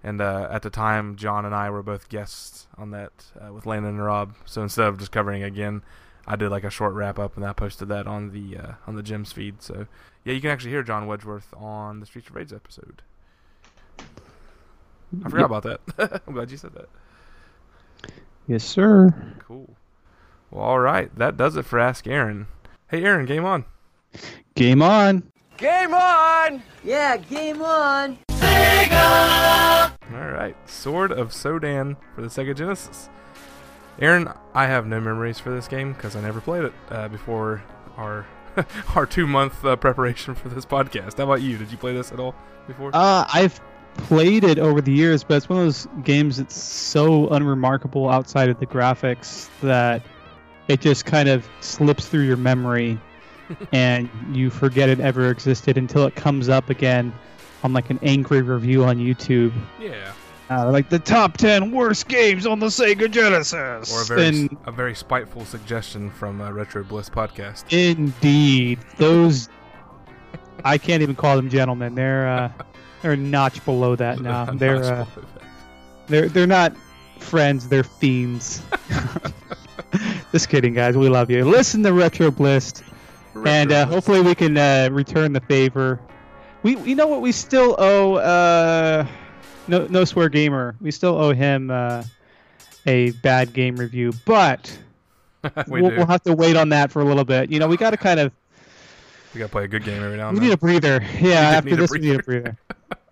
[0.03, 3.67] And uh, at the time, John and I were both guests on that uh, with
[3.67, 4.35] Landon and Rob.
[4.45, 5.83] So instead of just covering it again,
[6.27, 8.97] I did like a short wrap up, and I posted that on the uh, on
[8.97, 9.63] the gyms feed.
[9.63, 9.87] So
[10.25, 13.03] yeah, you can actually hear John Wedgeworth on the Streets of Rage episode.
[15.25, 16.23] I forgot about that.
[16.27, 16.89] I'm glad you said that.
[18.47, 19.15] Yes, sir.
[19.39, 19.75] Cool.
[20.51, 22.47] Well, all right, that does it for Ask Aaron.
[22.89, 23.65] Hey, Aaron, game on.
[24.55, 25.25] Game on.
[25.57, 26.63] Game on.
[26.85, 28.19] Yeah, game on.
[28.31, 33.09] All right, Sword of Sodan for the Sega Genesis.
[33.99, 37.63] Aaron, I have no memories for this game because I never played it uh, before
[37.97, 38.27] our
[38.95, 41.19] our two month uh, preparation for this podcast.
[41.19, 41.57] How about you?
[41.57, 42.35] Did you play this at all
[42.67, 42.91] before?
[42.93, 43.59] Uh, I've
[43.97, 48.51] played it over the years, but it's one of those games that's so unremarkable outside
[48.51, 50.03] of the graphics that
[50.69, 52.99] it just kind of slips through your memory
[53.73, 57.13] and you forget it ever existed until it comes up again
[57.63, 59.53] on like an angry review on YouTube.
[59.81, 60.13] yeah,
[60.51, 63.93] Uh, like the top 10 worst games on the Sega Genesis.
[63.93, 67.65] or a very And a very spiteful suggestion from uh, Retro Bliss podcast.
[67.73, 69.49] Indeed, those
[70.65, 71.95] I can't even call them gentlemen.
[71.95, 72.51] They're uh,
[73.03, 74.47] they're a notch below that now.
[74.55, 75.27] They're uh, spoiled.
[76.09, 76.75] they're they're not
[77.21, 77.69] friends.
[77.69, 78.63] They're fiends.
[80.37, 80.99] Just kidding, guys.
[80.99, 81.47] We love you.
[81.47, 82.83] Listen to Retro Bliss,
[83.47, 85.99] and uh, hopefully we can uh, return the favor.
[86.63, 89.07] We you know what we still owe uh,
[89.67, 90.77] no no swear gamer.
[90.79, 92.05] We still owe him uh,
[92.85, 94.79] a bad game review, but
[95.69, 97.51] we we'll, we'll have to wait on that for a little bit.
[97.51, 98.31] You know, we got to kind of
[99.33, 100.49] we gotta play a good game every now and we then.
[100.51, 101.03] need a breather.
[101.19, 102.59] Yeah, after need this we need a breather.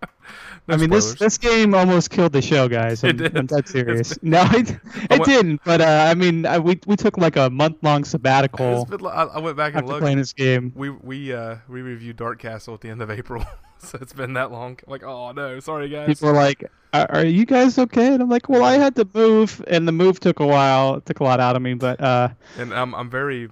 [0.68, 1.18] I mean, this spoilers.
[1.18, 3.04] this game almost killed the show, guys.
[3.04, 3.36] I'm, It did.
[3.36, 4.16] I'm dead serious.
[4.22, 4.70] No, it,
[5.10, 5.60] I it went- didn't.
[5.64, 9.38] But uh, I mean, I, we we took like a month long sabbatical been I,
[9.38, 10.00] went back and looked.
[10.00, 10.72] playing this game.
[10.74, 13.44] We we uh we reviewed Dark Castle at the end of April,
[13.78, 14.78] so it's been that long.
[14.86, 16.06] I'm like, oh no, sorry guys.
[16.08, 19.06] People were like, are, "Are you guys okay?" And I'm like, "Well, I had to
[19.12, 20.94] move, and the move took a while.
[20.96, 23.50] It took a lot out of me, but uh, And I'm I'm very,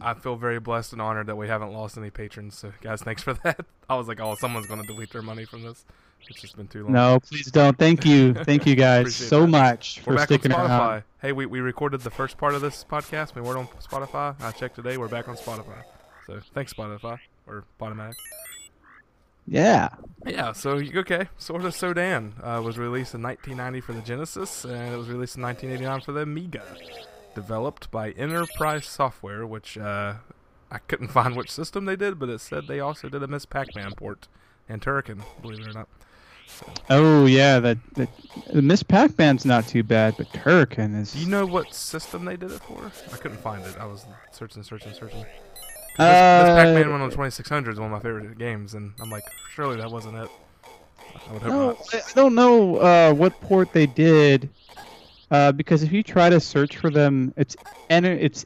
[0.00, 2.56] I feel very blessed and honored that we haven't lost any patrons.
[2.56, 3.64] So guys, thanks for that.
[3.90, 5.84] I was like, oh, someone's gonna delete their money from this.
[6.28, 6.92] It's just been too long.
[6.92, 7.78] no, please don't.
[7.78, 9.46] Thank you, thank you guys so that.
[9.48, 11.02] much we're for sticking on around.
[11.20, 13.34] Hey, we, we recorded the first part of this podcast.
[13.34, 14.34] We weren't on Spotify.
[14.40, 14.96] I checked today.
[14.96, 15.84] We're back on Spotify.
[16.26, 18.16] So thanks Spotify or Podomatic.
[19.48, 19.90] Yeah,
[20.24, 21.28] Yeah, so okay.
[21.38, 25.36] Sword of Sodan uh, was released in 1990 for the Genesis, and it was released
[25.36, 26.64] in 1989 for the Amiga.
[27.36, 30.14] Developed by Innerprise Software, which uh,
[30.68, 33.46] I couldn't find which system they did, but it said they also did a Miss
[33.46, 34.26] Pac-Man port
[34.68, 35.88] and Turrican, believe it or not.
[36.88, 38.08] Oh yeah, that that
[38.52, 41.12] the Miss Pac-Man's not too bad, but Turrican is.
[41.12, 42.92] Do you know what system they did it for?
[43.12, 43.76] I couldn't find it.
[43.78, 45.20] I was searching, searching, searching.
[45.20, 49.24] Miss Uh, Pac-Man went on 2600 is one of my favorite games, and I'm like,
[49.54, 50.30] surely that wasn't it.
[51.28, 51.94] I would hope No, not.
[51.94, 54.50] I don't know uh, what port they did,
[55.30, 57.56] uh, because if you try to search for them, it's
[57.88, 58.12] enter.
[58.12, 58.44] It's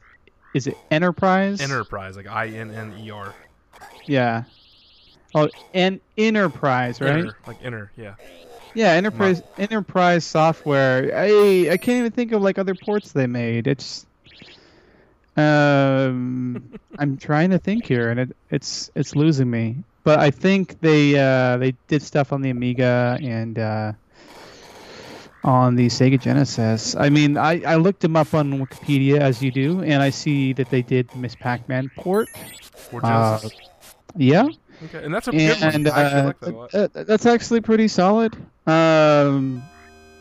[0.53, 1.59] is it Enterprise?
[1.61, 3.35] Innerprise, like I N N E R.
[4.05, 4.43] Yeah.
[5.33, 7.31] Oh, and Innerprise, right?
[7.47, 8.15] Like inner, yeah.
[8.73, 11.11] Yeah, Innerprise Innerprise software.
[11.15, 13.67] I I can't even think of like other ports they made.
[13.67, 14.05] It's
[15.37, 19.77] um I'm trying to think here and it, it's it's losing me.
[20.03, 23.93] But I think they uh they did stuff on the Amiga and uh
[25.43, 26.95] on the Sega Genesis.
[26.95, 30.53] I mean, I, I looked them up on Wikipedia as you do, and I see
[30.53, 32.29] that they did the Miss Pac-Man port.
[32.73, 33.39] For Uh,
[34.15, 34.49] Yeah,
[34.85, 35.93] okay, and that's a good and one.
[35.93, 37.07] I actually uh, like that a lot.
[37.07, 38.35] that's actually pretty solid.
[38.67, 39.63] Um,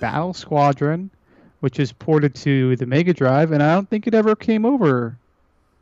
[0.00, 1.10] Battle Squadron,
[1.60, 5.16] which is ported to the Mega Drive, and I don't think it ever came over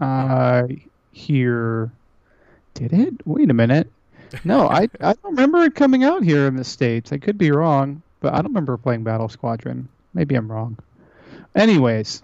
[0.01, 0.65] uh,
[1.13, 1.91] here.
[2.75, 3.27] Did it?
[3.27, 3.91] Wait a minute.
[4.45, 7.13] No, I I don't remember it coming out here in the states.
[7.13, 9.89] I could be wrong, but I don't remember playing Battle Squadron.
[10.15, 10.77] Maybe I'm wrong.
[11.55, 12.23] Anyways,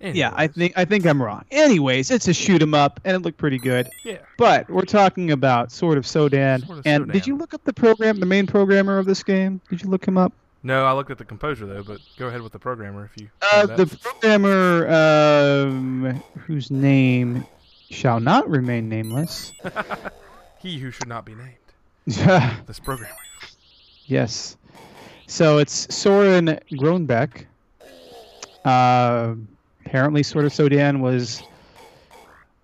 [0.00, 1.44] yeah, I think I think I'm wrong.
[1.50, 3.88] Anyways, it's a shoot 'em up, and it looked pretty good.
[4.04, 4.18] Yeah.
[4.38, 6.66] But we're talking about Sword of Sodan.
[6.66, 7.12] Sword of and Sodan.
[7.12, 9.60] did you look up the program, the main programmer of this game?
[9.68, 10.32] Did you look him up?
[10.62, 13.28] No, I looked at the composer though, but go ahead with the programmer if you.
[13.52, 17.46] Uh, the programmer, um, whose name
[17.90, 19.52] shall not remain nameless.
[20.58, 21.56] he who should not be named.
[22.66, 23.14] This programmer.
[24.06, 24.56] Yes.
[25.26, 27.46] So it's Søren Grønbech.
[28.64, 29.34] Uh,
[29.84, 31.42] apparently, Sword of Sodan was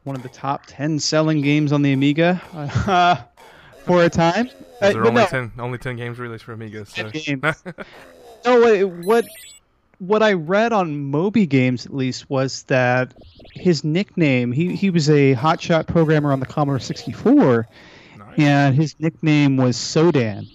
[0.05, 3.17] one of the top 10 selling games on the Amiga uh,
[3.85, 4.49] for a time.
[4.81, 6.85] Uh, There but only no, ten only ten games released for Amiga.
[6.87, 7.11] So.
[7.11, 7.41] 10
[8.45, 9.25] no, what, what
[9.99, 13.15] what I read on Moby Games at least was that
[13.55, 17.67] his nickname he, he was a hotshot programmer on the Commodore 64
[18.19, 18.35] nice.
[18.39, 20.47] and his nickname was Sodan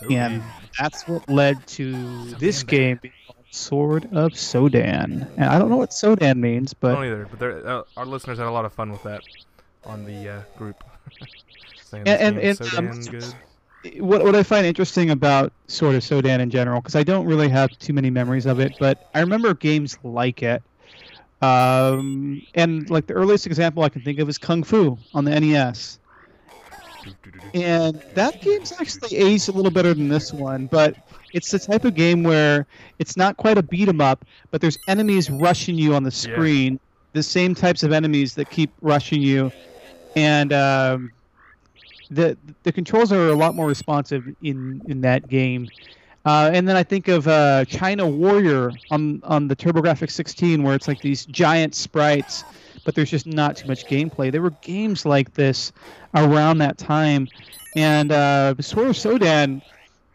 [0.00, 0.42] So and
[0.78, 1.92] that's what led to
[2.40, 2.68] this Sodan.
[2.68, 3.14] game being
[3.50, 5.28] Sword of Sodan.
[5.36, 8.06] And I don't know what Sodan means, I but don't either, but there- uh, our
[8.06, 9.22] listeners had a lot of fun with that
[9.84, 10.82] on the uh, group.
[11.92, 13.34] And- and- and, um, good.
[13.98, 17.48] what what I find interesting about Sword of Sodan in general, because I don't really
[17.48, 20.62] have too many memories of it, but I remember games like it.
[21.40, 25.30] Um, and like the earliest example I can think of is Kung Fu on the
[25.40, 25.98] NES.
[27.54, 30.94] And that game's actually aged a little better than this one, but
[31.32, 32.66] it's the type of game where
[32.98, 36.20] it's not quite a beat 'em up, but there's enemies rushing you on the Yeah.
[36.28, 36.80] screen,
[37.14, 39.52] the same types of enemies that keep rushing you,
[40.16, 41.12] and um,
[42.10, 45.70] the the controls are a lot more responsive in in that game.
[46.24, 50.74] Uh, and then I think of uh, China Warrior on on the TurboGrafx 16, where
[50.74, 52.44] it's like these giant sprites,
[52.84, 54.30] but there's just not too much gameplay.
[54.32, 55.72] There were games like this
[56.14, 57.30] around that time,
[57.74, 59.62] and uh, Sword of Sodan,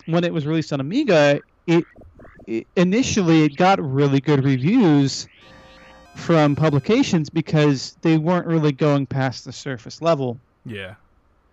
[0.06, 1.86] when it was released on Amiga, it,
[2.48, 5.28] it initially it got really good reviews
[6.16, 10.38] from publications because they weren't really going past the surface level.
[10.66, 10.96] Yeah.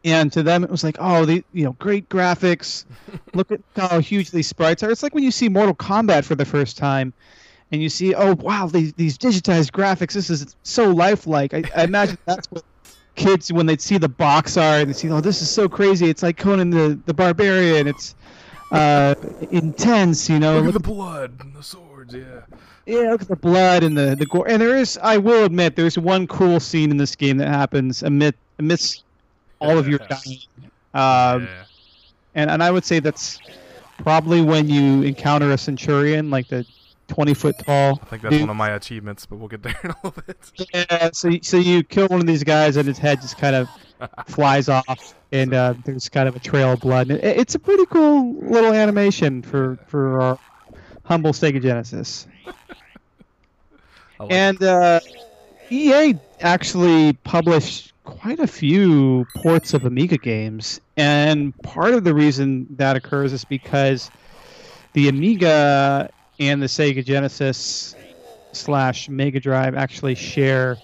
[0.05, 2.85] and to them it was like oh the you know great graphics.
[3.35, 4.91] Look at how huge these sprites are.
[4.91, 7.13] It's like when you see mortal kombat for the first time
[7.73, 11.55] and you see oh wow these, these digitized graphics this is so lifelike.
[11.55, 12.65] I, I imagine that's what
[13.17, 16.09] kids when they see the box art and they see oh this is so crazy.
[16.09, 17.87] It's like conan the, the barbarian.
[17.89, 18.15] It's
[18.71, 19.15] uh,
[19.51, 22.15] intense you know Look at look the blood and the swords.
[22.15, 22.43] Yeah.
[22.87, 24.49] yeah, look at the blood and the the gore.
[24.49, 28.03] And there is, I will admit, there's one cool scene in this game that happens
[28.03, 29.05] amid amidst
[29.61, 30.39] all of your dying.
[30.93, 31.65] Um, yeah.
[32.35, 33.39] and and I would say that's
[33.99, 36.67] probably when you encounter a centurion, like the
[37.09, 38.01] 20 foot tall.
[38.03, 38.43] I think that's dude.
[38.43, 40.69] one of my achievements, but we'll get there in a little bit.
[40.73, 43.69] Yeah, so so you kill one of these guys and his head just kind of
[44.27, 47.11] flies off, and uh, there's kind of a trail of blood.
[47.11, 50.39] It, it's a pretty cool little animation for for our
[51.05, 52.27] humble Sega Genesis.
[54.19, 55.01] Like And uh,
[55.71, 62.67] EA actually published quite a few ports of Amiga games, and part of the reason
[62.77, 64.11] that occurs is because
[64.93, 67.95] the Amiga and the Sega Genesis
[68.53, 70.77] slash Mega Drive actually share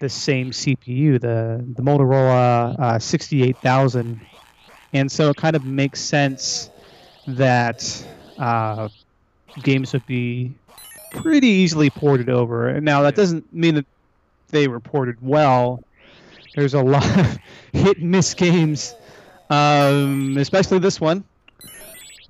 [0.00, 4.20] the same CPU, the the Motorola uh, 68000,
[4.92, 6.70] and so it kind of makes sense
[7.26, 8.06] that
[8.38, 8.88] uh,
[9.62, 10.52] games would be
[11.12, 12.68] pretty easily ported over.
[12.68, 13.86] And now that doesn't mean that
[14.48, 15.82] they were ported well.
[16.54, 17.38] There's a lot of
[17.72, 18.94] hit and miss games,
[19.50, 21.24] um, especially this one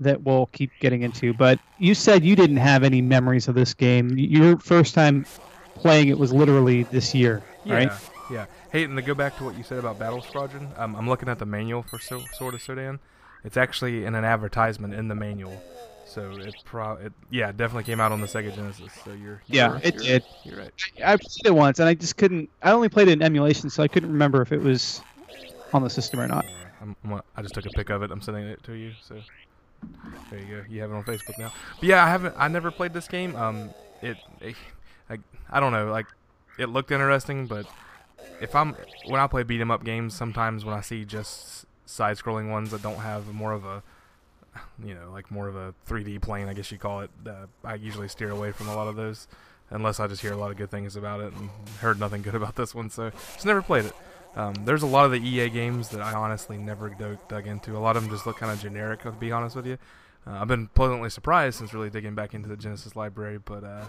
[0.00, 1.32] that we'll keep getting into.
[1.34, 4.16] But you said you didn't have any memories of this game.
[4.16, 5.26] Your first time
[5.74, 7.92] playing it was literally this year, Yeah, right?
[8.30, 8.46] yeah.
[8.70, 11.28] Hey, and to go back to what you said about Battle Squadron, um, I'm looking
[11.28, 12.98] at the manual for so- Sword of Sodan,
[13.44, 15.62] It's actually in an advertisement in the manual.
[16.06, 18.90] So it pro it yeah it definitely came out on the Sega Genesis.
[19.04, 20.24] So you're, you're Yeah, right, it you're did.
[20.42, 20.72] You're right.
[21.04, 22.50] I played it once, and I just couldn't.
[22.62, 25.00] I only played it in emulation, so I couldn't remember if it was
[25.72, 26.44] on the system or not.
[26.80, 28.10] I'm, I'm, I just took a pic of it.
[28.10, 28.92] I'm sending it to you.
[29.06, 29.20] So
[30.30, 30.64] there you go.
[30.68, 31.52] You have it on Facebook now.
[31.78, 32.34] But yeah, I haven't.
[32.36, 33.36] I never played this game.
[33.36, 33.70] Um,
[34.02, 34.56] it, it
[35.08, 35.92] like I don't know.
[35.92, 36.06] Like
[36.60, 37.66] it looked interesting, but
[38.40, 38.76] if I'm
[39.06, 42.82] when I play beat 'em up games, sometimes when I see just side-scrolling ones that
[42.82, 43.82] don't have more of a
[44.84, 47.10] you know, like more of a 3D plane, I guess you call it.
[47.26, 49.28] Uh, I usually steer away from a lot of those,
[49.70, 51.50] unless I just hear a lot of good things about it and
[51.80, 52.90] heard nothing good about this one.
[52.90, 53.94] So just never played it.
[54.36, 57.76] Um, there's a lot of the EA games that I honestly never dug, dug into.
[57.76, 59.76] A lot of them just look kind of generic, to be honest with you.
[60.26, 63.84] Uh, I've been pleasantly surprised since really digging back into the Genesis library, but uh,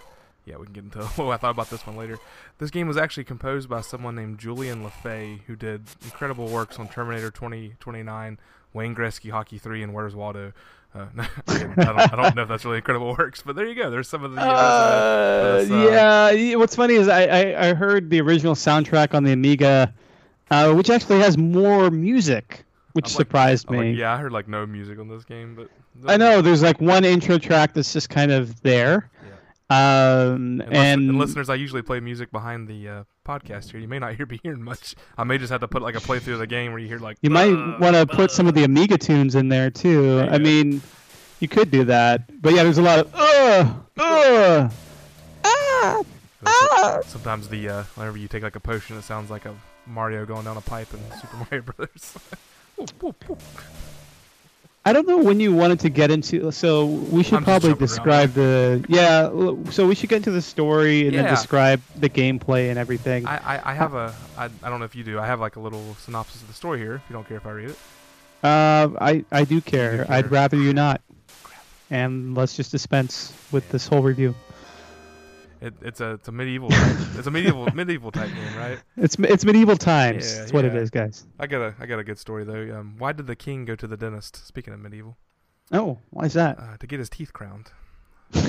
[0.46, 2.20] yeah, we can get into what I thought about this one later.
[2.58, 6.88] This game was actually composed by someone named Julian LeFay, who did incredible works on
[6.88, 8.40] Terminator 2029,
[8.74, 10.54] Wayne Gretzky Hockey 3, and Where's Waldo.
[10.94, 11.06] Uh,
[11.48, 13.90] I, don't, I don't know if that's really incredible works, but there you go.
[13.90, 14.42] There's some of the.
[14.42, 19.24] Uh, this, uh, yeah, what's funny is I, I, I heard the original soundtrack on
[19.24, 19.94] the Amiga,
[20.50, 23.92] uh, which actually has more music, which I'm surprised like, me.
[23.94, 25.70] yeah, I heard like no music on this game, but
[26.12, 29.10] I know there's like one intro track that's just kind of there.
[29.72, 33.80] Um, And, and and listeners, I usually play music behind the uh, podcast here.
[33.80, 34.96] You may not hear be hearing much.
[35.18, 37.00] I may just have to put like a playthrough of the game where you hear
[37.00, 37.18] like.
[37.22, 40.18] you might want to put some of the Amiga tunes in there too.
[40.18, 40.44] There I go.
[40.44, 40.82] mean,
[41.40, 44.70] you could do that, but yeah, there's a lot of uh, uh,
[45.46, 46.02] ah,
[46.46, 47.00] ah.
[47.06, 49.56] Sometimes the uh, whenever you take like a potion, it sounds like a
[49.88, 52.18] Mario going down a pipe in Super Mario Brothers.
[54.84, 56.52] I don't know when you wanted to get into.
[56.52, 57.88] So we should I'm probably jumping around.
[57.88, 59.30] describe the yeah.
[59.72, 63.28] So we should get into the story and then describe the gameplay and everything.
[63.28, 65.20] I, I, I have a I, I don't know if you do.
[65.20, 66.96] I have like a little synopsis of the story here.
[66.96, 67.78] If you don't care if I read it.
[68.44, 70.06] Uh, I I do care.
[70.06, 70.12] care.
[70.12, 71.02] I'd rather you not.
[71.92, 74.34] And let's just dispense with this whole review.
[75.62, 78.80] It it's a it's a medieval type, it's a medieval medieval type game, right?
[78.98, 80.32] It's it's medieval times.
[80.34, 80.80] Yeah, That's what it yeah.
[80.80, 81.26] is, guys.
[81.40, 82.78] I got a I got a good story though.
[82.80, 84.46] Um, why did the king go to the dentist?
[84.48, 85.18] Speaking of medieval,
[85.72, 86.60] Oh, why is that?
[86.60, 87.72] uh, to get his teeth crowned.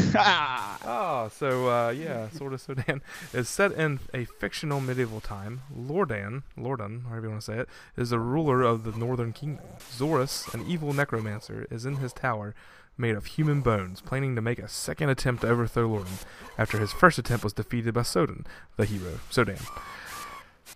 [0.85, 3.01] Oh, so uh, yeah, sort of Sodan
[3.33, 5.63] is set in a fictional medieval time.
[5.77, 9.65] Lordan, Lordan, however you want to say it, is the ruler of the Northern Kingdom.
[9.91, 12.55] Zorus, an evil necromancer, is in his tower
[12.97, 16.25] made of human bones, planning to make a second attempt to overthrow Lordan
[16.57, 18.45] after his first attempt was defeated by Sodan,
[18.77, 19.61] the hero, Sodan.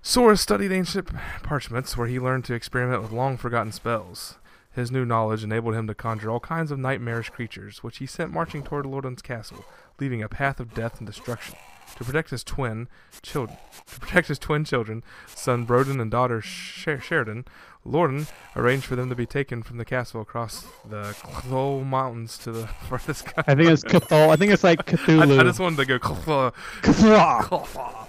[0.02, 1.09] Zorus studied ancient
[1.43, 4.36] parchments where he learned to experiment with long forgotten spells.
[4.72, 8.32] His new knowledge enabled him to conjure all kinds of nightmarish creatures, which he sent
[8.32, 9.64] marching toward Lordan's castle,
[9.98, 11.56] leaving a path of death and destruction.
[11.97, 12.89] To protect his twin
[13.23, 13.57] children,
[13.87, 17.47] to protect his twin children, son Broden and daughter Sher- Sheridan,
[17.87, 22.53] Lordan arranged for them to be taken from the castle across the Cthulhu Mountains to
[22.53, 23.27] the farthest.
[23.39, 24.29] I think it's Cthulhu.
[24.29, 25.41] I think it's like I, Cthulhu.
[25.41, 26.53] I just wanted to go Cthulhu.
[26.83, 28.06] Cthulhu.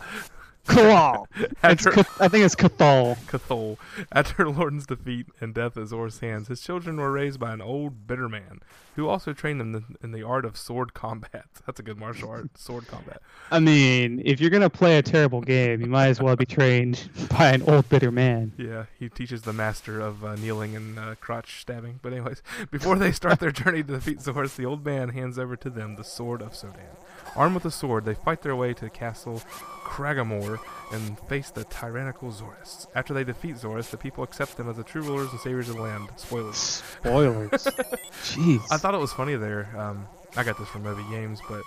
[1.64, 3.18] After, Cth- I think it's Cthulhu.
[3.28, 3.78] Cthulhu.
[4.12, 8.08] After Lordan's defeat and death at Zor's hands, his children were raised by an old
[8.08, 8.60] bitter man
[8.96, 11.46] who also trained them in- in the art of sword combat.
[11.66, 13.22] That's a good martial art, sword combat.
[13.52, 17.10] I mean, if you're gonna play a terrible game, you might as well be trained
[17.30, 18.52] by an old bitter man.
[18.58, 22.00] Yeah, he teaches the master of uh, kneeling and uh, crotch stabbing.
[22.02, 22.42] But anyways,
[22.72, 25.96] before they start their journey to defeat Zorus, the old man hands over to them
[25.96, 26.98] the sword of Sodan.
[27.38, 29.42] Armed with a sword, they fight their way to Castle
[29.84, 30.60] Kragamore
[30.92, 32.88] and face the tyrannical Zorus.
[32.96, 35.76] After they defeat Zorus, the people accept them as the true rulers and saviors of
[35.76, 36.10] the land.
[36.16, 36.58] Spoilers.
[36.58, 37.52] Spoilers.
[38.24, 38.62] Jeez.
[38.72, 39.70] I thought it was funny there.
[39.78, 41.62] Um, I got this from Moby Games, but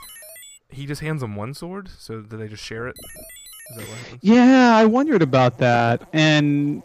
[0.71, 2.97] he just hands them one sword, so do they just share it?
[3.71, 4.21] Is that what happens?
[4.23, 6.83] Yeah, I wondered about that, and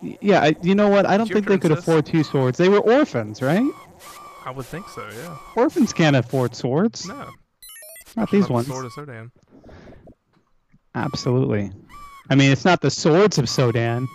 [0.00, 1.06] yeah, I, you know what?
[1.06, 2.56] I don't think they could afford two swords.
[2.58, 3.68] They were orphans, right?
[4.44, 5.08] I would think so.
[5.12, 5.36] Yeah.
[5.56, 7.06] Orphans can't afford swords.
[7.06, 7.28] No.
[8.16, 8.66] Not these the ones.
[8.66, 9.30] Sword of Sodan.
[10.94, 11.70] Absolutely.
[12.30, 14.06] I mean, it's not the swords of Sodan.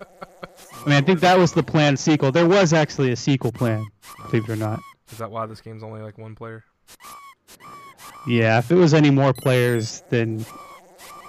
[0.00, 2.32] I mean, I think that was the planned sequel.
[2.32, 3.86] There was actually a sequel plan,
[4.30, 4.80] believe it or not.
[5.10, 6.64] Is that why this game's only like one player?
[8.26, 10.44] Yeah, if it was any more players, then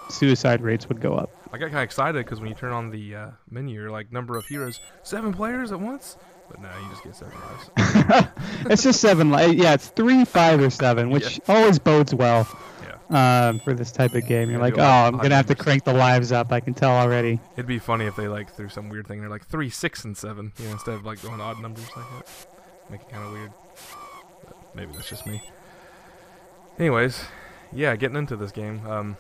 [0.10, 1.32] suicide rates would go up.
[1.52, 4.12] I got kind of excited because when you turn on the uh, menu, you're like
[4.12, 6.18] number of heroes, seven players at once.
[6.50, 8.28] But no, you just get seven lives.
[8.70, 9.32] it's just seven.
[9.32, 12.48] Li- yeah, it's three, five, or seven, which always bodes well
[13.10, 13.48] yeah.
[13.50, 14.50] um, for this type of game.
[14.50, 16.52] You're Yeah, like, oh, I'm gonna have to crank the lives up.
[16.52, 17.40] I can tell already.
[17.54, 19.22] It'd be funny if they like threw some weird thing.
[19.22, 22.06] They're like three, six, and seven, you know, instead of like going odd numbers like
[22.12, 22.48] that.
[22.90, 23.52] Make it kind of weird.
[24.46, 25.42] But maybe that's just me.
[26.78, 27.24] Anyways,
[27.72, 28.86] yeah, getting into this game.
[28.86, 29.18] Um,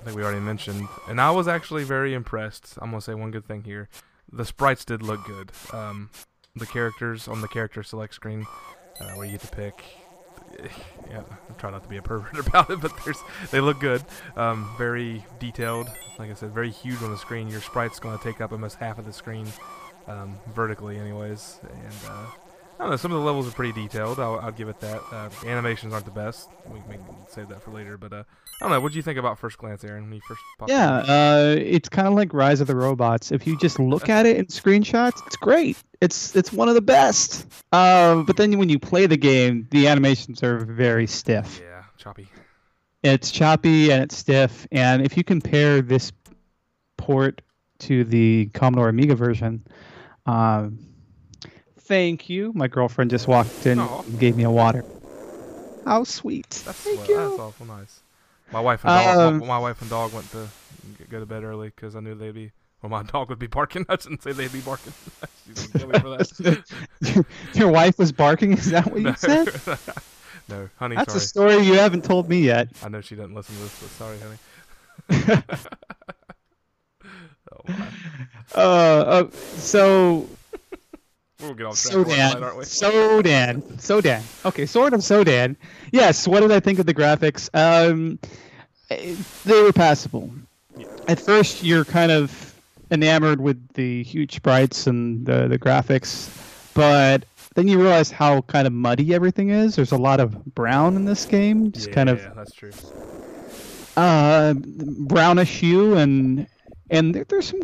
[0.00, 2.78] I think we already mentioned, and I was actually very impressed.
[2.80, 3.88] I'm gonna say one good thing here:
[4.32, 5.52] the sprites did look good.
[5.72, 6.10] Um,
[6.56, 8.46] the characters on the character select screen,
[9.00, 9.84] uh, where you get to pick.
[11.08, 11.22] Yeah,
[11.62, 13.18] I'm not to be a pervert about it, but there's
[13.50, 14.02] they look good.
[14.36, 15.88] Um, very detailed.
[16.18, 17.48] Like I said, very huge on the screen.
[17.48, 19.46] Your sprite's going to take up almost half of the screen,
[20.06, 21.60] um, vertically, anyways.
[21.62, 22.26] And uh,
[22.78, 22.96] I don't know.
[22.96, 24.18] Some of the levels are pretty detailed.
[24.18, 25.02] I'll, I'll give it that.
[25.12, 26.50] Uh, animations aren't the best.
[26.68, 27.96] We can save that for later.
[27.96, 28.22] But uh,
[28.60, 28.80] I don't know.
[28.80, 30.04] What do you think about first glance, Aaron?
[30.04, 33.32] When you first popped Yeah, uh, it's kind of like Rise of the Robots.
[33.32, 35.78] If you just look at it in screenshots, it's great.
[36.02, 37.46] It's it's one of the best.
[37.72, 41.58] Uh, but then when you play the game, the animations are very stiff.
[41.62, 42.28] yeah, choppy.
[43.02, 44.66] It's choppy and it's stiff.
[44.70, 46.12] And if you compare this
[46.98, 47.40] port
[47.80, 49.66] to the Commodore Amiga version,
[50.26, 50.78] um,
[51.78, 52.52] thank you.
[52.54, 54.02] My girlfriend just walked in Aw.
[54.02, 54.84] and gave me a water.
[55.86, 56.50] How sweet.
[56.66, 57.08] That's thank sweet.
[57.08, 57.16] you.
[57.16, 58.00] That's awful nice.
[58.52, 59.18] My wife and dog.
[59.18, 60.48] Um, my, my wife and dog went to
[61.08, 62.52] go to bed early because I knew they'd be.
[62.82, 63.86] Well, my dog would be barking.
[63.88, 64.92] I shouldn't say they'd be barking.
[65.46, 67.24] She's gonna kill me for that.
[67.54, 68.52] Your wife was barking.
[68.52, 69.48] Is that what you said?
[70.48, 70.96] no, honey.
[70.96, 72.68] That's a story you haven't told me yet.
[72.82, 74.38] I know she doesn't listen to this, but sorry, honey.
[77.52, 77.64] oh.
[78.54, 80.28] Uh, uh so
[81.40, 82.64] We'll get track for tonight, aren't we?
[82.64, 84.46] Sodan, Sodan, Sodan.
[84.46, 85.56] Okay, sort of Sodan.
[85.92, 86.28] Yes.
[86.28, 87.48] What did I think of the graphics?
[87.54, 88.18] Um,
[88.88, 90.30] they were passable.
[91.08, 92.54] At first, you're kind of
[92.90, 96.28] enamored with the huge sprites and the the graphics,
[96.74, 99.76] but then you realize how kind of muddy everything is.
[99.76, 102.70] There's a lot of brown in this game, just yeah, kind of Yeah, that's true.
[103.96, 106.46] uh, brownish hue, and
[106.90, 107.60] and there, there's some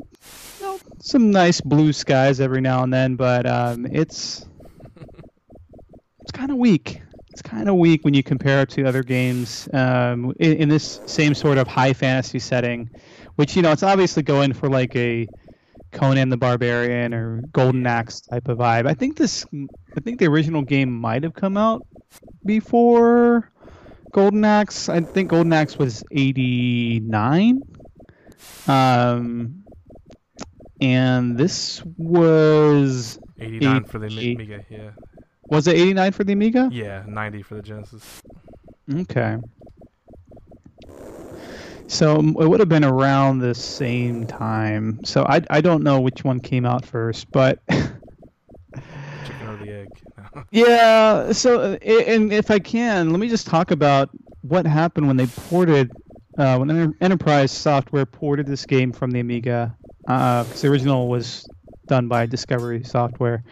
[0.77, 4.47] know, some nice blue skies every now and then, but um, it's
[6.21, 7.03] it's kind of weak.
[7.31, 11.01] It's kind of weak when you compare it to other games um, in, in this
[11.07, 12.91] same sort of high fantasy setting,
[13.37, 15.29] which you know it's obviously going for like a
[15.93, 18.87] Conan the Barbarian or Golden Axe type of vibe.
[18.87, 19.47] I think this,
[19.97, 21.87] I think the original game might have come out
[22.45, 23.51] before
[24.13, 24.89] Golden Axe.
[24.89, 27.61] I think Golden Axe was '89.
[28.67, 29.65] Um,
[30.81, 34.65] and this was 89 for the Amiga.
[34.71, 34.91] Yeah.
[35.47, 36.69] was it '89 for the Amiga?
[36.73, 38.23] Yeah, 90 for the Genesis.
[38.93, 39.39] Okay.
[41.89, 45.05] So it would have been around the same time.
[45.05, 49.89] So I, I don't know which one came out first, but Chicken or the egg.
[50.51, 51.33] Yeah.
[51.33, 54.11] So uh, and if I can, let me just talk about
[54.43, 55.91] what happened when they ported,
[56.39, 59.75] uh, when Innerprise Software ported this game from the Amiga,
[60.07, 61.49] because the original was
[61.87, 63.43] done by Discovery Software.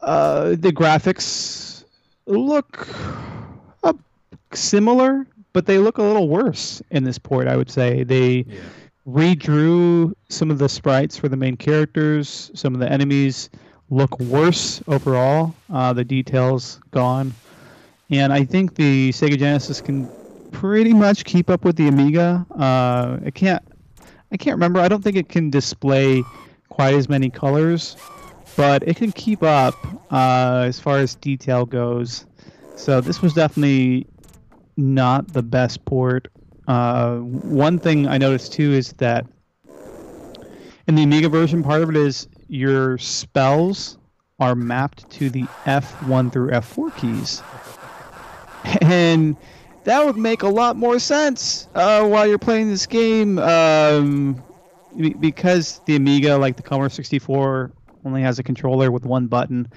[0.00, 1.84] Uh, the graphics
[2.26, 2.86] look
[3.82, 3.92] uh,
[4.52, 7.48] similar, but they look a little worse in this port.
[7.48, 8.60] I would say they Yeah.
[9.08, 12.50] redrew some of the sprites for the main characters.
[12.54, 13.50] Some of the enemies
[13.90, 15.54] look worse overall.
[15.72, 17.32] Uh, the details gone,
[18.10, 20.08] and I think the Sega Genesis can
[20.50, 22.44] pretty much keep up with the Amiga.
[22.50, 23.62] Uh, I can't.
[24.32, 24.80] I can't remember.
[24.80, 26.22] I don't think it can display
[26.68, 27.96] quite as many colors,
[28.56, 29.74] but it can keep up
[30.12, 32.26] uh, as far as detail goes.
[32.76, 34.06] So this was definitely
[34.76, 36.28] not the best port.
[36.68, 39.26] Uh, one thing I noticed too is that
[40.88, 43.98] in the Amiga version, part of it is your spells
[44.38, 47.42] are mapped to the F1 through F4 keys.
[48.80, 49.36] And
[49.86, 54.42] that would make a lot more sense uh, while you're playing this game um,
[55.20, 57.70] because the Amiga, like the Commodore 64,
[58.04, 59.68] only has a controller with one button.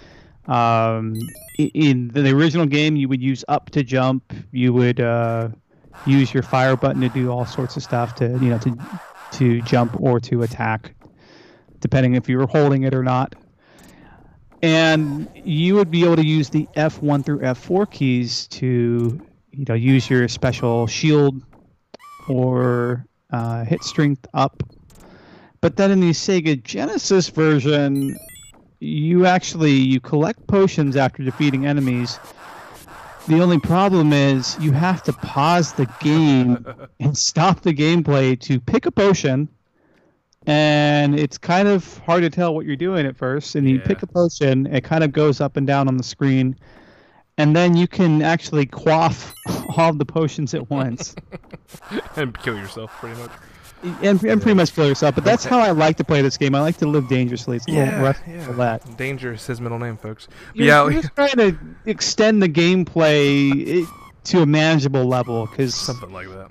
[0.47, 1.13] Um,
[1.59, 4.33] in the original game, you would use up to jump.
[4.51, 5.49] You would uh,
[6.07, 8.77] use your fire button to do all sorts of stuff to you know to
[9.33, 10.95] to jump or to attack,
[11.81, 13.35] depending if you were holding it or not.
[14.63, 19.75] And you would be able to use the F1 through F4 keys to you know
[19.75, 21.41] use your special shield
[22.27, 24.63] or uh, hit strength up.
[25.61, 28.17] But then in the Sega Genesis version,
[28.79, 32.17] you actually you collect potions after defeating enemies.
[33.27, 36.65] The only problem is you have to pause the game
[36.99, 39.49] and stop the gameplay to pick a potion.
[40.47, 43.55] And it's kind of hard to tell what you're doing at first.
[43.55, 43.83] And you Yeah.
[43.85, 46.55] pick a potion, it kind of goes up and down on the screen.
[47.39, 49.33] And then you can actually quaff
[49.77, 51.15] all the potions at once.
[52.15, 53.31] and kill yourself, pretty much.
[54.03, 55.15] and, and pretty much kill yourself.
[55.15, 56.53] But that's how I like to play this game.
[56.53, 57.55] I like to live dangerously.
[57.57, 58.43] It's a little Yeah, rough yeah.
[58.43, 58.97] for that.
[58.97, 60.27] Danger is his middle name, folks.
[60.53, 63.87] You're, yeah, you're just trying to extend the gameplay
[64.25, 66.49] to a manageable level because something like that.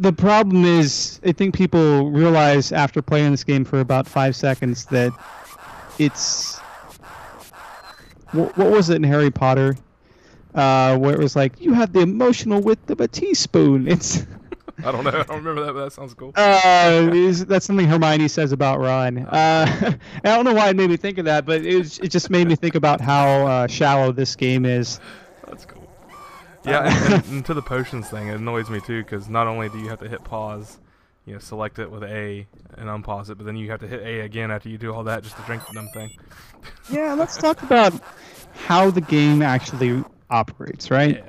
[0.00, 4.86] the problem is I think people realize after playing this game for about five seconds
[4.86, 5.12] that
[5.98, 6.58] it's
[8.32, 9.76] what, what was it in Harry Potter?
[10.54, 13.88] Uh, where it was like you have the emotional width of a teaspoon.
[13.88, 14.26] It's
[14.84, 15.10] I don't know.
[15.10, 16.32] I don't remember that, but that sounds cool.
[16.34, 19.18] uh, is, that's something Hermione says about Ron.
[19.18, 22.08] Uh, I don't know why it made me think of that, but it, was, it
[22.08, 24.98] just made me think about how uh, shallow this game is.
[25.46, 25.88] That's cool.
[26.64, 29.68] Yeah, and, and, and to the potions thing, it annoys me too because not only
[29.68, 30.78] do you have to hit pause,
[31.26, 32.46] you know, select it with A
[32.76, 35.04] and unpause it, but then you have to hit A again after you do all
[35.04, 36.10] that just to drink the dumb thing.
[36.90, 37.92] Yeah, let's talk about
[38.54, 41.24] how the game actually operates, right?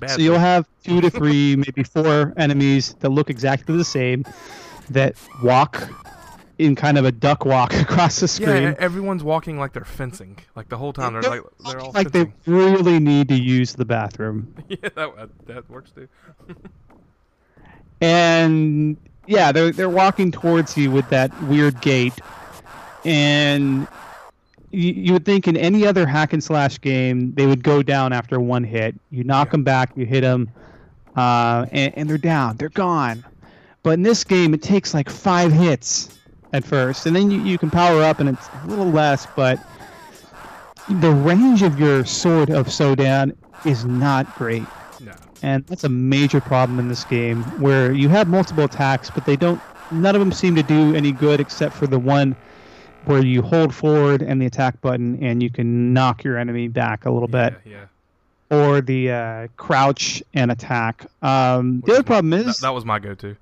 [0.00, 0.06] Yeah.
[0.06, 4.24] So you'll have two to three, maybe four enemies that look exactly the same,
[4.88, 5.82] that walk
[6.58, 8.72] in kind of a duck walk across the screen.
[8.72, 10.38] e- everyone's walking like they're fencing.
[10.56, 13.84] Like the whole time they're like they're all like they really need to use the
[13.84, 14.54] bathroom.
[14.68, 16.08] yeah, that that works too.
[18.00, 18.96] and
[19.26, 22.14] yeah, they're they're walking towards you with that weird gait,
[23.04, 23.86] and
[24.70, 28.12] you, you would think in any other hack and slash game they would go down
[28.12, 28.94] after one hit.
[29.10, 30.50] You knock them back, you hit them,
[31.16, 33.24] uh, and, and they're down, they're gone.
[33.82, 36.16] But in this game, it takes like five hits
[36.52, 39.58] at first, and then you, you can power up, and it's a little less, but
[40.88, 43.34] the range of your sword of Sodan
[43.64, 44.64] is not great.
[45.42, 49.36] And that's a major problem in this game where you have multiple attacks but they
[49.36, 49.60] don't
[49.90, 52.34] none of them seem to do any good except for the one
[53.04, 57.04] where you hold forward and the attack button and you can knock your enemy back
[57.04, 57.84] a little bit Yeah,
[58.50, 58.56] yeah.
[58.56, 62.98] or the uh, crouch and attack um, the other problem is That, that was my
[62.98, 63.36] go-to.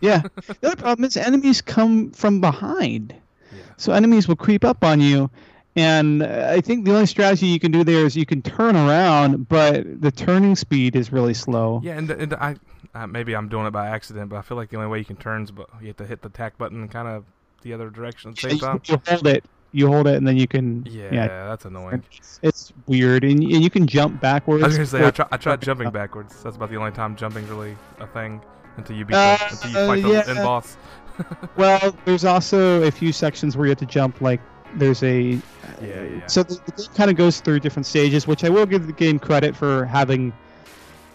[0.00, 0.22] yeah
[0.60, 3.14] the other problem is enemies come from behind
[3.52, 3.58] Yeah.
[3.76, 5.30] so enemies will creep up on you
[5.76, 8.76] and uh, I think the only strategy you can do there is you can turn
[8.76, 11.80] around, but the turning speed is really slow.
[11.82, 12.56] Yeah, and, and I
[12.94, 15.04] uh, maybe I'm doing it by accident, but I feel like the only way you
[15.04, 17.24] can turn is but you have to hit the attack button kind of
[17.62, 18.80] the other direction at the same you, time.
[18.84, 20.86] you hold it, you hold it, and then you can.
[20.86, 22.04] Yeah, yeah that's annoying.
[22.12, 24.62] it's, it's weird, and, and you can jump backwards.
[24.62, 26.40] I was gonna say I, try, I tried jumping backwards.
[26.42, 28.40] That's about the only time jumping's really a thing
[28.76, 30.36] until you beat Uh, the, until you fight the yeah.
[30.36, 30.76] end boss.
[31.56, 34.20] Well, there's also a few sections where you have to jump.
[34.20, 34.40] Like
[34.76, 35.32] there's a.
[35.32, 35.40] Yeah,
[35.80, 36.26] yeah.
[36.26, 38.92] So the, the game kind of goes through different stages, which I will give the
[38.92, 40.32] game credit for having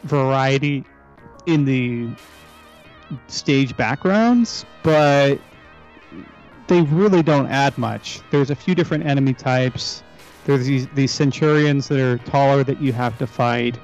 [0.03, 0.85] variety
[1.45, 2.09] in the
[3.27, 5.39] stage backgrounds, but
[6.67, 8.21] they really don't add much.
[8.31, 10.03] There's a few different enemy types.
[10.45, 13.77] There's these, these centurions that are taller that you have to fight.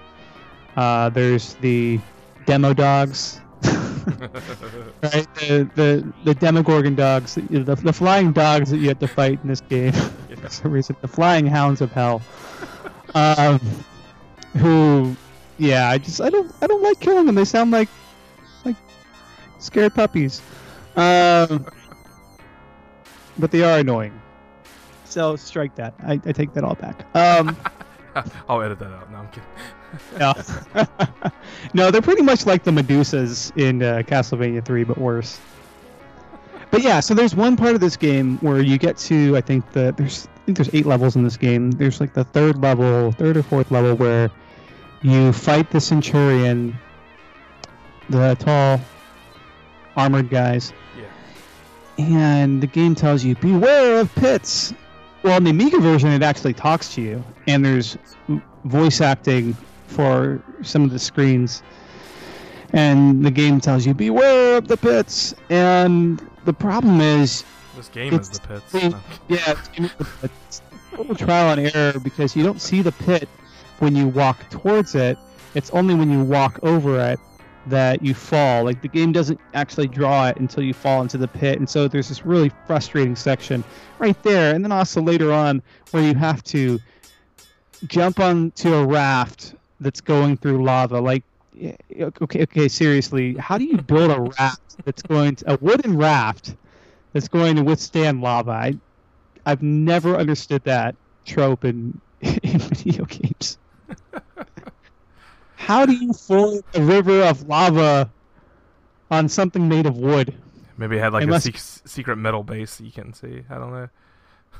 [0.76, 2.00] Uh, there's the
[2.46, 3.42] demo dogs.
[5.04, 5.28] right?
[5.36, 9.50] The, the the Demogorgon dogs, the, the flying dogs that you have to fight in
[9.50, 9.92] this game.
[10.42, 12.22] for some reason, the flying hounds of hell.
[13.14, 13.60] Um,
[14.58, 15.16] who,
[15.58, 17.36] yeah, I just I don't I don't like killing them.
[17.36, 17.90] They sound like
[18.64, 18.76] like
[19.60, 20.42] scared puppies.
[20.96, 21.66] Um,
[23.38, 24.20] but they are annoying.
[25.06, 25.94] So strike that.
[26.06, 27.06] I, I take that all back.
[27.16, 27.58] Um,
[28.50, 29.12] I'll edit that out.
[29.12, 29.50] No, I'm kidding.
[30.20, 31.32] no.
[31.74, 35.40] No, they're pretty much like the Medusas in uh, Castlevania 3, but worse.
[36.72, 39.72] But yeah, so there's one part of this game where you get to I think
[39.72, 41.72] the there's I think there's eight levels in this game.
[41.72, 44.30] There's like the third level, third or fourth level where
[45.02, 46.78] you fight the Centurion,
[48.10, 48.82] the tall
[49.96, 52.06] armored guys, Yeah.
[52.06, 54.74] and the game tells you beware of pits.
[55.24, 57.98] Well, in the Amiga version, it actually talks to you, and there's
[58.66, 59.56] voice acting
[59.88, 61.64] for some of the screens.
[62.74, 65.34] And the game tells you beware of the pits.
[65.50, 67.44] And the problem is,
[67.76, 68.74] This game is the pits.
[69.28, 70.62] yeah, it's, gonna be the pits.
[70.92, 73.30] total trial and error because you don't see the pit
[73.80, 75.18] when you walk towards it.
[75.54, 77.20] It's only when you walk over it
[77.68, 78.64] that you fall.
[78.64, 81.88] Like the game doesn't actually draw it until you fall into the pit, and so
[81.88, 83.64] there's this really frustrating section
[84.00, 84.54] right there.
[84.54, 86.80] And then also later on where you have to
[87.88, 91.00] jump onto a raft that's going through lava.
[91.00, 91.24] Like,
[92.02, 96.56] okay, okay, seriously, how do you build a raft that's going to a wooden raft
[97.14, 98.52] that's going to withstand lava?
[98.52, 98.78] I,
[99.46, 100.96] I've never understood that
[101.26, 103.58] trope in in video games.
[105.56, 108.12] How do you float a river of lava
[109.10, 110.36] on something made of wood?
[110.78, 113.44] Maybe it had like a sec- secret metal base you can see.
[113.50, 113.90] I don't know.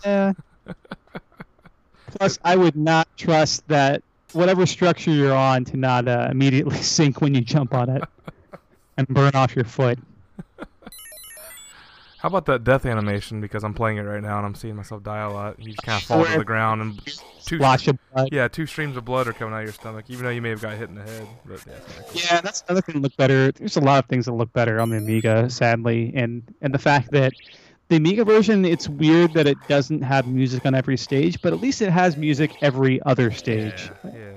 [0.04, 0.34] Yeah.
[2.18, 4.02] Plus, I would not trust that
[4.34, 8.04] whatever structure you're on to not uh, immediately sink when you jump on it
[8.98, 10.00] and burn off your foot.
[12.18, 13.40] How about that death animation?
[13.40, 15.60] Because I'm playing it right now and I'm seeing myself die a lot.
[15.60, 17.06] You just kind of fall to the ground and
[17.46, 18.30] two Splash of blood.
[18.32, 20.50] yeah, two streams of blood are coming out of your stomach, even though you may
[20.50, 21.28] have got hit in the head.
[21.46, 22.22] But yeah, it's cool.
[22.22, 23.52] Yeah, that's another thing that look better.
[23.52, 26.80] There's a lot of things that look better on the Amiga, sadly, and and the
[26.80, 27.32] fact that
[27.88, 31.62] the Amiga version, it's weird that it doesn't have music on every stage, but at
[31.62, 33.92] least it has music every other stage.
[34.04, 34.32] Yeah, yeah.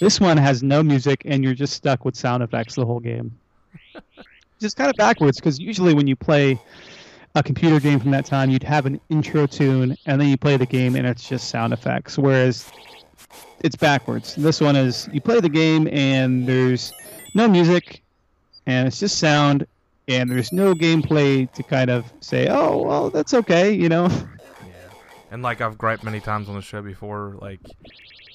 [0.00, 3.36] This one has no music, and you're just stuck with sound effects the whole game.
[4.60, 6.58] just kind of backwards, because usually when you play
[7.34, 10.56] a computer game from that time, you'd have an intro tune, and then you play
[10.56, 12.16] the game, and it's just sound effects.
[12.16, 12.70] Whereas
[13.60, 14.34] it's backwards.
[14.36, 16.92] This one is you play the game, and there's
[17.34, 18.02] no music,
[18.66, 19.66] and it's just sound,
[20.08, 24.08] and there's no gameplay to kind of say, oh, well, that's okay, you know?
[24.66, 24.74] Yeah,
[25.30, 27.60] and like I've griped many times on the show before, like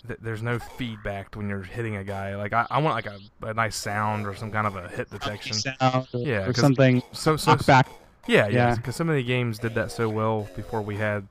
[0.07, 2.35] th- there's no feedback when you're hitting a guy.
[2.35, 5.09] Like I, I want like a, a nice sound or some kind of a hit
[5.09, 5.53] detection.
[5.53, 7.01] Sound or, Yeah, or something.
[7.11, 7.89] So so back.
[8.27, 8.75] yeah yeah Yeah.
[8.75, 11.27] because so many games did that so well before we had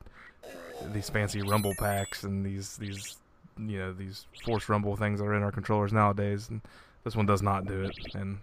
[0.92, 3.16] these fancy rumble packs and these these
[3.58, 6.60] you know these force rumble things that are in our controllers nowadays and
[7.04, 8.38] this one does not do it and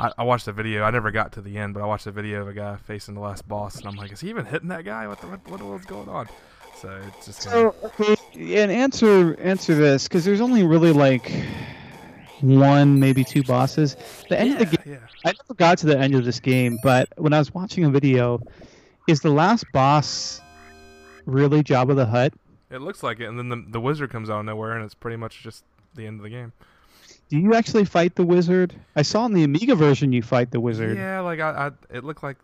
[0.00, 2.10] I, I, watched a video I never got to the end but I watched a
[2.10, 4.68] video of a guy facing the last boss and I'm like is he even hitting
[4.68, 6.28] that guy what the, what, what the world's going on
[6.80, 11.30] so it's just kinda, So okay, and answer answer this because there's only really like
[12.40, 13.96] one, maybe two bosses.
[14.28, 14.98] The end of the game, yeah.
[15.24, 17.90] I never got to the end of this game, but when I was watching a
[17.90, 18.40] video,
[19.08, 20.40] is the last boss
[21.24, 22.34] really Jabba the Hutt?
[22.70, 24.94] It looks like it, and then the, the wizard comes out of nowhere, and it's
[24.94, 26.52] pretty much just the end of the game.
[27.28, 28.74] Do you actually fight the wizard?
[28.94, 30.96] I saw in the Amiga version you fight the wizard.
[30.96, 32.36] Yeah, like I, I, it looked like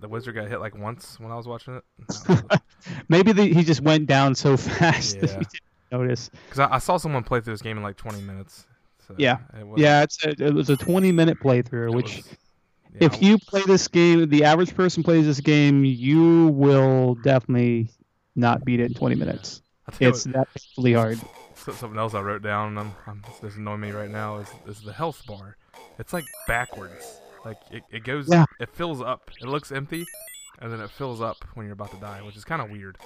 [0.00, 1.84] the wizard got hit like once when I was watching it.
[2.08, 2.60] Because
[3.08, 5.38] Maybe the, he just went down so fast that Yeah.
[5.38, 5.60] you didn't
[5.92, 6.30] notice.
[6.56, 8.66] I, I saw someone play through this game in like 20 minutes.
[9.06, 9.38] So Yeah.
[9.58, 12.26] it was, Yeah, it's a, it was a 20 minute playthrough, which was-
[12.94, 17.88] yeah, if you play this game, the average person plays this game, you will definitely
[18.36, 19.62] not beat it in 20 minutes.
[19.98, 20.46] It's that
[20.76, 21.18] really hard.
[21.64, 23.22] So- Something else I wrote down, and I'm, I'm
[23.56, 25.56] annoying me right now is, is the health bar.
[25.98, 27.20] It's like backwards.
[27.44, 28.44] Like it, it goes, Yeah.
[28.60, 29.30] it fills up.
[29.40, 30.04] It looks empty,
[30.60, 32.98] and then it fills up when you're about to die, which is kind of weird.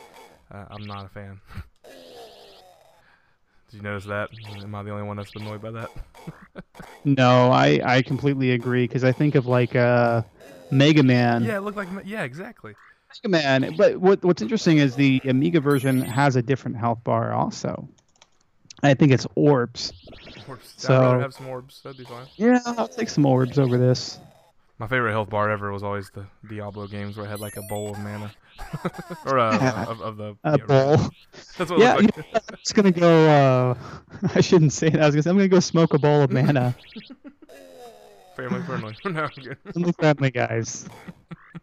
[0.51, 1.41] Uh, I'm not a fan.
[3.71, 4.29] Did you notice that?
[4.63, 5.91] Am I the only one that's annoyed by that?
[7.05, 10.23] No, I, I completely agree because I think of like uh,
[10.73, 11.45] Mega Man.
[11.45, 12.75] yeah, it looked like yeah, exactly.
[13.25, 13.75] Mega Man.
[13.77, 17.89] But what what's interesting is the Amiga version has a different health bar also.
[18.83, 19.93] I think it's orbs.
[20.49, 20.75] Orbs.
[20.77, 21.81] I'd So- rather have some orbs.
[21.83, 22.27] That'd be fine.
[22.37, 24.19] Yeah, I'll take some orbs over this.
[24.79, 27.63] My favorite health bar ever was always the Diablo games where it had like a
[27.63, 28.31] bowl of mana,
[29.27, 29.85] or uh, Yeah.
[29.87, 30.97] of, of the A yeah, bowl.
[31.57, 32.27] That's what it Yeah, looked like.
[32.35, 33.27] I'm just gonna go.
[33.27, 33.75] Uh,
[34.35, 35.01] I shouldn't say that.
[35.01, 36.77] I was gonna say I'm gonna go smoke a bowl of mana.
[38.37, 38.95] Family friendly.
[39.07, 39.29] no,
[39.73, 40.87] family friendly, guys.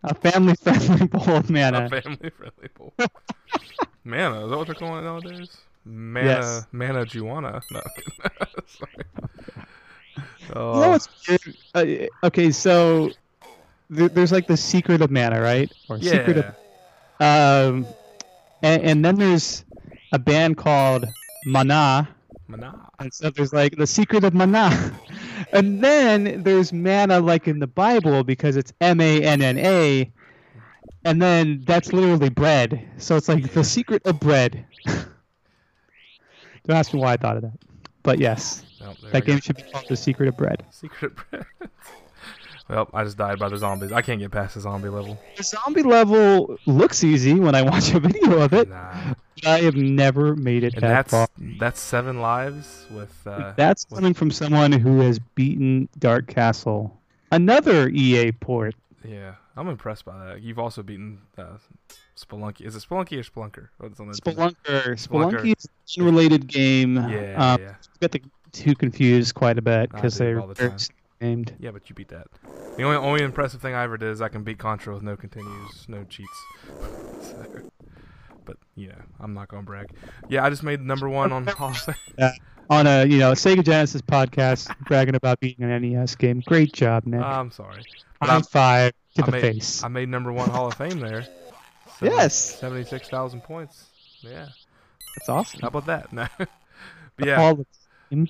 [0.04, 1.90] A family friendly bowl of A mana.
[1.90, 2.94] family friendly bowl.
[4.04, 5.56] mana, is that what they're calling it nowadays?
[5.86, 6.68] Mana, Yes.
[6.72, 7.64] mana juana.
[7.72, 7.82] No,
[10.56, 11.58] Oh, You know what's weird?
[11.74, 13.12] Uh, okay, so
[13.90, 15.72] there, there's like the secret of mana, right?
[15.90, 16.46] Or secret of
[17.20, 17.88] um,
[18.62, 19.64] and, and then there's
[20.12, 21.06] a band called
[21.46, 22.08] Mana,
[22.48, 22.88] mana.
[23.00, 24.70] and so there's like the secret of Mana,
[25.54, 30.12] and then there's mana like in the Bible because it's M A N N A,
[31.06, 32.86] and then that's literally bread.
[32.98, 34.66] So it's like the secret of bread.
[36.66, 37.54] Don't ask me why I thought of that,
[38.04, 39.26] but yes, Oh, that we go.
[39.28, 40.64] game should be called the secret of bread.
[40.72, 41.46] Secret of bread.
[42.70, 43.92] well, I just died by the zombies.
[43.92, 45.20] I can't get past the zombie level.
[45.38, 48.70] The zombie level looks easy when I watch a video of it.
[48.70, 49.14] Nah.
[49.36, 51.28] but I have never made it And that that's far.
[51.60, 53.14] that's seven lives with.
[53.26, 56.98] Uh, That's with- coming from someone who has beaten Dark Castle,
[57.32, 58.76] another EA port.
[59.04, 60.42] Yeah, I'm impressed by that.
[60.42, 61.58] You've also beaten uh,
[62.16, 62.62] Spelunky.
[62.62, 63.70] Is it Spelunky or Spelunker?
[63.78, 64.36] What's on the team?
[64.36, 64.56] Spelunker.
[64.96, 65.42] Spelunker.
[65.42, 65.66] Spelunky is
[65.98, 66.96] an unrelated game.
[66.96, 68.22] Yeah, um, yeah, Get the
[68.52, 70.80] two confused quite a bit because they're all the very time.
[71.22, 71.56] named.
[71.60, 71.72] yeah.
[71.72, 72.28] But you beat that.
[72.78, 75.16] The only only impressive thing I ever did is I can beat Contra with no
[75.16, 76.30] continues, no cheats.
[77.24, 77.46] So,
[78.44, 78.92] but yeah,
[79.22, 79.92] I'm not gonna brag.
[80.28, 81.96] Yeah, I just made number one on Hall of
[82.70, 86.42] On a you know Sega Genesis podcast, bragging about beating an NES game.
[86.46, 87.22] Great job, Nick.
[87.22, 87.84] I'm sorry.
[88.20, 89.84] But High I'm, five to I the made, face.
[89.84, 91.26] I made number one Hall of Fame there.
[92.04, 92.34] Yes.
[92.36, 93.86] Seventy-six thousand points.
[94.22, 94.48] Yeah.
[95.18, 95.62] That's awesome.
[95.62, 96.12] How about that?
[97.20, 97.28] No.
[97.28, 97.40] yeah.
[97.42, 97.66] All the
[98.10, 98.28] time.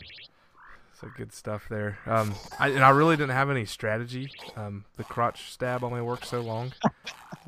[0.99, 1.97] So good stuff there.
[2.05, 4.29] Um, I, and I really didn't have any strategy.
[4.57, 6.73] Um, the crotch stab only worked so long.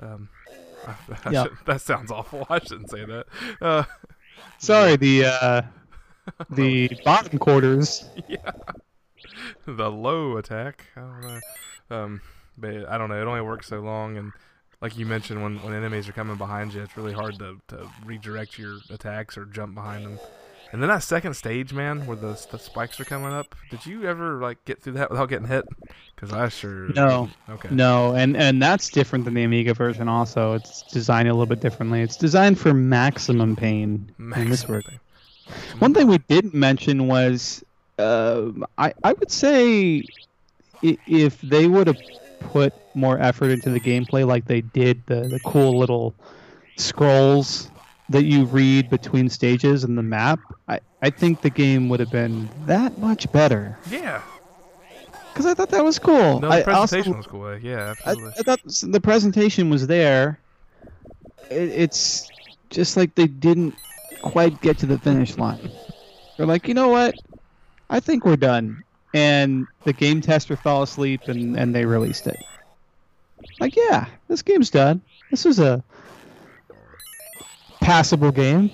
[0.02, 0.28] Um,
[0.88, 0.94] I,
[1.26, 1.44] I Yeah.
[1.44, 2.46] should- that sounds awful.
[2.50, 3.26] I shouldn't say that.
[3.62, 3.84] Uh,
[4.58, 5.62] Sorry, the uh,
[6.50, 8.04] the bottom quarters.
[8.28, 8.52] yeah,
[9.66, 10.86] the low attack.
[10.98, 11.40] I don't know.
[11.98, 12.22] Um,
[12.58, 13.22] but I don't know.
[13.22, 14.34] It only works so long, and
[14.82, 17.90] like you mentioned, when, when enemies are coming behind you, it's really hard to, to
[18.06, 20.20] redirect your attacks or jump behind them.
[20.72, 23.56] And then that second stage, man, where the the spikes are coming up.
[23.70, 25.64] Did you ever like get through that without getting hit?
[26.14, 26.90] Because I sure.
[26.90, 27.30] No.
[27.48, 27.70] Okay.
[27.72, 30.10] No, and and that's different than the Amiga version.
[30.10, 32.02] Also, it's designed a little bit differently.
[32.02, 35.00] It's designed for maximum pain Maximum version.
[35.80, 37.64] One thing we didn't mention was,
[38.00, 40.04] uh, I I would say,
[40.82, 42.02] if they would have
[42.52, 46.14] put more effort into the gameplay, like they did the the cool little
[46.78, 47.70] scrolls
[48.10, 52.12] that you read between stages and the map, I I think the game would have
[52.12, 53.78] been that much better.
[53.90, 54.22] Yeah.
[55.34, 56.40] Because I thought that was cool.
[56.40, 57.48] No, I the also- presentation was cool.
[57.50, 57.60] Eh?
[57.62, 58.40] Yeah, absolutely.
[58.40, 58.60] I thought
[58.92, 60.40] the presentation was there.
[61.50, 62.30] It, it's
[62.70, 63.76] just like they didn't
[64.22, 65.70] quite get to the finish line.
[66.38, 67.16] They're like, you know what?
[67.90, 68.84] I think we're done.
[69.16, 72.38] And the game tester fell asleep and, and they released it.
[73.60, 75.02] Like, yeah, this game's done.
[75.32, 75.82] This is a
[77.82, 78.72] passable game.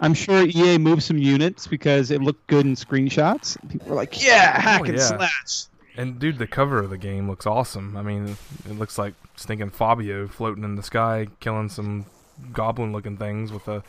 [0.00, 3.56] I'm sure EA moved some units because it looked good in screenshots.
[3.70, 5.02] People were like, yeah, oh, hack Oh, and yeah.
[5.02, 5.64] slash.
[5.96, 7.96] And dude, the cover of the game looks awesome.
[7.96, 8.36] I mean,
[8.68, 12.04] it looks like stinking Fabio floating in the sky, killing some
[12.52, 13.82] goblin-looking things with a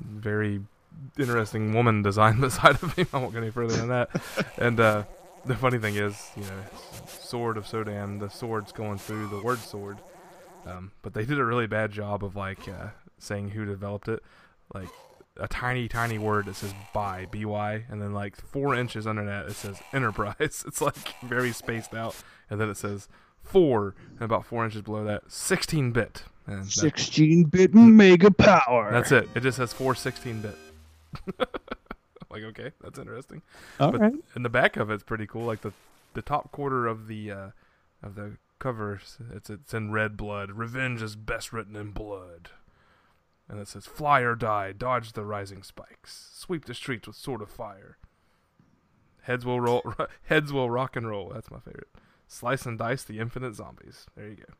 [0.00, 0.62] very
[1.18, 3.06] interesting woman design beside of him.
[3.12, 4.10] I won't go any further than that.
[4.58, 5.04] and uh,
[5.44, 6.62] the funny thing is, you know,
[7.06, 9.98] sword of Sodan, the sword's going through the word sword.
[10.66, 14.22] Um, but they did a really bad job of like uh, saying who developed it.
[14.74, 14.88] Like
[15.38, 19.24] a tiny, tiny word that says "by" B Y, and then like four inches under
[19.24, 22.16] that it says "Innerprise." It's like very spaced out,
[22.50, 23.08] and then it says
[23.42, 26.24] four, and about four inches below that, 16 bit.
[26.48, 28.90] 16-bit mega power.
[28.92, 29.28] that's it.
[29.34, 30.56] It just says four 16 bit.
[32.30, 33.42] like okay, that's interesting.
[33.80, 34.14] All but right.
[34.34, 35.44] and the back of it's pretty cool.
[35.44, 35.72] Like the
[36.14, 37.50] the top quarter of the uh,
[38.02, 39.00] of the cover,
[39.32, 40.52] it's it's in red blood.
[40.52, 42.50] Revenge is best written in blood.
[43.48, 47.40] And it says, "Fly or die, dodge the rising spikes, sweep the streets with sword
[47.40, 47.96] of fire.
[49.22, 49.94] Heads will roll,
[50.24, 51.30] heads will rock and roll.
[51.32, 51.88] That's my favorite.
[52.28, 54.06] Slice and dice the infinite zombies.
[54.16, 54.54] There you go.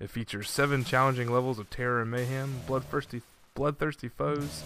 [0.00, 3.22] It features seven challenging levels of terror and mayhem, bloodthirsty,
[3.54, 4.62] bloodthirsty foes,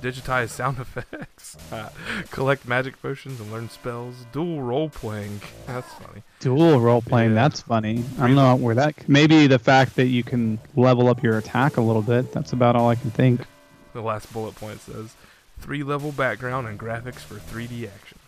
[0.00, 1.90] digitized sound effects, uh,
[2.30, 5.40] collect magic potions and learn spells, dual role playing.
[5.66, 6.22] That's funny.
[6.40, 7.30] Dual role playing.
[7.30, 7.48] Yeah.
[7.48, 8.04] That's funny.
[8.18, 9.08] I don't know where that.
[9.08, 12.32] Maybe the fact that you can level up your attack a little bit.
[12.32, 13.46] That's about all I can think.
[13.92, 15.14] The last bullet point says,
[15.58, 18.18] three level background and graphics for 3D action.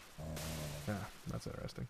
[0.89, 0.95] Yeah,
[1.29, 1.89] that's interesting.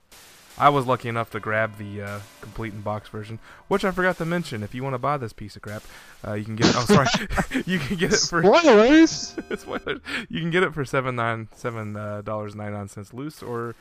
[0.63, 4.17] I was lucky enough to grab the uh, complete in box version, which I forgot
[4.19, 4.63] to mention.
[4.63, 5.83] If you want to buy this piece of crap,
[6.25, 6.73] uh, you can get.
[6.77, 7.09] Oh, sorry,
[7.67, 8.45] you can get it for.
[8.45, 9.35] Spoilers.
[9.57, 10.01] Spoilers.
[10.29, 13.75] You can get it for seven nine seven uh, dollars ninety nine cents loose, or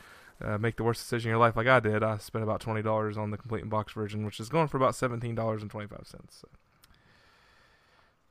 [0.44, 2.02] uh, make the worst decision in your life like I did.
[2.02, 4.76] I spent about twenty dollars on the complete in box version, which is going for
[4.76, 6.38] about seventeen dollars and twenty five cents.
[6.40, 6.48] So.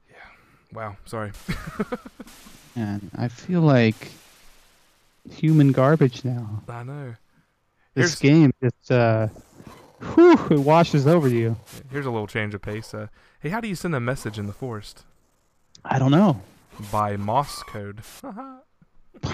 [0.10, 0.78] Yeah.
[0.78, 0.98] Wow.
[1.06, 1.32] Sorry.
[2.76, 4.12] Man, I feel like
[5.30, 6.64] human garbage now.
[6.68, 7.16] I know.
[7.94, 9.28] This Here's- game just uh,
[10.16, 11.58] whew, it washes over you.
[11.92, 12.94] Here's a little change of pace.
[12.94, 13.08] Uh,
[13.40, 15.04] hey, how do you send a message in the forest?
[15.84, 16.42] I don't know.
[16.92, 18.02] By Moss code.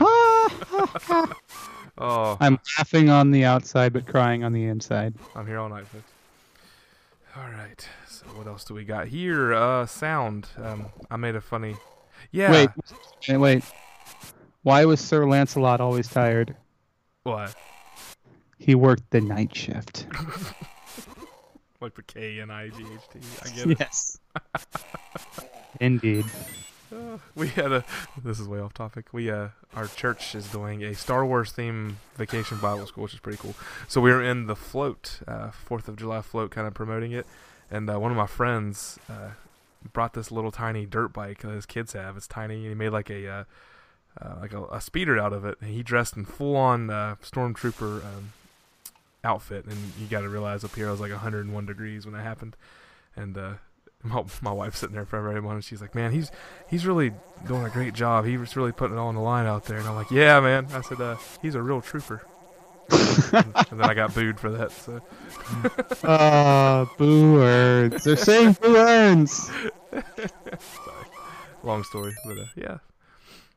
[1.99, 5.13] oh, I'm laughing on the outside but crying on the inside.
[5.35, 6.09] I'm here all night, folks.
[7.35, 7.87] All right.
[8.09, 9.53] So what else do we got here?
[9.53, 10.47] Uh, sound.
[10.61, 11.75] Um, I made a funny.
[12.31, 12.51] Yeah.
[12.51, 12.69] Wait,
[13.29, 13.63] wait, wait.
[14.63, 16.55] Why was Sir Lancelot always tired?
[17.23, 17.53] What?
[18.57, 20.07] He worked the night shift.
[21.79, 23.19] Like for K N I G H T.
[23.43, 23.79] I get it.
[23.79, 24.19] yes.
[25.79, 26.25] Indeed.
[26.91, 27.85] Uh, we had a.
[28.23, 29.13] This is way off topic.
[29.13, 33.19] We uh, our church is doing a Star Wars theme vacation Bible school, which is
[33.19, 33.53] pretty cool.
[33.87, 37.27] So we were in the float, uh, Fourth of July float, kind of promoting it.
[37.69, 39.31] And uh, one of my friends uh,
[39.93, 42.17] brought this little tiny dirt bike that his kids have.
[42.17, 43.43] It's tiny, and he made like a uh,
[44.19, 45.57] uh, like a, a speeder out of it.
[45.61, 48.33] And he dressed in full on uh, stormtrooper um,
[49.27, 49.65] outfit.
[49.65, 52.55] And you got to realize up here it was like 101 degrees when that happened.
[53.15, 53.53] And uh,
[54.03, 56.31] my, my wife's sitting there for every moment, and she's like, "Man, he's
[56.67, 57.11] he's really
[57.47, 58.25] doing a great job.
[58.25, 60.39] He was really putting it all on the line out there." And I'm like, "Yeah,
[60.39, 62.25] man." I said, uh, "He's a real trooper."
[63.33, 64.71] and then I got booed for that.
[64.71, 65.01] So
[66.07, 68.03] Uh, boo earns.
[68.05, 69.51] They're saying boo earns.
[71.63, 72.77] long story, but uh, yeah.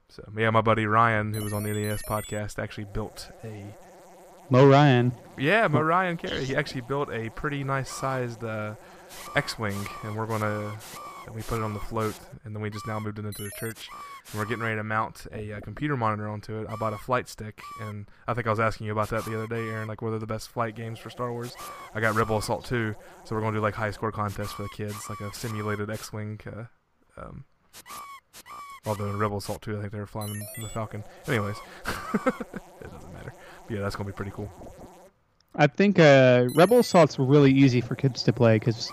[0.08, 3.64] So yeah, my buddy Ryan, who was on the NES podcast, actually built a
[4.50, 5.12] Mo Ryan.
[5.38, 6.44] yeah, my Ryan Carey.
[6.44, 8.74] He actually built a pretty nice sized uh,
[9.36, 10.76] X-wing, and we're gonna
[11.26, 13.42] and we put it on the float, and then we just now moved it into
[13.42, 13.88] the church.
[14.32, 16.66] And we're getting ready to mount a uh, computer monitor onto it.
[16.68, 19.36] I bought a flight stick, and I think I was asking you about that the
[19.36, 19.86] other day, Aaron.
[19.86, 21.54] Like, what are the best flight games for Star Wars?
[21.94, 22.94] I got Rebel Assault 2,
[23.24, 26.40] so we're gonna do like high score contests for the kids, like a simulated X-wing
[26.46, 26.64] uh,
[27.16, 27.44] um,
[28.86, 31.04] Although Rebel Assault 2, I think they were flying the Falcon.
[31.28, 31.56] Anyways,
[31.86, 33.34] it doesn't matter.
[33.70, 34.50] Yeah, that's gonna be pretty cool.
[35.54, 38.90] I think uh, Rebel Assault's really easy for kids to play because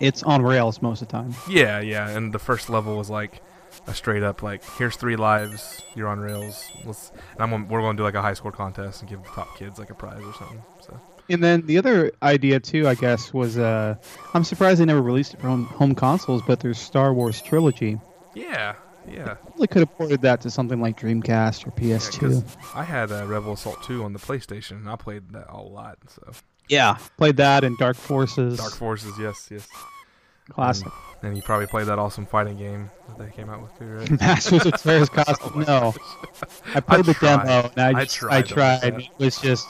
[0.00, 1.34] it's on rails most of the time.
[1.48, 2.08] Yeah, yeah.
[2.08, 3.42] And the first level was like
[3.86, 6.64] a straight up like, here's three lives, you're on rails.
[6.84, 7.10] Let's.
[7.34, 9.56] And I'm gonna, we're gonna do like a high score contest and give the top
[9.56, 10.62] kids like a prize or something.
[10.80, 13.94] So And then the other idea too, I guess, was uh,
[14.34, 18.00] I'm surprised they never released it for home, home consoles, but there's Star Wars trilogy.
[18.34, 18.74] yeah,
[19.10, 19.34] yeah.
[19.34, 22.18] Probably could have ported that to something like Dreamcast or Yeah, PS2.
[22.20, 25.60] 'cause I had uh, Rebel Assault 2 on the PlayStation, and I played that a
[25.60, 25.98] lot.
[26.08, 26.32] So
[26.68, 28.58] Yeah, played that and Dark Forces.
[28.58, 29.68] Dark Forces, yes, yes.
[30.50, 30.88] classic.
[31.22, 34.20] And you probably played that awesome fighting game that they came out with too, right?
[34.20, 35.66] Masters of Teräs Käsi.
[35.66, 35.94] No,
[36.74, 37.44] I played the tried.
[37.46, 38.94] demo and I, I just- tried I tried.
[39.02, 39.66] It was just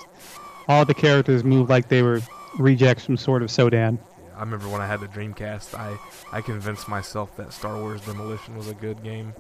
[0.68, 2.20] all the characters moved like they were
[2.58, 3.98] rejects from Sword of Sodan.
[4.42, 5.96] I remember when I had the Dreamcast, I
[6.36, 9.32] I convinced myself that Star Wars Demolition was a good game.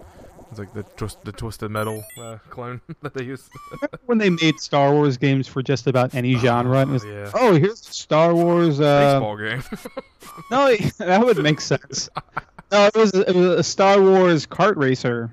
[0.48, 3.50] It's like the twist, the Twisted Metal uh, clone that they used.
[4.06, 7.32] When they made Star Wars games for just about any genre, and it was, yeah.
[7.34, 8.80] oh, here's Star Wars.
[8.80, 9.64] Uh, Baseball game.
[10.52, 12.08] no, that would make sense.
[12.70, 15.32] No, it was it was a Star Wars kart racer.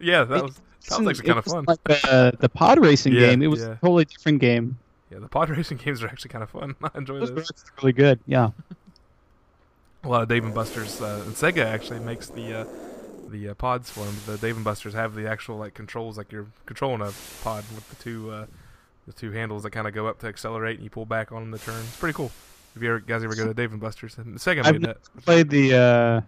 [0.00, 0.60] yeah, that was
[0.90, 1.64] was actually kind of fun.
[1.68, 3.74] Like the, the pod racing Yeah, game, it was yeah.
[3.74, 4.76] a totally different game.
[5.08, 6.74] Yeah, the pod racing games are actually kind of fun.
[6.82, 7.52] I enjoy Those those.
[7.80, 8.18] really good.
[8.26, 8.50] Yeah.
[10.08, 12.64] A lot of Dave and Buster's, uh, and Sega actually makes the uh,
[13.28, 14.16] the uh, pods for them.
[14.24, 17.12] The Dave and Buster's have the actual like controls, like you're controlling a
[17.44, 18.46] pod with the two uh,
[19.06, 21.50] the two handles that kind of go up to accelerate, and you pull back on
[21.50, 21.78] them to turn.
[21.80, 22.30] It's pretty cool.
[22.74, 24.96] If you ever, guys ever go to Dave and Buster's, and Sega I've made that.
[25.26, 26.20] Played the uh,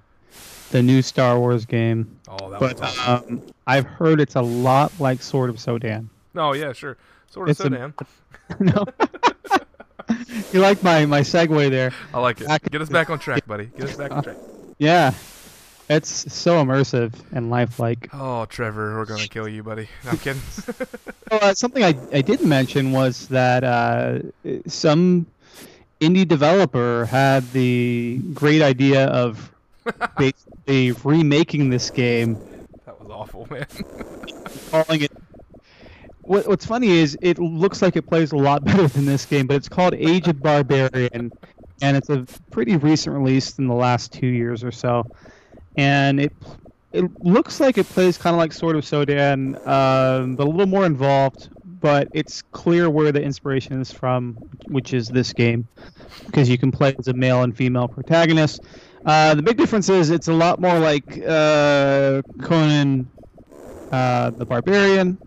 [0.73, 3.39] the new Star Wars game, Oh, that but was awesome.
[3.39, 6.09] um, I've heard it's a lot like Sword of Sodan.
[6.37, 6.99] oh yeah, sure.
[7.31, 7.95] Sort of it's a- Sodan.
[8.61, 8.85] no.
[10.53, 11.93] You like my my segue there?
[12.13, 12.71] I like it.
[12.71, 13.67] Get us back on track, buddy.
[13.67, 14.37] Get us back on track.
[14.79, 15.13] Yeah.
[15.91, 18.09] It's so immersive and lifelike.
[18.15, 19.89] Oh, Trevor, we're gonna kill you, buddy.
[20.05, 20.41] No, I'm kidding.
[21.31, 24.19] Well, uh, something I, I didn't mention was that uh,
[24.67, 25.27] some
[26.01, 29.53] indie developer had the great idea of
[30.19, 32.37] basically remaking this game,
[32.87, 33.67] that was awful, man.
[34.71, 35.13] calling it.
[36.31, 39.49] What, what's funny is it looks like it plays a lot better than this game,
[39.49, 41.33] but it's called Age of Barbarian,
[41.83, 45.05] and it's a pretty recent release in the last two years or so,
[45.77, 46.33] and it
[46.93, 50.67] it looks like it plays kind of like Sword of Sodan, um, but a little
[50.67, 51.49] more involved.
[51.81, 54.35] But it's clear where the inspiration is from,
[54.69, 55.67] which is this game,
[56.27, 58.61] because you can play as a male and female protagonist.
[59.05, 63.09] Uh, the big difference is it's a lot more like uh, Conan
[63.91, 65.19] uh, the Barbarian,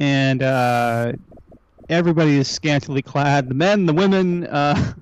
[0.00, 1.12] and uh,
[1.88, 3.48] everybody is scantily clad.
[3.48, 4.94] The men, the women, uh,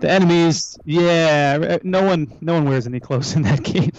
[0.00, 0.78] the enemies.
[0.84, 3.92] Yeah, no one, no one wears any clothes in that game.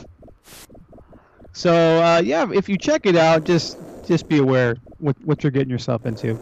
[1.54, 5.52] So uh, yeah, if you check it out, just just be aware what what you're
[5.52, 6.38] getting yourself into.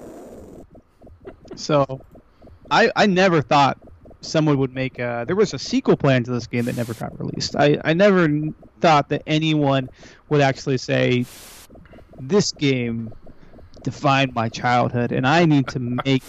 [1.55, 2.01] So,
[2.71, 3.77] I I never thought
[4.21, 5.25] someone would make a.
[5.27, 7.57] There was a sequel plan to this game that never got released.
[7.57, 8.29] I I never
[8.79, 9.89] thought that anyone
[10.29, 11.25] would actually say,
[12.17, 13.11] "This game
[13.83, 16.23] defined my childhood, and I need to make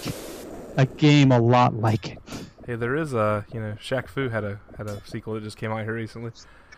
[0.77, 2.19] a game a lot like it."
[2.66, 5.57] Hey, there is a you know Shaq Fu had a had a sequel that just
[5.57, 6.33] came out here recently.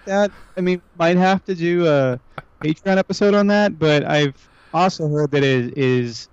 [0.06, 2.20] that I mean might have to do a
[2.60, 6.28] Patreon episode on that, but I've also heard that it is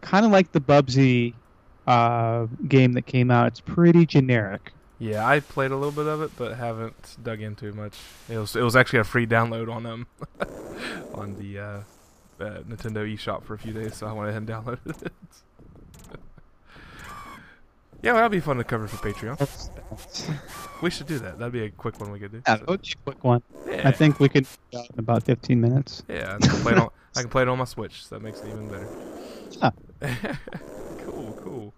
[0.00, 1.34] kind of like the Bubsy
[1.86, 3.48] uh, game that came out.
[3.48, 4.72] It's pretty generic.
[4.98, 7.94] Yeah, I played a little bit of it, but haven't dug into much.
[8.28, 10.06] It was it was actually a free download on um
[11.14, 11.80] on the uh,
[12.40, 15.12] uh, Nintendo eShop for a few days, so I went ahead and downloaded it.
[18.02, 19.38] yeah, well, that'd be fun to cover for Patreon.
[20.82, 21.38] We should do that.
[21.38, 22.42] That'd be a quick one we could do.
[22.46, 23.42] Yeah, So, that would be a quick one.
[23.68, 26.02] yeah, I think we could do that in about 15 minutes.
[26.08, 28.22] yeah, I can play it on I can play it on my Switch, so that
[28.22, 28.88] makes it even better.
[29.50, 29.70] Yeah.
[31.04, 31.74] cool, cool.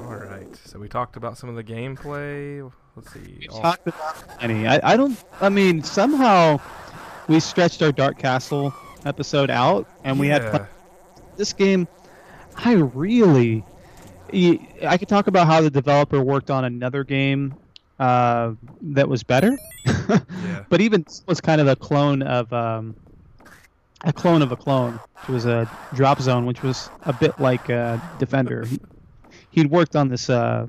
[0.00, 2.70] All right, so we talked about some of the gameplay.
[2.96, 3.36] Let's see.
[3.40, 4.66] We all- talked about any.
[4.66, 5.22] I, I don't.
[5.40, 6.58] I mean, somehow
[7.28, 8.74] we stretched our Dark Castle
[9.04, 10.66] episode out, and we had Yeah.
[11.36, 11.86] this game.
[12.56, 13.64] I really.
[14.86, 17.54] I could talk about how the developer worked on another game
[18.00, 18.52] uh,
[18.82, 19.56] that was better,
[19.86, 20.64] Yeah.
[20.68, 22.96] but even this was kind of a clone of um,
[24.02, 24.98] a clone of a clone.
[25.22, 28.64] It was a Drop Zone, which was a bit like uh, Defender.
[28.64, 28.80] He,
[29.50, 30.66] he'd worked on this uh,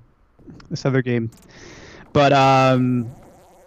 [0.69, 1.31] this other game,
[2.13, 3.09] but um,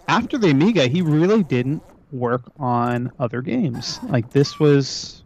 [0.07, 1.83] after the Amiga, he really didn't
[2.13, 3.99] work on other games.
[4.05, 5.23] Like this was.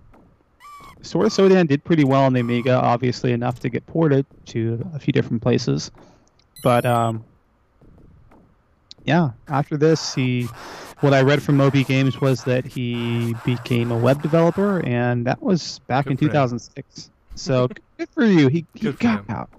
[1.02, 4.88] Sword of Sodan did pretty well on the Amiga, obviously enough to get ported to
[4.94, 5.90] a few different places.
[6.62, 7.24] But um,
[9.04, 10.48] yeah, after this, he
[11.00, 15.42] what I read from Moby Games was that he became a web developer, and that
[15.42, 16.30] was back Good in for him.
[16.30, 17.10] 2006.
[17.34, 17.68] So
[17.98, 18.46] good for you.
[18.48, 19.26] He, he got him.
[19.28, 19.50] out.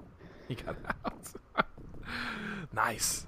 [0.48, 1.66] He got out.
[2.74, 3.28] nice.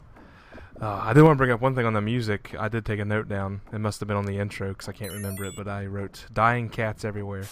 [0.81, 2.53] Uh, I did want to bring up one thing on the music.
[2.59, 3.61] I did take a note down.
[3.71, 6.25] It must have been on the intro because I can't remember it, but I wrote
[6.33, 7.43] "dying cats everywhere."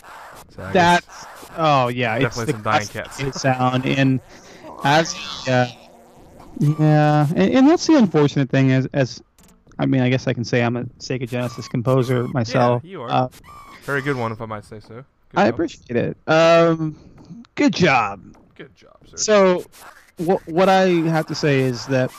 [0.55, 1.25] So That's
[1.57, 3.41] oh yeah, it's Definitely the some dying cats.
[3.41, 4.19] sound, and
[4.83, 5.15] as
[5.47, 5.71] yeah,
[6.59, 9.21] yeah, and, and that's the unfortunate thing is as.
[9.79, 12.83] I mean, I guess I can say I'm a Sega Genesis composer myself.
[12.83, 13.09] Yeah, you are.
[13.09, 13.27] Uh,
[13.81, 14.95] very good one, if I might say so.
[14.95, 15.53] Good I job.
[15.55, 16.17] appreciate it.
[16.27, 16.95] Um,
[17.55, 18.21] good job.
[18.55, 19.17] Good job, sir.
[19.17, 19.65] So,
[20.17, 22.11] what what I have to say is that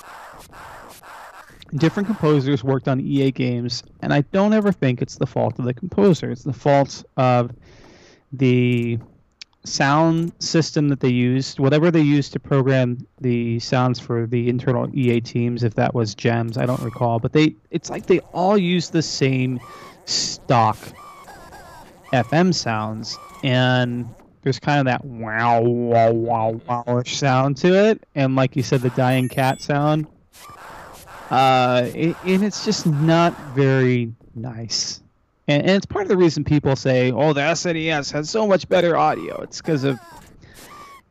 [1.76, 5.64] different composers worked on EA games, and I don't ever think it's the fault of
[5.64, 6.30] the composer.
[6.30, 7.52] It's the fault of
[8.32, 8.98] the
[9.64, 14.88] sound system that they used, whatever they used to program the sounds for the internal
[14.96, 15.64] EA teams.
[15.64, 19.02] If that was gems, I don't recall, but they it's like they all use the
[19.02, 19.58] same
[20.04, 20.78] stock
[22.12, 24.08] FM sounds, and
[24.42, 28.82] there's kind of that wow wow wow wowish sound to it, and like you said,
[28.82, 30.06] the dying cat sound.
[31.34, 35.02] Uh, it, and it's just not very nice.
[35.48, 38.68] And, and it's part of the reason people say, "Oh, the SNES has so much
[38.68, 39.98] better audio." It's because of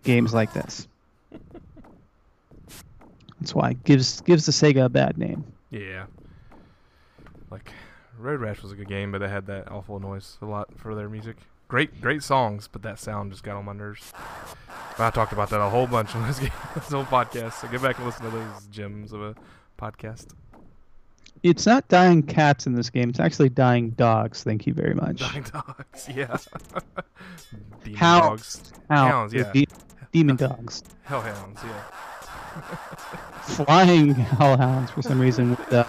[0.06, 0.88] games like this.
[3.42, 5.44] That's why it gives gives the Sega a bad name.
[5.72, 6.06] Yeah.
[7.52, 7.74] Like
[8.18, 10.96] Road Rash was a good game, but they had that awful noise a lot for
[10.96, 11.36] their music.
[11.68, 14.14] Great, great songs, but that sound just got on my nerves.
[14.98, 17.60] I talked about that a whole bunch on this game, this whole podcast.
[17.60, 19.36] So get back and listen to those GEMS of a
[19.84, 20.28] podcast.
[21.44, 23.10] It's not dying cats in this game.
[23.10, 24.44] It's actually dying dogs.
[24.44, 25.20] Thank you very much.
[25.32, 26.38] Dying dogs, yeah.
[27.84, 28.58] Demon Hounds.
[28.58, 29.52] dogs, Hound- Hounds, yeah.
[29.52, 29.68] de-
[30.14, 30.84] demon dogs.
[31.04, 32.62] hellhounds, yeah.
[33.42, 35.84] Flying hellhounds for some reason with uh,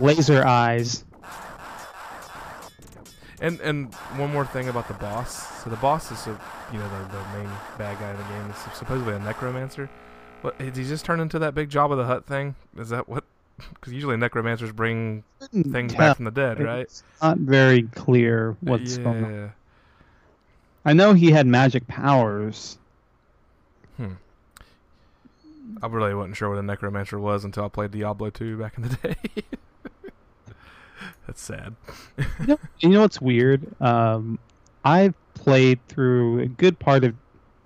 [0.00, 1.04] laser eyes.
[3.40, 5.62] And and one more thing about the boss.
[5.62, 6.38] So the boss is a,
[6.72, 7.48] you know the, the main
[7.78, 8.50] bad guy in the game.
[8.50, 9.88] Is supposedly a necromancer.
[10.44, 12.54] What did he just turn into that big Jabba the Hutt thing?
[12.76, 13.24] Is that what?
[13.56, 16.80] Because usually necromancers bring things Yeah, back from the dead, right?
[16.80, 19.04] It's not very clear what's yeah.
[19.04, 19.52] going on.
[20.84, 22.76] I know he had magic powers.
[23.96, 24.12] Hmm.
[25.82, 28.82] I really wasn't sure what a necromancer was until I played Diablo 2 back in
[28.82, 29.16] the day.
[31.26, 31.74] That's sad.
[32.18, 33.80] You know, you know what's weird?
[33.80, 34.38] Um,
[34.84, 37.14] I've played through a good part of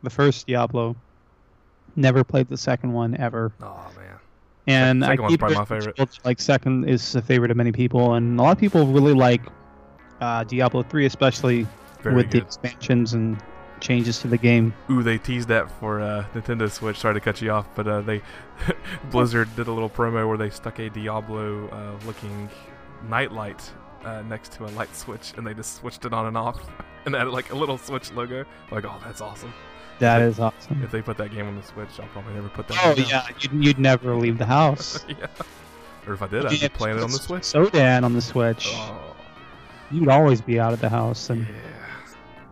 [0.05, 0.95] the first Diablo.
[1.99, 4.19] Never played the second one ever, Oh man.
[4.69, 6.19] and second I one's keep probably my favorite.
[6.25, 9.43] Like second is a favorite of many people, and a lot of people really like
[10.21, 11.67] uh, Diablo three, especially
[12.03, 13.37] Very with the expansions and
[13.81, 14.73] changes to the game.
[14.91, 16.99] Ooh, they teased that for uh, Nintendo Switch.
[16.99, 18.23] Sorry to cut you off, but uh, they
[19.11, 22.49] Blizzard did a little promo where they stuck a Diablo uh, looking
[23.09, 23.71] nightlight
[24.05, 26.61] uh, next to a light switch, and they just switched it on and off,
[27.07, 28.45] and added like a little Switch logo.
[28.71, 29.53] Like, oh, that's awesome.
[29.99, 30.83] That is awesome.
[30.83, 32.79] If they put that game on the Switch, I'll probably never put that.
[32.85, 35.05] Oh yeah, you'd, you'd never leave the house.
[35.09, 35.27] yeah.
[36.07, 37.45] Or if I did, I'd be playing it on the Switch.
[37.45, 38.69] So Sodan on the Switch.
[38.73, 39.17] Oh,
[39.91, 41.45] You'd always be out of the house yeah.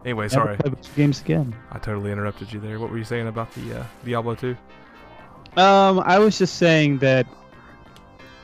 [0.04, 0.56] Anyway, sorry,
[0.94, 1.54] games again.
[1.72, 2.78] I totally interrupted you there.
[2.78, 4.56] What were you saying about the uh, Diablo 2?
[5.56, 7.26] Um, I was just saying that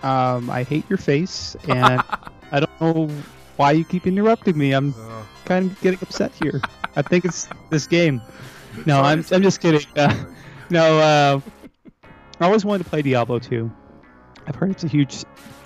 [0.02, 2.02] um, I hate your face, and
[2.52, 3.08] I don't know
[3.56, 4.72] why you keep interrupting me.
[4.72, 6.60] I'm Oh, kind of getting upset here.
[6.96, 8.20] I think it's this game.
[8.86, 9.80] No, I'm I'm just kidding.
[9.96, 10.14] Uh,
[10.70, 11.40] no, uh,
[12.40, 13.70] I always wanted to play Diablo 2.
[14.46, 15.24] I've heard it's a huge,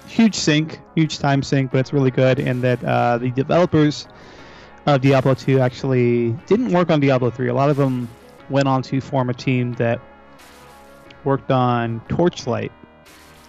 [0.09, 4.09] huge sink, huge time sink, but it's really good, and that uh, the developers
[4.87, 7.49] of Diablo 2 actually didn't work on Diablo 3.
[7.49, 8.09] A lot of them
[8.51, 10.01] went on to form a team that
[11.25, 12.73] worked on Torchlight,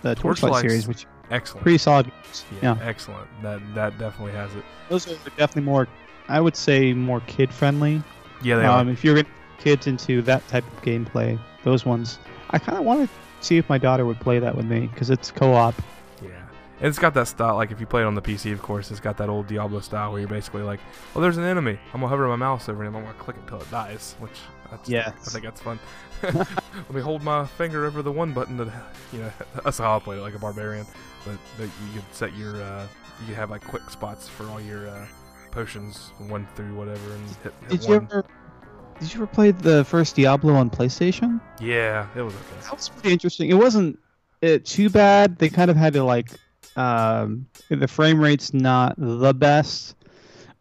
[0.03, 1.63] the Torchlight series, which excellent.
[1.63, 2.11] pretty solid.
[2.61, 2.85] yeah, yeah.
[2.85, 3.27] excellent.
[3.41, 4.63] That that definitely has it.
[4.89, 5.88] Those are definitely more,
[6.27, 8.01] I would say, more kid friendly.
[8.43, 8.91] Yeah, they Um, are.
[8.91, 9.23] if you're
[9.59, 12.19] kids into that type of gameplay, those ones,
[12.51, 15.09] I kind of want to see if my daughter would play that with me because
[15.09, 15.75] it's co-op.
[16.21, 16.29] Yeah,
[16.79, 17.55] and it's got that style.
[17.55, 19.79] Like if you play it on the PC, of course, it's got that old Diablo
[19.79, 20.79] style where you're basically like,
[21.15, 21.79] "Oh, there's an enemy.
[21.93, 22.95] I'm gonna hover my mouse over him.
[22.95, 24.31] I'm gonna click it until it dies." Which
[24.85, 25.13] Yes.
[25.25, 25.79] I think that's fun.
[26.23, 28.71] Let me hold my finger over the one button to,
[29.13, 29.31] you know,
[29.63, 30.85] that's how I play it like a barbarian.
[31.25, 32.85] But, but you could set your, uh,
[33.21, 35.05] you could have like quick spots for all your uh,
[35.51, 38.07] potions, one through whatever, and hit, hit Did you one.
[38.11, 38.25] ever?
[38.99, 41.39] Did you ever play the first Diablo on PlayStation?
[41.59, 42.43] Yeah, it was okay.
[42.63, 43.49] That was pretty interesting.
[43.49, 43.99] It wasn't
[44.41, 45.37] uh, too bad.
[45.37, 46.29] They kind of had to like,
[46.75, 49.95] um, the frame rate's not the best,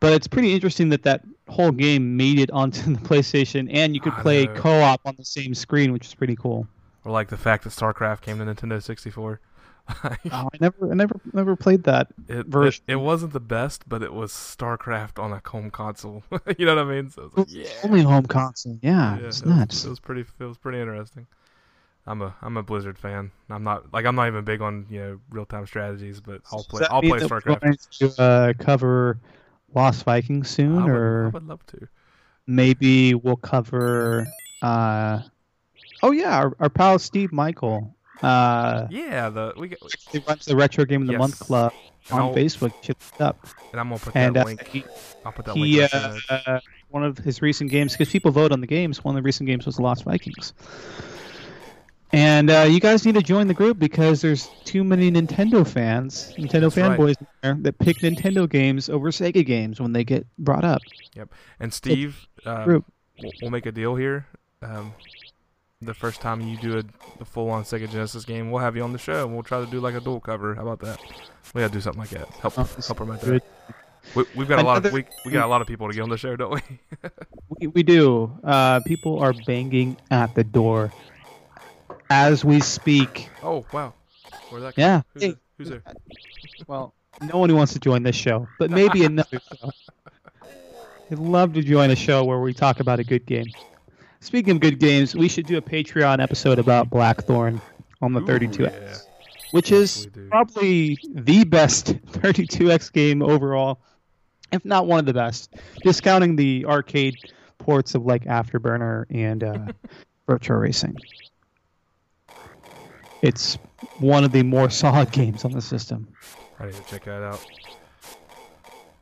[0.00, 4.00] but it's pretty interesting that that whole game made it onto the PlayStation, and you
[4.00, 4.54] could I play know.
[4.54, 6.66] co-op on the same screen, which is pretty cool.
[7.04, 9.40] Or like the fact that StarCraft came to Nintendo 64.
[10.32, 12.08] Oh, I never, I never, never played that.
[12.28, 12.84] It, it version.
[12.88, 16.24] it wasn't the best, but it was StarCraft on a home console.
[16.58, 17.10] you know what I mean?
[17.10, 18.78] So like, yeah, Only home console.
[18.82, 19.84] Yeah, yeah, it's it was- nuts.
[19.84, 20.24] It was pretty.
[20.40, 21.26] It was pretty interesting.
[22.08, 23.30] I'm a I'm a Blizzard fan.
[23.50, 26.62] I'm not like I'm not even big on you know real time strategies, but I'll
[26.64, 27.98] play I'll play StarCraft.
[28.16, 29.18] to uh, cover
[29.74, 31.88] Lost Vikings soon, I would, I would love to.
[32.46, 34.26] maybe we'll cover.
[34.62, 35.20] Uh,
[36.02, 37.92] oh yeah, our, our pal Steve Michael.
[38.22, 39.78] Uh, Yeah, the we get,
[40.10, 41.18] he runs the Retro Game of the Yes.
[41.20, 41.72] Month Club
[42.10, 42.72] on I'll- Facebook.
[42.82, 43.46] Check it up.
[43.72, 44.66] and I'm gonna put And that uh, link.
[44.68, 44.84] he,
[45.24, 45.92] I'll put that he link.
[45.94, 46.60] in the show uh, uh,
[46.90, 49.02] one of his recent games because people vote on the games.
[49.04, 50.52] One of the recent games was the Lost Vikings.
[52.12, 56.32] And uh, you guys need to join the group because there's too many Nintendo fans,
[56.38, 60.24] Nintendo That's fanboys in there that pick Nintendo games over Sega games when they get
[60.38, 60.80] brought up.
[61.14, 61.30] Yep.
[61.58, 62.84] And Steve, uh, group.
[63.20, 64.24] we'll, we'll make a deal here.
[64.62, 64.94] Um,
[65.82, 66.82] the first time you do a,
[67.20, 69.62] a full on Sega Genesis game, we'll have you on the show and we'll try
[69.62, 70.54] to do like a dual cover.
[70.54, 71.00] How about that?
[71.54, 72.28] We gotta do something like that.
[72.28, 73.42] Help help promote that.
[74.14, 76.02] We, we've got a lot of we, we got a lot of people to get
[76.02, 76.60] on the show, don't we?
[77.60, 78.38] We, we do.
[78.44, 80.92] Uh, people are banging at the door
[82.10, 83.30] as we speak.
[83.42, 83.94] oh wow,
[84.50, 84.74] where'd that?
[84.76, 85.02] Yeah.
[85.14, 85.38] Who's, Hey, there?
[85.56, 85.82] Who's there?
[86.66, 86.92] Well,
[87.22, 89.70] no one who wants to join this show, but maybe another show.
[91.10, 93.46] I'd love to join a show where we talk about a good game.
[94.20, 97.60] Speaking of good games, we should do a Patreon episode about Blackthorne
[98.02, 98.96] on the Ooh, 32X, yeah.
[99.50, 103.78] which is probably the best 32X game overall,
[104.52, 107.16] if not one of the best, discounting the arcade
[107.58, 109.58] ports of like Afterburner and uh,
[110.28, 110.96] Virtua Racing.
[113.22, 113.58] It's
[113.98, 116.08] one of the more solid games on the system.
[116.58, 117.44] I need to check that out.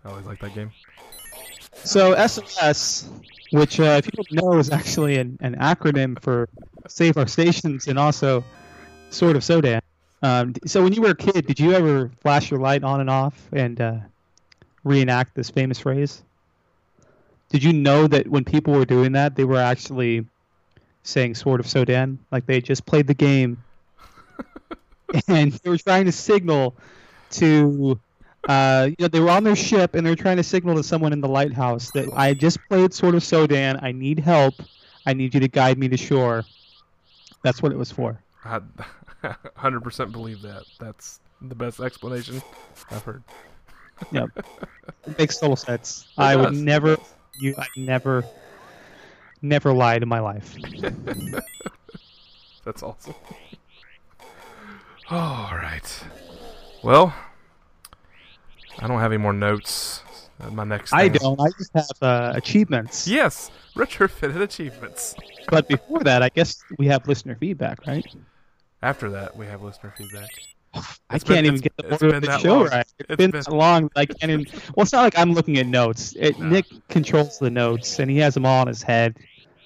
[0.05, 0.71] I always like that game.
[1.85, 3.09] So SOS,
[3.51, 6.49] which uh, if you don't know is actually an, an acronym for
[6.89, 8.43] Save Our Stations and also
[9.11, 9.81] Sword of Sodan.
[10.23, 13.11] Um, so when you were a kid, did you ever flash your light on and
[13.11, 13.97] off and uh,
[14.83, 16.23] reenact this famous phrase?
[17.51, 20.25] Did you know that when people were doing that, they were actually
[21.03, 22.17] saying Sword of Sodan?
[22.33, 23.63] Like they just played the game
[25.29, 26.75] and they were trying to signal
[27.33, 28.01] to
[28.49, 31.13] uh, you know, they were on their ship and they're trying to signal to someone
[31.13, 33.83] in the lighthouse that I just played Sword of Sodan.
[33.83, 34.55] I need help.
[35.07, 36.45] I need you to guide me to shore.
[37.43, 38.19] That's what it was for.
[38.45, 38.61] I
[39.23, 40.65] 100% believe that.
[40.79, 42.43] That's the best explanation
[42.91, 43.23] I've heard.
[44.13, 44.31] Yep.
[45.07, 46.07] it makes total sense.
[46.19, 46.97] It I would does, never,
[47.39, 48.25] you, I never,
[49.43, 50.55] never lied in my life.
[52.65, 53.15] That's awesome.
[55.11, 56.05] All right.
[56.83, 57.15] Well,
[58.79, 60.03] I don't have any more notes.
[60.51, 60.93] My next.
[60.93, 61.41] I don't.
[61.41, 63.07] I just have uh, achievements.
[63.07, 65.15] Yes, retrofitted achievements.
[65.49, 68.05] But before that, I guess we have listener feedback, right?
[68.83, 70.29] After that, we have listener feedback.
[70.75, 72.67] I It's can't even get the order been of the show long.
[72.67, 72.87] right.
[72.99, 74.47] It's It's been, been- so long I can't even.
[74.75, 76.15] Well, it's not like I'm looking at notes.
[76.19, 76.47] It, Nah.
[76.49, 79.17] Nick controls the notes, and he has them all in his head.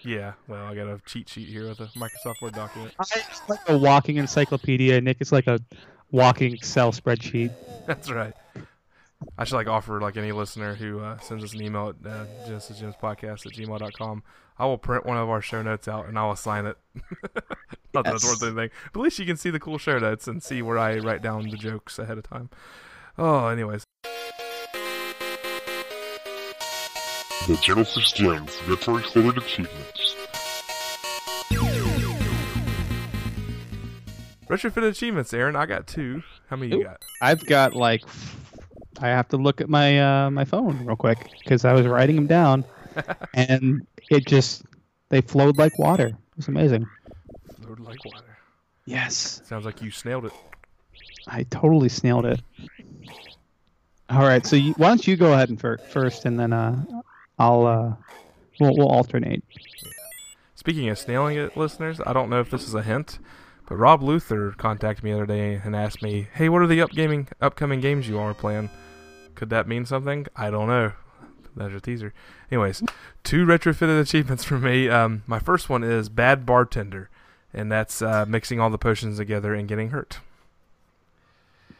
[0.03, 0.35] Yeah.
[0.49, 2.95] Well, I got a cheat sheet here with a Microsoft Word document.
[3.01, 5.01] I'm like a walking encyclopedia.
[5.01, 5.59] Nick is like a
[6.13, 7.53] walking Excel spreadsheet.
[7.87, 8.35] That's right.
[9.37, 12.25] I should like offer like any listener who uh, sends us an email at uh,
[12.47, 14.23] genesisgems.podcast at gmail.com.
[14.59, 16.77] I will print one of our show notes out and I will sign it.
[17.95, 20.27] Not that it's worth anything, but at least you can see the cool show notes
[20.29, 22.51] and see where I write down the jokes ahead of time.
[23.17, 23.85] Oh, anyways,
[27.49, 30.15] The Genesis Gems Retro Fitted Achievements.
[34.49, 35.57] retrofitted achievements, Aaron.
[35.57, 36.23] I got two.
[36.49, 37.03] How many you got?
[37.21, 38.03] I've got like,
[39.01, 42.17] I have to look at my uh, my phone real quick because I was writing
[42.17, 42.65] them down,
[43.35, 44.63] and it just
[45.09, 46.09] they flowed like water.
[46.09, 46.87] It was amazing.
[47.63, 48.39] Flowed like water.
[48.85, 50.33] Yes, Sounds like you snailed it.
[51.27, 52.41] I totally snailed it.
[54.09, 56.83] All right, so you, why don't you go ahead and fir- first, and then uh,
[57.39, 57.95] I'll uh,
[58.59, 59.45] we'll, we'll alternate.
[60.55, 63.19] Speaking of snailing it, listeners, I don't know if this is a hint,
[63.67, 66.81] but Rob Luther contacted me the other day and asked me, "Hey, what are the
[66.81, 68.71] upcoming upcoming games you are playing?"
[69.39, 70.27] Could that mean something?
[70.35, 70.95] I don't know.
[71.55, 72.13] That's a teaser.
[72.51, 72.83] Anyways,
[73.23, 74.89] two retrofitted achievements for me.
[74.89, 77.09] Um, my first one is Bad Bartender,
[77.55, 80.19] and that's uh, mixing all the potions together and getting hurt.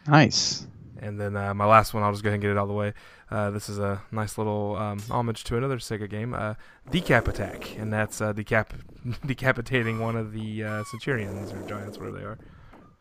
[0.07, 0.69] Nice.
[1.01, 2.69] And then uh, my last one, I'll just go ahead and get it out of
[2.69, 2.95] the way.
[3.29, 6.55] Uh, this is a nice little um, homage to another Sega game, uh,
[6.93, 8.79] Decap Attack, and that's uh, decap-
[9.27, 12.39] decapitating one of the uh, Centurions or Giants, whatever they are.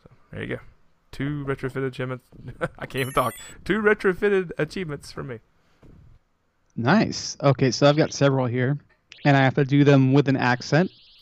[0.01, 0.59] So there you go.
[1.11, 2.25] Two retrofitted achievements.
[2.79, 3.33] I can't even talk.
[3.65, 5.39] Two retrofitted achievements for me.
[6.75, 7.37] Nice.
[7.41, 8.77] Okay, so I've got several here,
[9.25, 10.91] and I have to do them with an accent.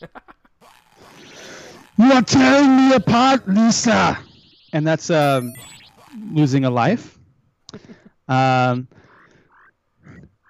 [1.98, 4.18] you are tearing me apart, Lisa.
[4.72, 5.54] and that's um,
[6.32, 7.18] losing a life.
[8.28, 8.88] Um,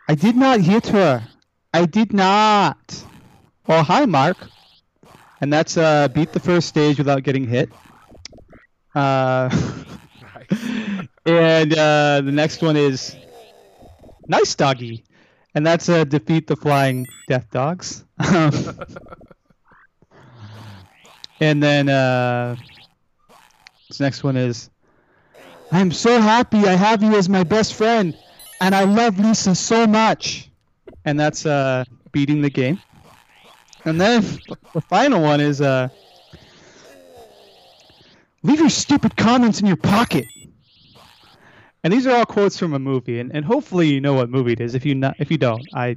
[0.09, 1.23] I did not hit her.
[1.75, 3.05] I did not.
[3.69, 4.39] Oh, hi, Mark.
[5.43, 7.71] And that's uh, beat the first stage without getting hit.
[8.97, 9.51] Uh,
[11.27, 13.19] and uh, the next one is
[14.29, 15.05] nice doggy,
[15.55, 18.05] and that's uh, defeat the flying death dogs.
[21.41, 22.57] and then uh,
[23.89, 24.71] this next one is
[25.73, 28.19] I'm so happy I have you as my best friend,
[28.61, 30.51] and I love Lisa so much.
[31.05, 32.83] And that's uh, beating the game.
[33.85, 34.23] And then
[34.73, 35.89] the final one is uh,
[38.47, 40.27] leave your stupid comments in your pocket.
[41.85, 44.53] And these are all quotes from a movie, and, and hopefully you know what movie
[44.53, 44.75] it is.
[44.75, 45.97] If you not, if you don't, I,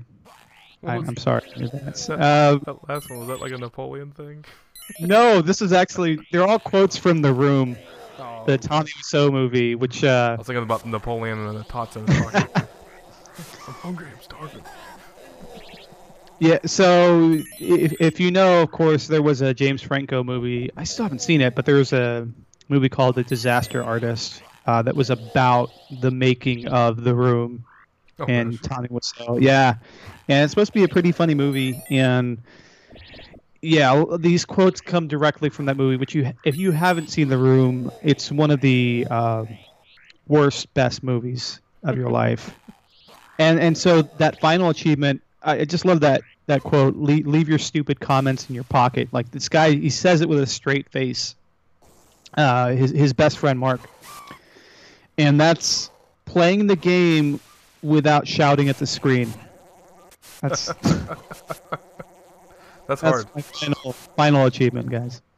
[0.85, 1.41] I I'm sorry.
[1.55, 2.05] in advance.
[2.07, 4.45] That, Uh, that last one was that like a Napoleon thing?
[4.99, 7.75] no, this is actually they're all quotes from The Room,
[8.19, 11.95] Oh, the Tommy Wiseau movie, which uh, I was thinking about Napoleon and the tots
[11.95, 12.49] in his pocket.
[13.67, 14.07] I'm hungry.
[14.13, 14.61] I'm starving.
[16.39, 20.69] Yeah, so if, if you know, of course, there was a James Franco movie.
[20.77, 22.27] I still haven't seen it, but there was a
[22.69, 27.65] movie called The Disaster Artist uh, that was about the making of The Room
[28.19, 28.61] Oh, and gosh.
[28.61, 29.41] Tommy Wiseau.
[29.41, 29.75] Yeah,
[30.27, 31.83] and it's supposed to be a pretty funny movie.
[31.89, 32.41] And
[33.61, 35.97] yeah, these quotes come directly from that movie.
[35.97, 39.45] Which you, if you haven't seen The Room, it's one of the uh,
[40.27, 42.59] worst, best movies of your life.
[43.39, 46.95] And and so that final achievement, I I just love that that quote.
[46.95, 49.07] Leave, leave your stupid comments in your pocket.
[49.11, 51.35] Like this guy, he says it with a straight face.
[52.35, 53.81] Uh, his his best friend Mark,
[55.17, 55.89] and that's
[56.25, 57.39] playing the game
[57.81, 59.33] without shouting at the screen.
[60.41, 60.65] That's
[62.87, 63.27] That's that's hard.
[63.35, 65.21] my final final achievement, guys.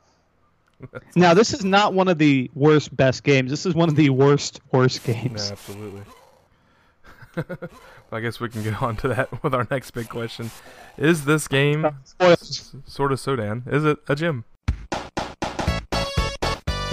[1.15, 3.51] Now this is not one of the worst best games.
[3.51, 5.51] This is one of the worst worst Yeah, games.
[5.51, 6.01] absolutely.
[8.11, 10.51] I guess we can get on to that with our next big question.
[10.97, 12.73] Is this game Spoilers.
[12.85, 13.71] sort of Sodan?
[13.71, 14.45] Is it a gym?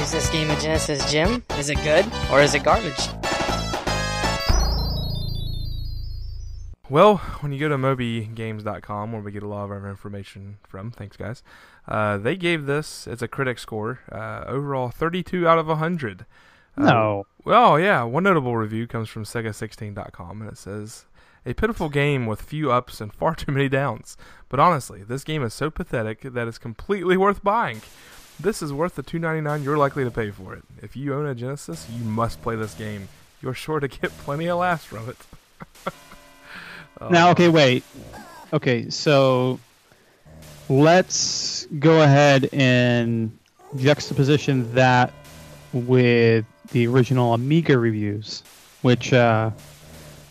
[0.01, 1.43] Is this game a Genesis gym?
[1.59, 3.09] Is it good or is it garbage?
[6.91, 10.91] Well, when you go to mobygames.com, where we get a lot of our information from,
[10.91, 11.43] thanks guys,
[11.87, 16.25] uh, they gave this, it's a critic score, uh, overall 32 out of 100.
[16.79, 17.27] Uh, No.
[17.45, 21.05] Well, yeah, one notable review comes from Sega16.com, and it says,
[21.49, 24.19] A pitiful game with few ups and far too many downs.
[24.51, 27.81] But honestly, this game is so pathetic that it's completely worth buying.
[28.39, 30.63] This is worth the $2.99 you're likely to pay for it.
[30.83, 33.09] If you own a Genesis, you must play this game.
[33.41, 35.17] You're sure to get plenty of laughs from it.
[37.11, 37.85] Now, Uh, okay, wait.
[38.53, 39.61] Okay, so
[40.69, 43.39] let's go ahead and
[43.77, 45.13] juxtaposition that
[45.73, 48.43] with the original Amiga reviews,
[48.83, 49.51] which uh,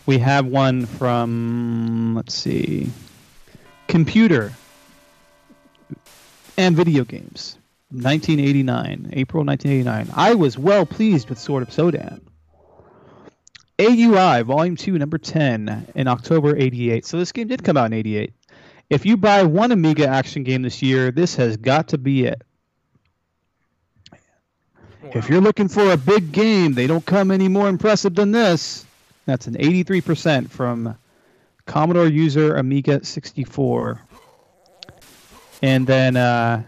[0.08, 2.88] we have one from, let's see,
[3.88, 4.54] Computer
[6.56, 7.58] and Video Games,
[7.90, 10.10] 1989, April 1989.
[10.16, 12.22] I was well pleased with Sword of Sodan.
[13.78, 17.04] AUI Volume 2, Number 10, in October 88.
[17.04, 18.32] So this game did come out in 88.
[18.88, 22.40] If you buy one Amiga action game this year, this has got to be it.
[25.12, 28.86] If you're looking for a big game, they don't come any more impressive than this.
[29.28, 30.96] That's an 83% from
[31.66, 34.00] Commodore user Amiga 64.
[35.60, 36.62] And then, uh,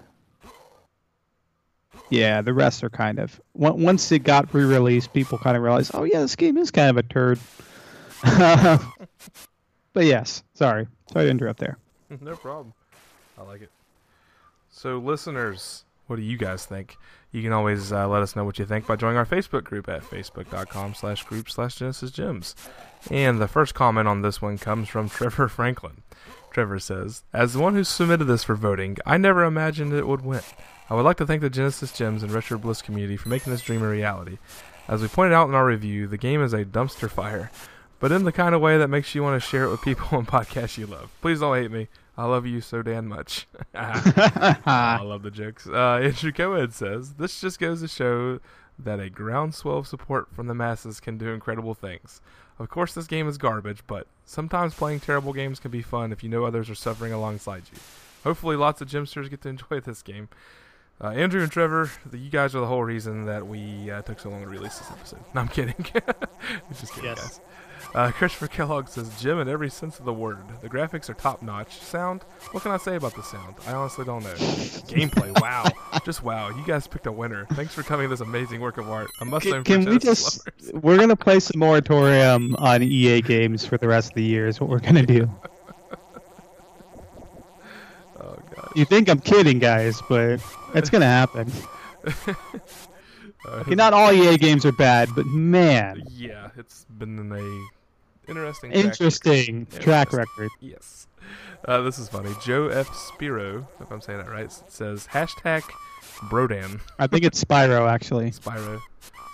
[2.11, 3.41] yeah, the rest are kind of.
[3.55, 6.91] Once it got re released, people kind of realized, oh, yeah, this game is kind
[6.91, 7.39] of a turd.
[9.95, 10.87] but yes, sorry.
[11.11, 11.78] Sorry to interrupt there.
[12.20, 12.74] no problem.
[13.39, 13.70] I like it.
[14.70, 16.99] So, listeners, what do you guys think?
[17.32, 19.89] You can always uh, let us know what you think by joining our Facebook group
[19.89, 22.57] at facebook.com slash group slash Genesis Gems.
[23.11, 26.02] And the first comment on this one comes from Trevor Franklin.
[26.51, 30.24] Trevor says, As the one who submitted this for voting, I never imagined it would
[30.24, 30.40] win.
[30.89, 33.62] I would like to thank the Genesis Gems and Retro Bliss community for making this
[33.62, 34.39] dream a reality.
[34.89, 37.52] As we pointed out in our review, the game is a dumpster fire,
[38.01, 40.09] but in the kind of way that makes you want to share it with people
[40.19, 41.12] on podcasts you love.
[41.20, 41.86] Please don't hate me.
[42.16, 43.47] I love you so damn much.
[43.74, 45.66] I love the jokes.
[45.66, 48.41] Uh, Andrew Cohen says, This just goes to show
[48.78, 52.20] that a groundswell of support from the masses can do incredible things.
[52.59, 56.23] Of course, this game is garbage, but sometimes playing terrible games can be fun if
[56.23, 57.78] you know others are suffering alongside you.
[58.24, 60.28] Hopefully, lots of Gemsters get to enjoy this game.
[61.03, 64.20] Uh, Andrew and Trevor, the, you guys are the whole reason that we uh, took
[64.20, 65.20] so long to release this episode.
[65.35, 65.74] No, I'm kidding.
[66.78, 67.19] Just kidding, Yes.
[67.19, 67.41] guys.
[67.94, 70.38] Uh, Christopher Kellogg says, Jim in every sense of the word.
[70.62, 71.80] The graphics are top notch.
[71.80, 72.22] Sound?
[72.52, 73.56] What can I say about the sound?
[73.66, 74.34] I honestly don't know.
[74.34, 75.64] Gameplay, wow.
[76.04, 76.50] Just wow.
[76.50, 77.46] You guys picked a winner.
[77.52, 79.10] Thanks for coming to this amazing work of art.
[79.20, 80.46] A must Can, can we just.
[80.46, 80.72] Lovers.
[80.82, 84.46] We're gonna place a moratorium on EA games for the rest of the year.
[84.46, 85.28] Is what we're gonna do.
[88.22, 88.70] Oh, God.
[88.76, 90.40] You think I'm kidding, guys, but
[90.74, 91.50] it's gonna happen.
[93.42, 97.80] Uh, Okay, not all EA games are bad, but man, Yeah, it's been a
[98.31, 100.51] interesting track interesting track record.
[100.61, 101.07] Yes.
[101.65, 102.31] Uh, this is funny.
[102.43, 102.93] Joe F.
[102.94, 105.62] Spiro, if I'm saying that right, says hashtag
[106.31, 106.81] Brodan.
[106.98, 108.31] I think it's Spyro actually.
[108.31, 108.81] Spyro.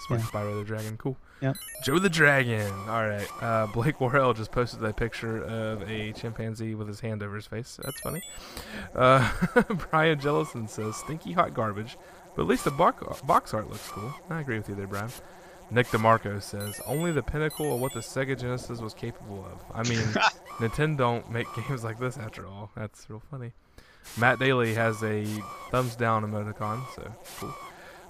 [0.04, 0.20] Spy- Yeah.
[0.22, 0.96] Spyro the Dragon.
[0.96, 1.16] Cool.
[1.42, 1.56] Yep.
[1.84, 2.72] Joe the Dragon.
[2.88, 3.28] All right.
[3.40, 7.46] Uh, Blake Worrell just posted that picture of a chimpanzee with his hand over his
[7.46, 7.78] face.
[7.82, 8.22] That's funny.
[8.94, 9.30] Uh,
[9.90, 11.96] Brian Jellison says stinky hot garbage,
[12.34, 14.12] but at least the box, box art looks cool.
[14.30, 15.10] I agree with you there, Brian.
[15.70, 19.64] Nick DeMarco says only the pinnacle of what the Sega Genesis was capable of.
[19.74, 19.98] I mean,
[20.58, 22.70] Nintendo don't make games like this after all.
[22.76, 23.52] That's real funny.
[24.16, 25.24] Matt Daly has a
[25.70, 27.54] thumbs down emoticon, so cool.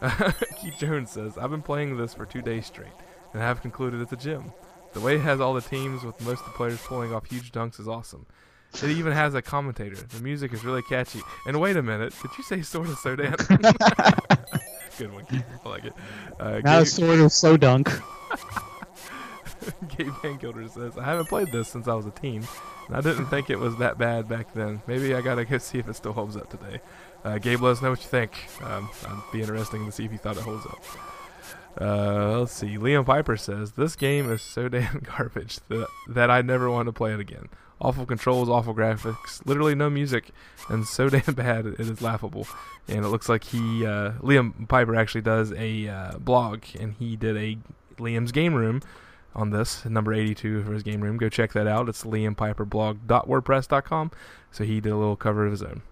[0.60, 2.92] Keith Jones says, I've been playing this for two days straight,
[3.32, 4.52] and have concluded it's a gym.
[4.92, 7.52] The way it has all the teams with most of the players pulling off huge
[7.52, 8.26] dunks is awesome.
[8.74, 9.96] It even has a commentator.
[9.96, 11.20] The music is really catchy.
[11.46, 13.36] And wait a minute, did you say Sword of Sodan?
[14.98, 15.44] Good one, Keith.
[15.64, 15.92] I like it.
[16.40, 17.90] Uh, Now Gabe- sort of so dunk.
[19.96, 22.46] Gabe Van Gilder says, I haven't played this since I was a teen,
[22.88, 24.80] and I didn't think it was that bad back then.
[24.86, 26.80] Maybe I gotta go see if it still holds up today.
[27.24, 28.32] Uh, Gabe, let us know what you think.
[28.62, 30.82] Um, I'd be interesting to see if you thought it holds up.
[31.80, 32.78] Uh, let's see.
[32.78, 36.92] Liam Piper says, This game is so damn garbage that, that I never want to
[36.92, 37.48] play it again.
[37.78, 40.30] Awful controls, awful graphics, literally no music,
[40.70, 42.46] and so damn bad it is laughable.
[42.88, 47.16] And it looks like he, uh, Liam Piper actually does a uh, blog, and he
[47.16, 47.58] did a
[47.98, 48.80] Liam's Game Room
[49.36, 51.18] on this, number 82 for his game room.
[51.18, 51.90] Go check that out.
[51.90, 54.10] It's liampiperblog.wordpress.com.
[54.50, 55.82] So he did a little cover of his own.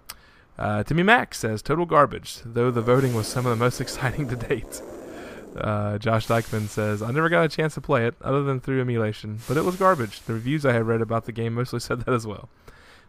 [0.59, 4.29] Uh, Timmy Mack says, total garbage, though the voting was some of the most exciting
[4.29, 4.81] to date.
[5.57, 8.81] Uh, Josh Dykeman says, I never got a chance to play it, other than through
[8.81, 10.21] emulation, but it was garbage.
[10.23, 12.49] The reviews I had read about the game mostly said that as well.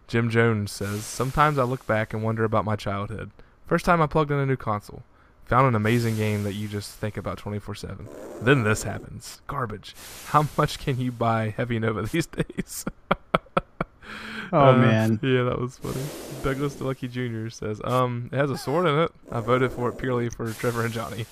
[0.07, 3.31] Jim Jones says, Sometimes I look back and wonder about my childhood.
[3.65, 5.01] First time I plugged in a new console.
[5.45, 8.07] Found an amazing game that you just think about 24 7.
[8.41, 9.41] Then this happens.
[9.47, 9.95] Garbage.
[10.27, 12.85] How much can you buy Heavy Nova these days?
[14.53, 15.19] Oh Uh, man.
[15.23, 16.01] Yeah, that was funny.
[16.43, 17.49] Douglas DeLucky Jr.
[17.49, 19.11] says, um, it has a sword in it.
[19.31, 21.25] I voted for it purely for Trevor and Johnny.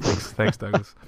[0.00, 0.94] Thanks, thanks Douglas.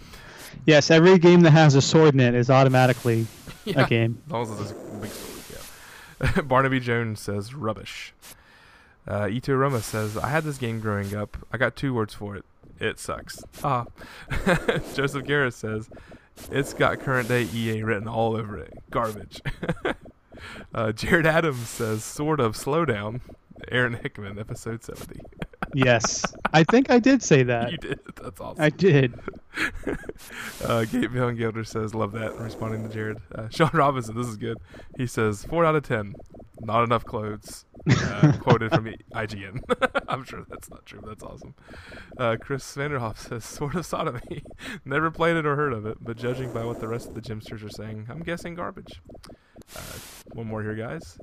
[0.67, 3.27] Yes, every game that has a sword in it is automatically
[3.65, 3.85] Yeah.
[3.85, 4.20] a game.
[4.27, 5.65] As long as it's a big sword,
[6.36, 6.41] yeah.
[6.43, 8.12] Barnaby Jones says rubbish.
[9.07, 11.36] Uh, Ito Roma says, I had this game growing up.
[11.52, 12.44] I got two words for it.
[12.81, 13.43] It sucks.
[13.62, 13.86] Ah.
[14.94, 15.89] Joseph Garris says,
[16.51, 18.73] it's got current day EA written all over it.
[18.91, 19.41] Garbage.
[20.75, 23.20] uh, Jared Adams says, sort of, slow down.
[23.70, 25.20] Aaron Hickman, episode 70.
[25.74, 27.70] Yes, I think I did say that.
[27.73, 28.00] you did.
[28.23, 28.62] That's awesome.
[28.62, 29.15] I did.
[30.65, 33.18] Uh, Gabe Van Gilder says, love that, responding to Jared.
[33.34, 34.58] Uh, Sean Robinson, this is good.
[34.97, 36.15] He says, 4 out of 10.
[36.60, 37.65] Not enough clothes.
[37.90, 39.62] Uh, quoted from IGN.
[40.08, 41.55] I'm sure that's not true, but that's awesome.
[42.18, 44.44] Uh, Chris Vanderhoff says, sort of sodomy.
[44.84, 47.23] Never played it or heard of it, but judging by what the rest of the
[47.23, 49.00] Gemsters are saying, I'm guessing garbage.
[49.74, 49.81] Uh,
[50.32, 51.18] one more here, guys.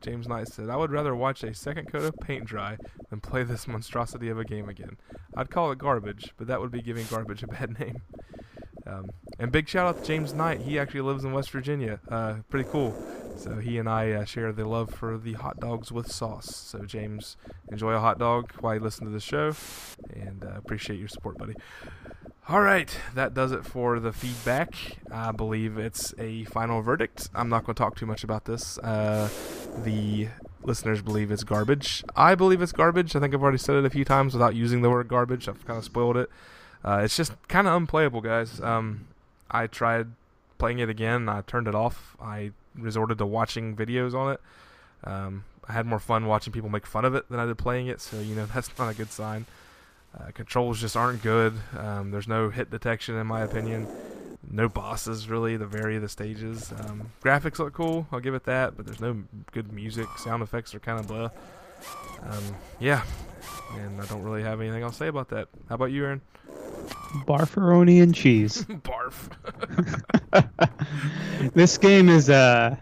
[0.00, 2.76] James Knight said, I would rather watch a second coat of paint dry
[3.10, 4.96] than play this monstrosity of a game again.
[5.36, 8.02] I'd call it garbage, but that would be giving garbage a bad name.
[8.86, 10.60] Um, and big shout out to James Knight.
[10.60, 11.98] He actually lives in West Virginia.
[12.08, 12.94] Uh, pretty cool.
[13.36, 16.54] So he and I uh, share the love for the hot dogs with sauce.
[16.54, 17.36] So James,
[17.70, 19.54] enjoy a hot dog while you listen to the show,
[20.14, 21.54] and uh, appreciate your support, buddy.
[22.48, 24.72] All right, that does it for the feedback.
[25.10, 27.28] I believe it's a final verdict.
[27.34, 28.78] I'm not going to talk too much about this.
[28.78, 29.28] Uh,
[29.82, 30.28] the
[30.62, 32.04] listeners believe it's garbage.
[32.14, 33.16] I believe it's garbage.
[33.16, 35.48] I think I've already said it a few times without using the word garbage.
[35.48, 36.30] I've kind of spoiled it.
[36.84, 38.60] Uh, it's just kind of unplayable, guys.
[38.60, 39.08] Um,
[39.50, 40.06] I tried
[40.58, 41.28] playing it again.
[41.28, 42.16] I turned it off.
[42.22, 44.40] I resorted to watching videos on it.
[45.02, 47.88] Um, I had more fun watching people make fun of it than I did playing
[47.88, 49.46] it, so you know that's not a good sign.
[50.14, 51.54] Uh, controls just aren't good.
[51.76, 53.86] Um, there's no hit detection, in my opinion.
[54.48, 56.72] No bosses really to vary the stages.
[56.72, 60.06] Um, graphics look cool, I'll give it that, but there's no good music.
[60.18, 61.30] Sound effects are kind of blah.
[62.22, 63.02] Um, yeah,
[63.74, 65.48] and I don't really have anything else to say about that.
[65.68, 66.20] How about you, Aaron?
[67.26, 68.64] Barfaroni and cheese.
[68.68, 69.30] Barf.
[71.54, 72.76] this game is uh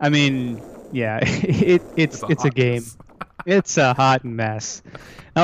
[0.00, 2.84] I mean, yeah, it it's It's a it's a game.
[3.46, 4.82] It's a hot mess.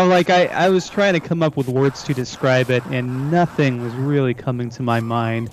[0.04, 3.80] Like I, I was trying to come up with words to describe it, and nothing
[3.82, 5.50] was really coming to my mind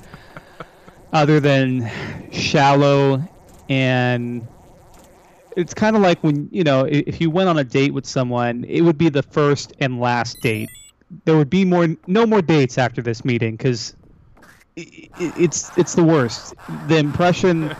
[1.13, 1.89] other than
[2.31, 3.23] shallow
[3.69, 4.47] and
[5.55, 8.63] it's kind of like when you know if you went on a date with someone
[8.65, 10.69] it would be the first and last date.
[11.25, 13.95] There would be more no more dates after this meeting because
[14.75, 16.55] it's it's the worst.
[16.87, 17.75] The impression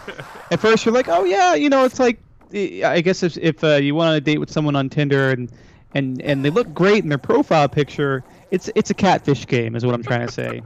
[0.52, 2.20] at first you're like oh yeah you know it's like
[2.54, 5.52] i guess if, if uh, you went on a date with someone on tinder and
[5.94, 9.86] and and they look great in their profile picture it's it's a catfish game is
[9.86, 10.62] what i'm trying to say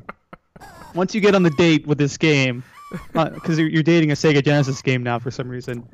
[0.95, 2.63] once you get on the date with this game
[3.15, 5.87] uh, because you're, you're dating a sega genesis game now for some reason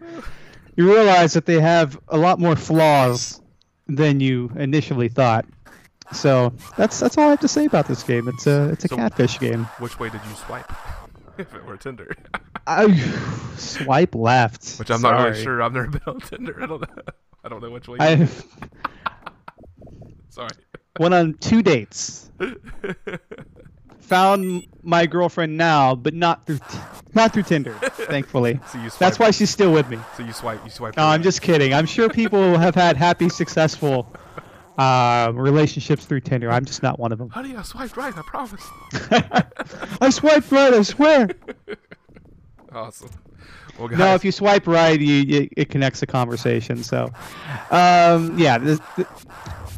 [0.76, 3.42] you realize that they have a lot more flaws
[3.88, 5.46] than you initially thought.
[6.12, 8.28] So that's that's all I have to say about this game.
[8.28, 9.66] It's a it's a So- catfish game.
[9.80, 10.72] Which way did you swipe?
[11.38, 12.16] if it were Tinder.
[12.66, 12.94] I
[13.58, 14.78] swipe left.
[14.78, 15.62] Which I'm not really sure.
[15.62, 16.62] I've never been on Tinder.
[16.62, 17.04] I don't know.
[17.44, 17.98] I don't know which way.
[18.00, 18.28] I
[20.34, 20.50] Sorry.
[21.00, 22.32] went on two dates.
[24.00, 26.60] Found my girlfriend now, but not through
[27.14, 28.60] not through Tinder, thankfully.
[28.72, 29.00] So you swipe.
[29.00, 30.00] That's why she's still with me.
[30.18, 30.64] So you swipe.
[30.66, 30.98] You swipe.
[30.98, 31.72] No, I'm just kidding.
[31.72, 34.12] I'm sure people have had happy, successful
[34.80, 36.52] uh, relationships through Tinder.
[36.52, 37.30] I'm just not one of them.
[37.30, 38.18] Honey, I swiped right.
[38.18, 38.68] I promise.
[40.02, 41.30] I swiped right, I swear.
[42.72, 43.10] Awesome.
[43.78, 44.00] Well, guys.
[44.00, 46.84] No, if you swipe right, you, you it connects the conversation.
[46.84, 47.12] So,
[47.72, 48.58] um, yeah.
[48.58, 49.08] This, th-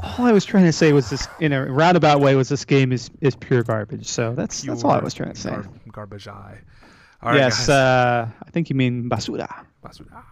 [0.06, 2.92] all I was trying to say was this, in a roundabout way, was this game
[2.92, 4.08] is, is pure garbage.
[4.08, 5.50] So that's that's all I was trying to say.
[5.52, 6.60] gar- garbage eye.
[7.22, 9.66] All right, yes, uh, I think you mean basura.
[9.84, 10.24] Basura.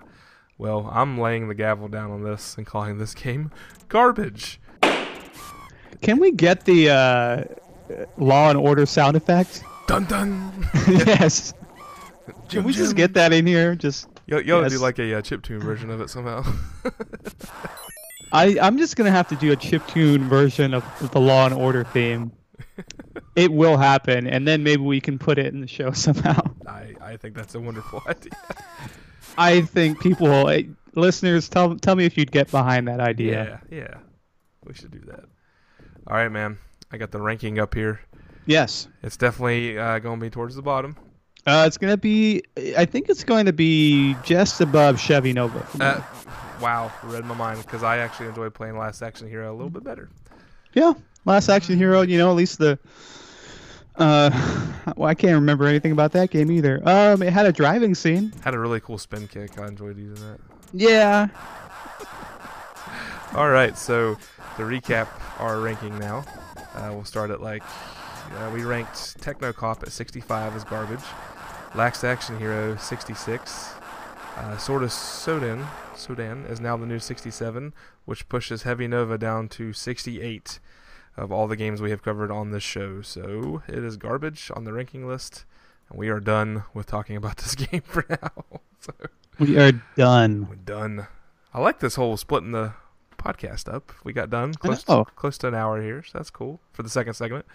[0.60, 3.52] Well, I'm laying the gavel down on this and calling this game
[3.90, 4.60] garbage.
[6.02, 7.44] Can we get the uh,
[8.18, 9.64] Law and Order sound effect?
[9.88, 10.68] Dun dun.
[10.88, 11.54] yes.
[12.48, 13.76] Jim, Can we just get that in here?
[13.76, 14.72] Just Yo, yo, Yes.
[14.72, 16.44] do like a uh, chiptune version of it somehow.
[18.34, 21.54] I I'm just gonna have to do a chip tune version of the Law and
[21.54, 22.32] Order theme.
[23.36, 26.42] it will happen, and then maybe we can put it in the show somehow.
[26.68, 28.34] I, I think that's a wonderful idea.
[29.38, 30.64] I think people, eh,
[30.96, 33.62] listeners, tell tell me if you'd get behind that idea.
[33.72, 33.98] Yeah, yeah.
[34.66, 35.26] We should do that.
[36.08, 36.58] All right, man.
[36.92, 38.02] I got the ranking up here.
[38.46, 38.88] Yes.
[39.02, 40.96] It's definitely uh, going to be towards the bottom.
[41.46, 42.44] Uh, it's gonna be.
[42.78, 45.68] I think it's going to be just above Heavy Nova.
[45.80, 46.02] Uh,
[46.62, 49.84] wow, read my mind because I actually enjoy playing Last Action Hero a little bit
[49.84, 50.10] better.
[50.74, 50.94] yeah.
[51.26, 52.02] Last Action Hero.
[52.02, 52.78] You know, at least the.
[53.96, 54.30] Uh,
[54.98, 56.82] well, I can't remember anything about that game either.
[56.88, 58.34] Um, it had a driving scene.
[58.44, 59.58] Had a really cool spin kick.
[59.58, 60.40] I enjoyed using that.
[60.74, 61.28] Yeah.
[63.36, 64.16] All right, so
[64.58, 65.08] to recap
[65.40, 66.24] our ranking now,
[66.76, 67.64] uh, we'll start at like
[68.38, 71.04] uh, we ranked Technocop at 65 as garbage,
[71.74, 73.70] Last Action Hero 66,
[74.38, 77.74] uh, Sword of Sodan Sodan is now the new 67,
[78.06, 80.60] which pushes Heavy Nova down to 68
[81.16, 83.02] of all the games we have covered on this show.
[83.02, 85.46] So it is garbage on the ranking list,
[85.90, 88.46] and we are done with talking about this game for now.
[88.80, 88.94] so
[89.40, 90.48] We are done.
[90.50, 91.08] we're done.
[91.54, 92.74] I like this whole splitting the
[93.18, 93.92] podcast up.
[94.04, 95.06] We got done close, know.
[95.16, 97.46] close to an hour here, so that's cool for the second segment.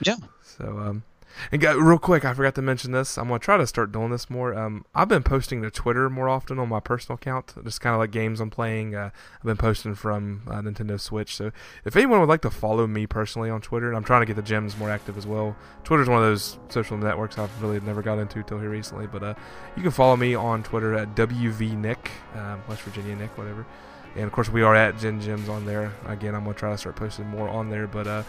[0.00, 0.16] Yeah.
[0.42, 1.04] So, um,
[1.52, 3.18] and got, real quick, I forgot to mention this.
[3.18, 4.54] I'm gonna try to start doing this more.
[4.54, 8.00] Um, I've been posting to Twitter more often on my personal account, just kind of
[8.00, 8.94] like games I'm playing.
[8.94, 11.36] Uh, I've been posting from uh, Nintendo Switch.
[11.36, 11.50] So,
[11.84, 14.36] if anyone would like to follow me personally on Twitter, and I'm trying to get
[14.36, 15.56] the gems more active as well.
[15.84, 19.06] Twitter's one of those social networks I've really never got into till here recently.
[19.06, 19.34] But uh,
[19.76, 23.66] you can follow me on Twitter at WVNick, um, West Virginia Nick, whatever.
[24.16, 25.92] And of course, we are at Gen Gems on there.
[26.06, 27.86] Again, I'm gonna try to start posting more on there.
[27.86, 28.22] But uh,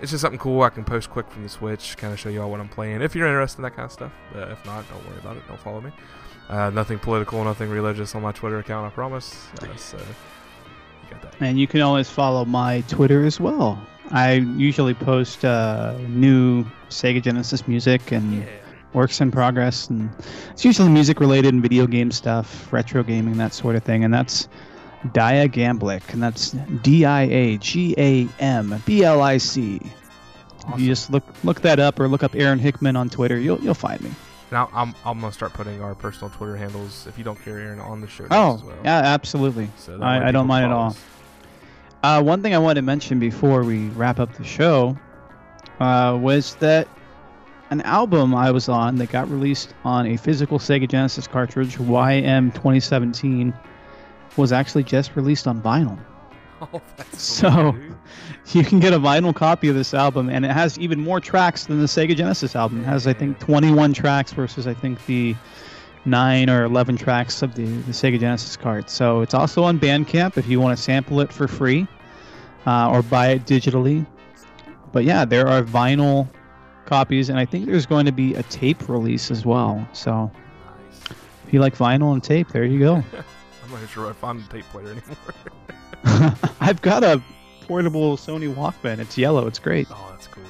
[0.00, 0.62] it's just something cool.
[0.62, 3.02] I can post quick from the Switch, kind of show you all what I'm playing.
[3.02, 5.46] If you're interested in that kind of stuff, uh, if not, don't worry about it.
[5.48, 5.90] Don't follow me.
[6.48, 8.86] Uh, nothing political, nothing religious on my Twitter account.
[8.86, 9.46] I promise.
[9.62, 11.34] Uh, so you got that.
[11.40, 13.80] And you can always follow my Twitter as well.
[14.10, 18.44] I usually post uh, new Sega Genesis music and
[18.92, 20.10] works in progress, and
[20.50, 24.02] it's usually music related and video game stuff, retro gaming, that sort of thing.
[24.02, 24.48] And that's
[25.12, 26.50] Dia Gamblic, and that's
[26.82, 29.80] D I A G A M B L I C.
[30.74, 33.58] If you just look look that up or look up Aaron Hickman on Twitter, you'll
[33.60, 34.10] you'll find me.
[34.52, 37.80] Now I'm I'm gonna start putting our personal Twitter handles, if you don't care, Aaron,
[37.80, 38.76] on the show Oh, as well.
[38.84, 39.70] yeah, absolutely.
[39.78, 40.96] So I, I don't mind at all.
[42.02, 44.98] Uh, one thing I wanted to mention before we wrap up the show
[45.80, 46.88] uh, was that
[47.70, 52.52] an album I was on that got released on a physical Sega Genesis cartridge, YM
[52.54, 53.54] 2017,
[54.36, 55.98] was actually just released on vinyl.
[56.62, 57.94] Oh, that's So- dude.
[58.52, 61.64] You can get a vinyl copy of this album, and it has even more tracks
[61.66, 62.80] than the Sega Genesis album.
[62.82, 65.34] It has, I think, 21 tracks versus, I think, the
[66.04, 68.90] 9 or 11 tracks of the, the Sega Genesis cart.
[68.90, 71.86] So it's also on Bandcamp if you want to sample it for free.
[72.66, 74.04] uh, or buy it digitally.
[74.92, 76.28] But yeah, there are vinyl
[76.84, 79.88] copies, and I think there's going to be a tape release as well.
[79.94, 80.30] So
[80.90, 81.00] Nice.
[81.46, 83.04] if you like vinyl and tape, there you go.
[83.72, 86.36] I'm not sure if I find a tape player anymore.
[86.60, 87.22] I've got a
[87.66, 88.98] portable Sony Walkman.
[88.98, 89.46] It's yellow.
[89.46, 89.86] It's great.
[89.90, 90.42] oh, that's cool.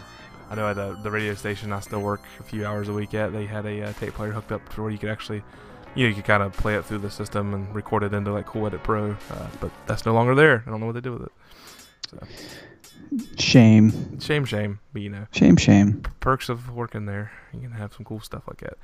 [0.48, 3.14] I know at the, the radio station I still work a few hours a week
[3.14, 5.42] at, they had a uh, tape player hooked up to where you could actually,
[5.94, 8.32] you know, you could kind of play it through the system and record it into
[8.32, 9.12] like Cool Edit Pro.
[9.12, 10.64] Uh, but that's no longer there.
[10.66, 11.32] I don't know what they do with it.
[12.10, 12.18] So
[13.38, 14.18] Shame.
[14.20, 14.78] shame, shame.
[14.92, 15.56] But you know, Shame.
[15.56, 16.02] Shame.
[16.20, 17.32] perks of working there.
[17.52, 18.78] You can have some cool stuff like that.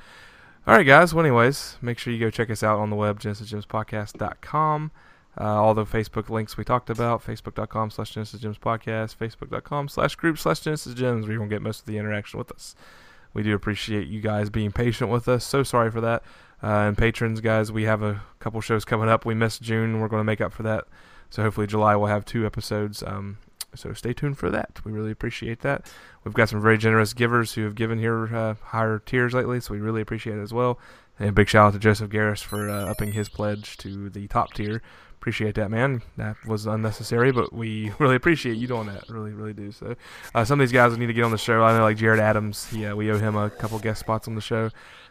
[0.67, 1.15] All right, guys.
[1.15, 4.91] Well, anyways, make sure you go check us out on the web, genesisgemspodcast.com.
[5.39, 10.17] Uh, all the Facebook links we talked about, facebook.com slash Genesis Gems Podcast, facebook.com slash
[10.17, 12.75] group slash Genesis Gems, where going to get most of the interaction with us.
[13.33, 15.45] We do appreciate you guys being patient with us.
[15.45, 16.25] So sorry for that.
[16.61, 19.25] Uh, and patrons, guys, we have a couple shows coming up.
[19.25, 20.01] We missed June.
[20.01, 20.87] We're going to make up for that.
[21.31, 23.05] So hopefully July we'll have two episodes.
[23.05, 23.39] Um,
[23.77, 24.81] so stay tuned for that.
[24.85, 25.91] We really appreciate that.
[26.25, 29.75] We've got some very generous givers who have given here uh, higher tiers lately, so
[29.75, 30.79] we really appreciate it as well.
[31.19, 34.53] And big shout out to Joseph Garris for uh, upping his pledge to the top
[34.53, 34.83] tier.
[35.19, 36.03] Appreciate that, man.
[36.17, 39.09] That was unnecessary, but we really appreciate you doing that.
[39.09, 39.73] Really, really do.
[39.73, 39.97] So,
[40.35, 41.63] uh, some of these guys need to get on the show.
[41.63, 42.67] I know, like Jared Adams.
[42.67, 44.71] He, uh, we owe him a couple guest spots on the show.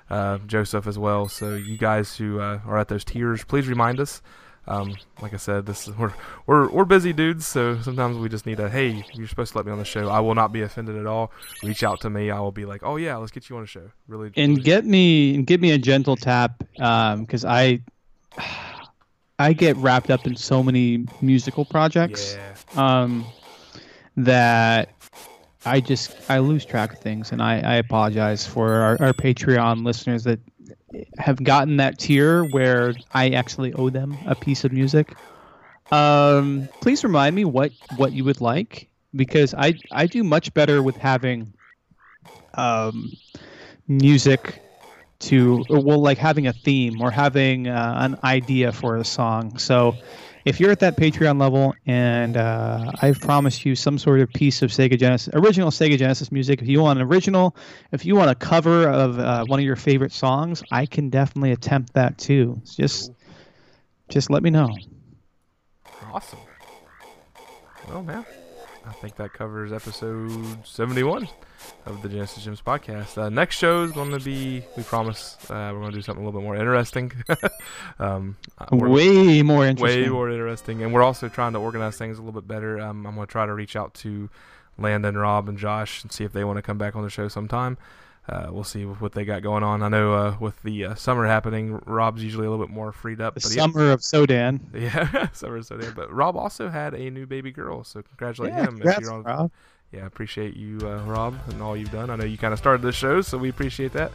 [0.09, 1.27] Uh, Joseph as well.
[1.27, 4.21] So, you guys who uh, are at those tiers, please remind us.
[4.67, 6.13] Um, like I said, this is we're
[6.47, 9.65] we're we're busy dudes, so sometimes we just need a hey, you're supposed to let
[9.65, 10.09] me on the show.
[10.09, 11.31] I will not be offended at all.
[11.63, 12.31] Reach out to me.
[12.31, 13.91] I will be like, oh yeah, let's get you on the show.
[14.07, 17.81] Really, and get me and give me a gentle tap because I
[19.37, 23.25] I get wrapped up in so many musical projects yeah, um,
[24.17, 24.89] that
[25.65, 29.83] I just I lose track of things, and I, I apologize for our, our Patreon
[29.83, 30.39] listeners that
[31.17, 35.17] have gotten that tier where I actually owe them a piece of music.
[35.91, 40.81] Um, please remind me what what you would like because I I do much better
[40.83, 41.53] with having
[42.53, 43.17] um,
[43.87, 44.63] music
[45.19, 49.57] to well like having a theme or having uh, an idea for a song.
[49.57, 49.99] So
[50.45, 54.61] if you're at that Patreon level and uh, I've promised you some sort of piece
[54.61, 57.55] of Sega Genesis, original Sega Genesis music, if you want an original,
[57.91, 61.51] if you want a cover of uh, one of your favorite songs, I can definitely
[61.51, 62.59] attempt that too.
[62.61, 63.11] It's just,
[64.07, 64.69] just let me know.
[66.13, 66.39] awesome.
[67.89, 68.25] Well, man,
[68.85, 71.27] I think that covers episode 71
[71.85, 73.17] of the Genesis Gems podcast.
[73.17, 76.23] Uh, next show is going to be, we promise, uh, we're going to do something
[76.23, 77.11] a little bit more interesting.
[77.99, 80.03] um, uh, Way more interesting.
[80.03, 80.83] way more interesting.
[80.83, 82.79] And we're also trying to organize things a little bit better.
[82.79, 84.29] Um, I'm going to try to reach out to
[84.77, 87.27] Landon, Rob, and Josh and see if they want to come back on the show
[87.27, 87.77] sometime.
[88.27, 89.83] Uh, we'll see what they got going on.
[89.83, 93.21] I know uh, with the uh, summer happening, Rob's usually a little bit more freed
[93.21, 93.35] up.
[93.35, 94.61] The summer of Sodan.
[94.73, 95.91] yeah, summer of there.
[95.91, 98.79] But Rob also had a new baby girl, so congratulate Yeah, him.
[98.79, 99.51] congrats, on, Rob.
[99.91, 102.09] Yeah, I appreciate you, uh, Rob, and all you've done.
[102.09, 104.11] I know you kind of started this show, so we appreciate that.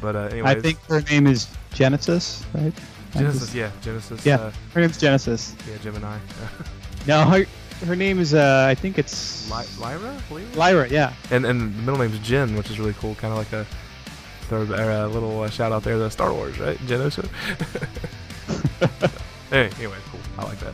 [0.00, 2.72] But uh, anyways, I think her name is Genesis, right?
[3.12, 4.36] Genesis, yeah, Genesis, Yeah.
[4.36, 5.54] uh, Her name's Genesis.
[5.70, 6.18] yeah, Gemini,
[7.06, 7.44] No, her,
[7.86, 10.46] her name is uh, I think it's Ly- Lyra, Lyra?
[10.56, 10.88] Lyra.
[10.88, 11.12] Yeah.
[11.30, 13.14] and and the middle name's Jen, which is really cool.
[13.16, 13.66] Kind of like a
[14.48, 16.78] third uh, little uh, shout out there to Star Wars, right?
[16.78, 17.28] Jyn Erso.
[19.50, 20.20] hey, anyway, cool.
[20.38, 20.72] I like that.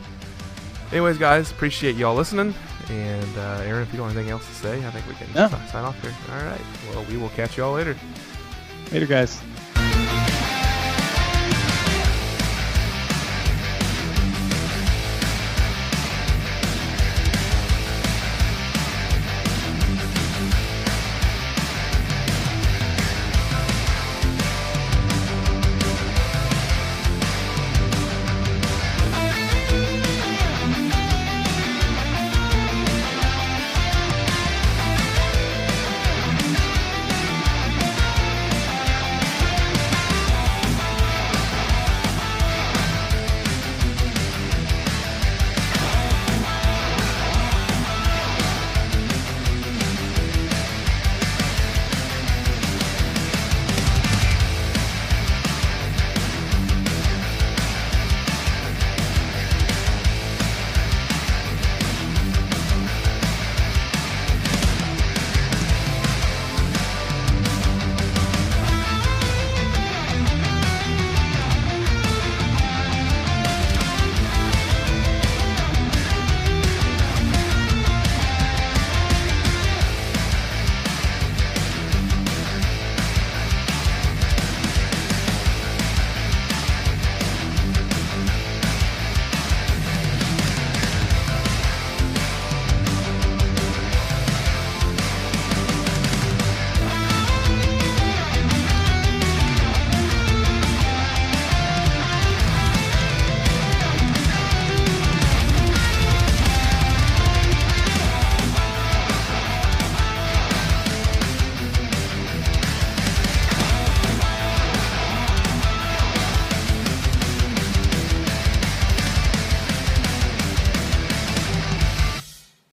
[0.91, 2.55] Anyways, guys, appreciate y'all listening.
[2.89, 5.31] And uh, Aaron, if you don't have anything else to say, I think we can
[5.33, 5.47] No.
[5.67, 6.13] sign off here.
[6.35, 6.61] All right.
[6.89, 7.95] Well, we will catch y'all later.
[8.91, 9.39] Later, guys.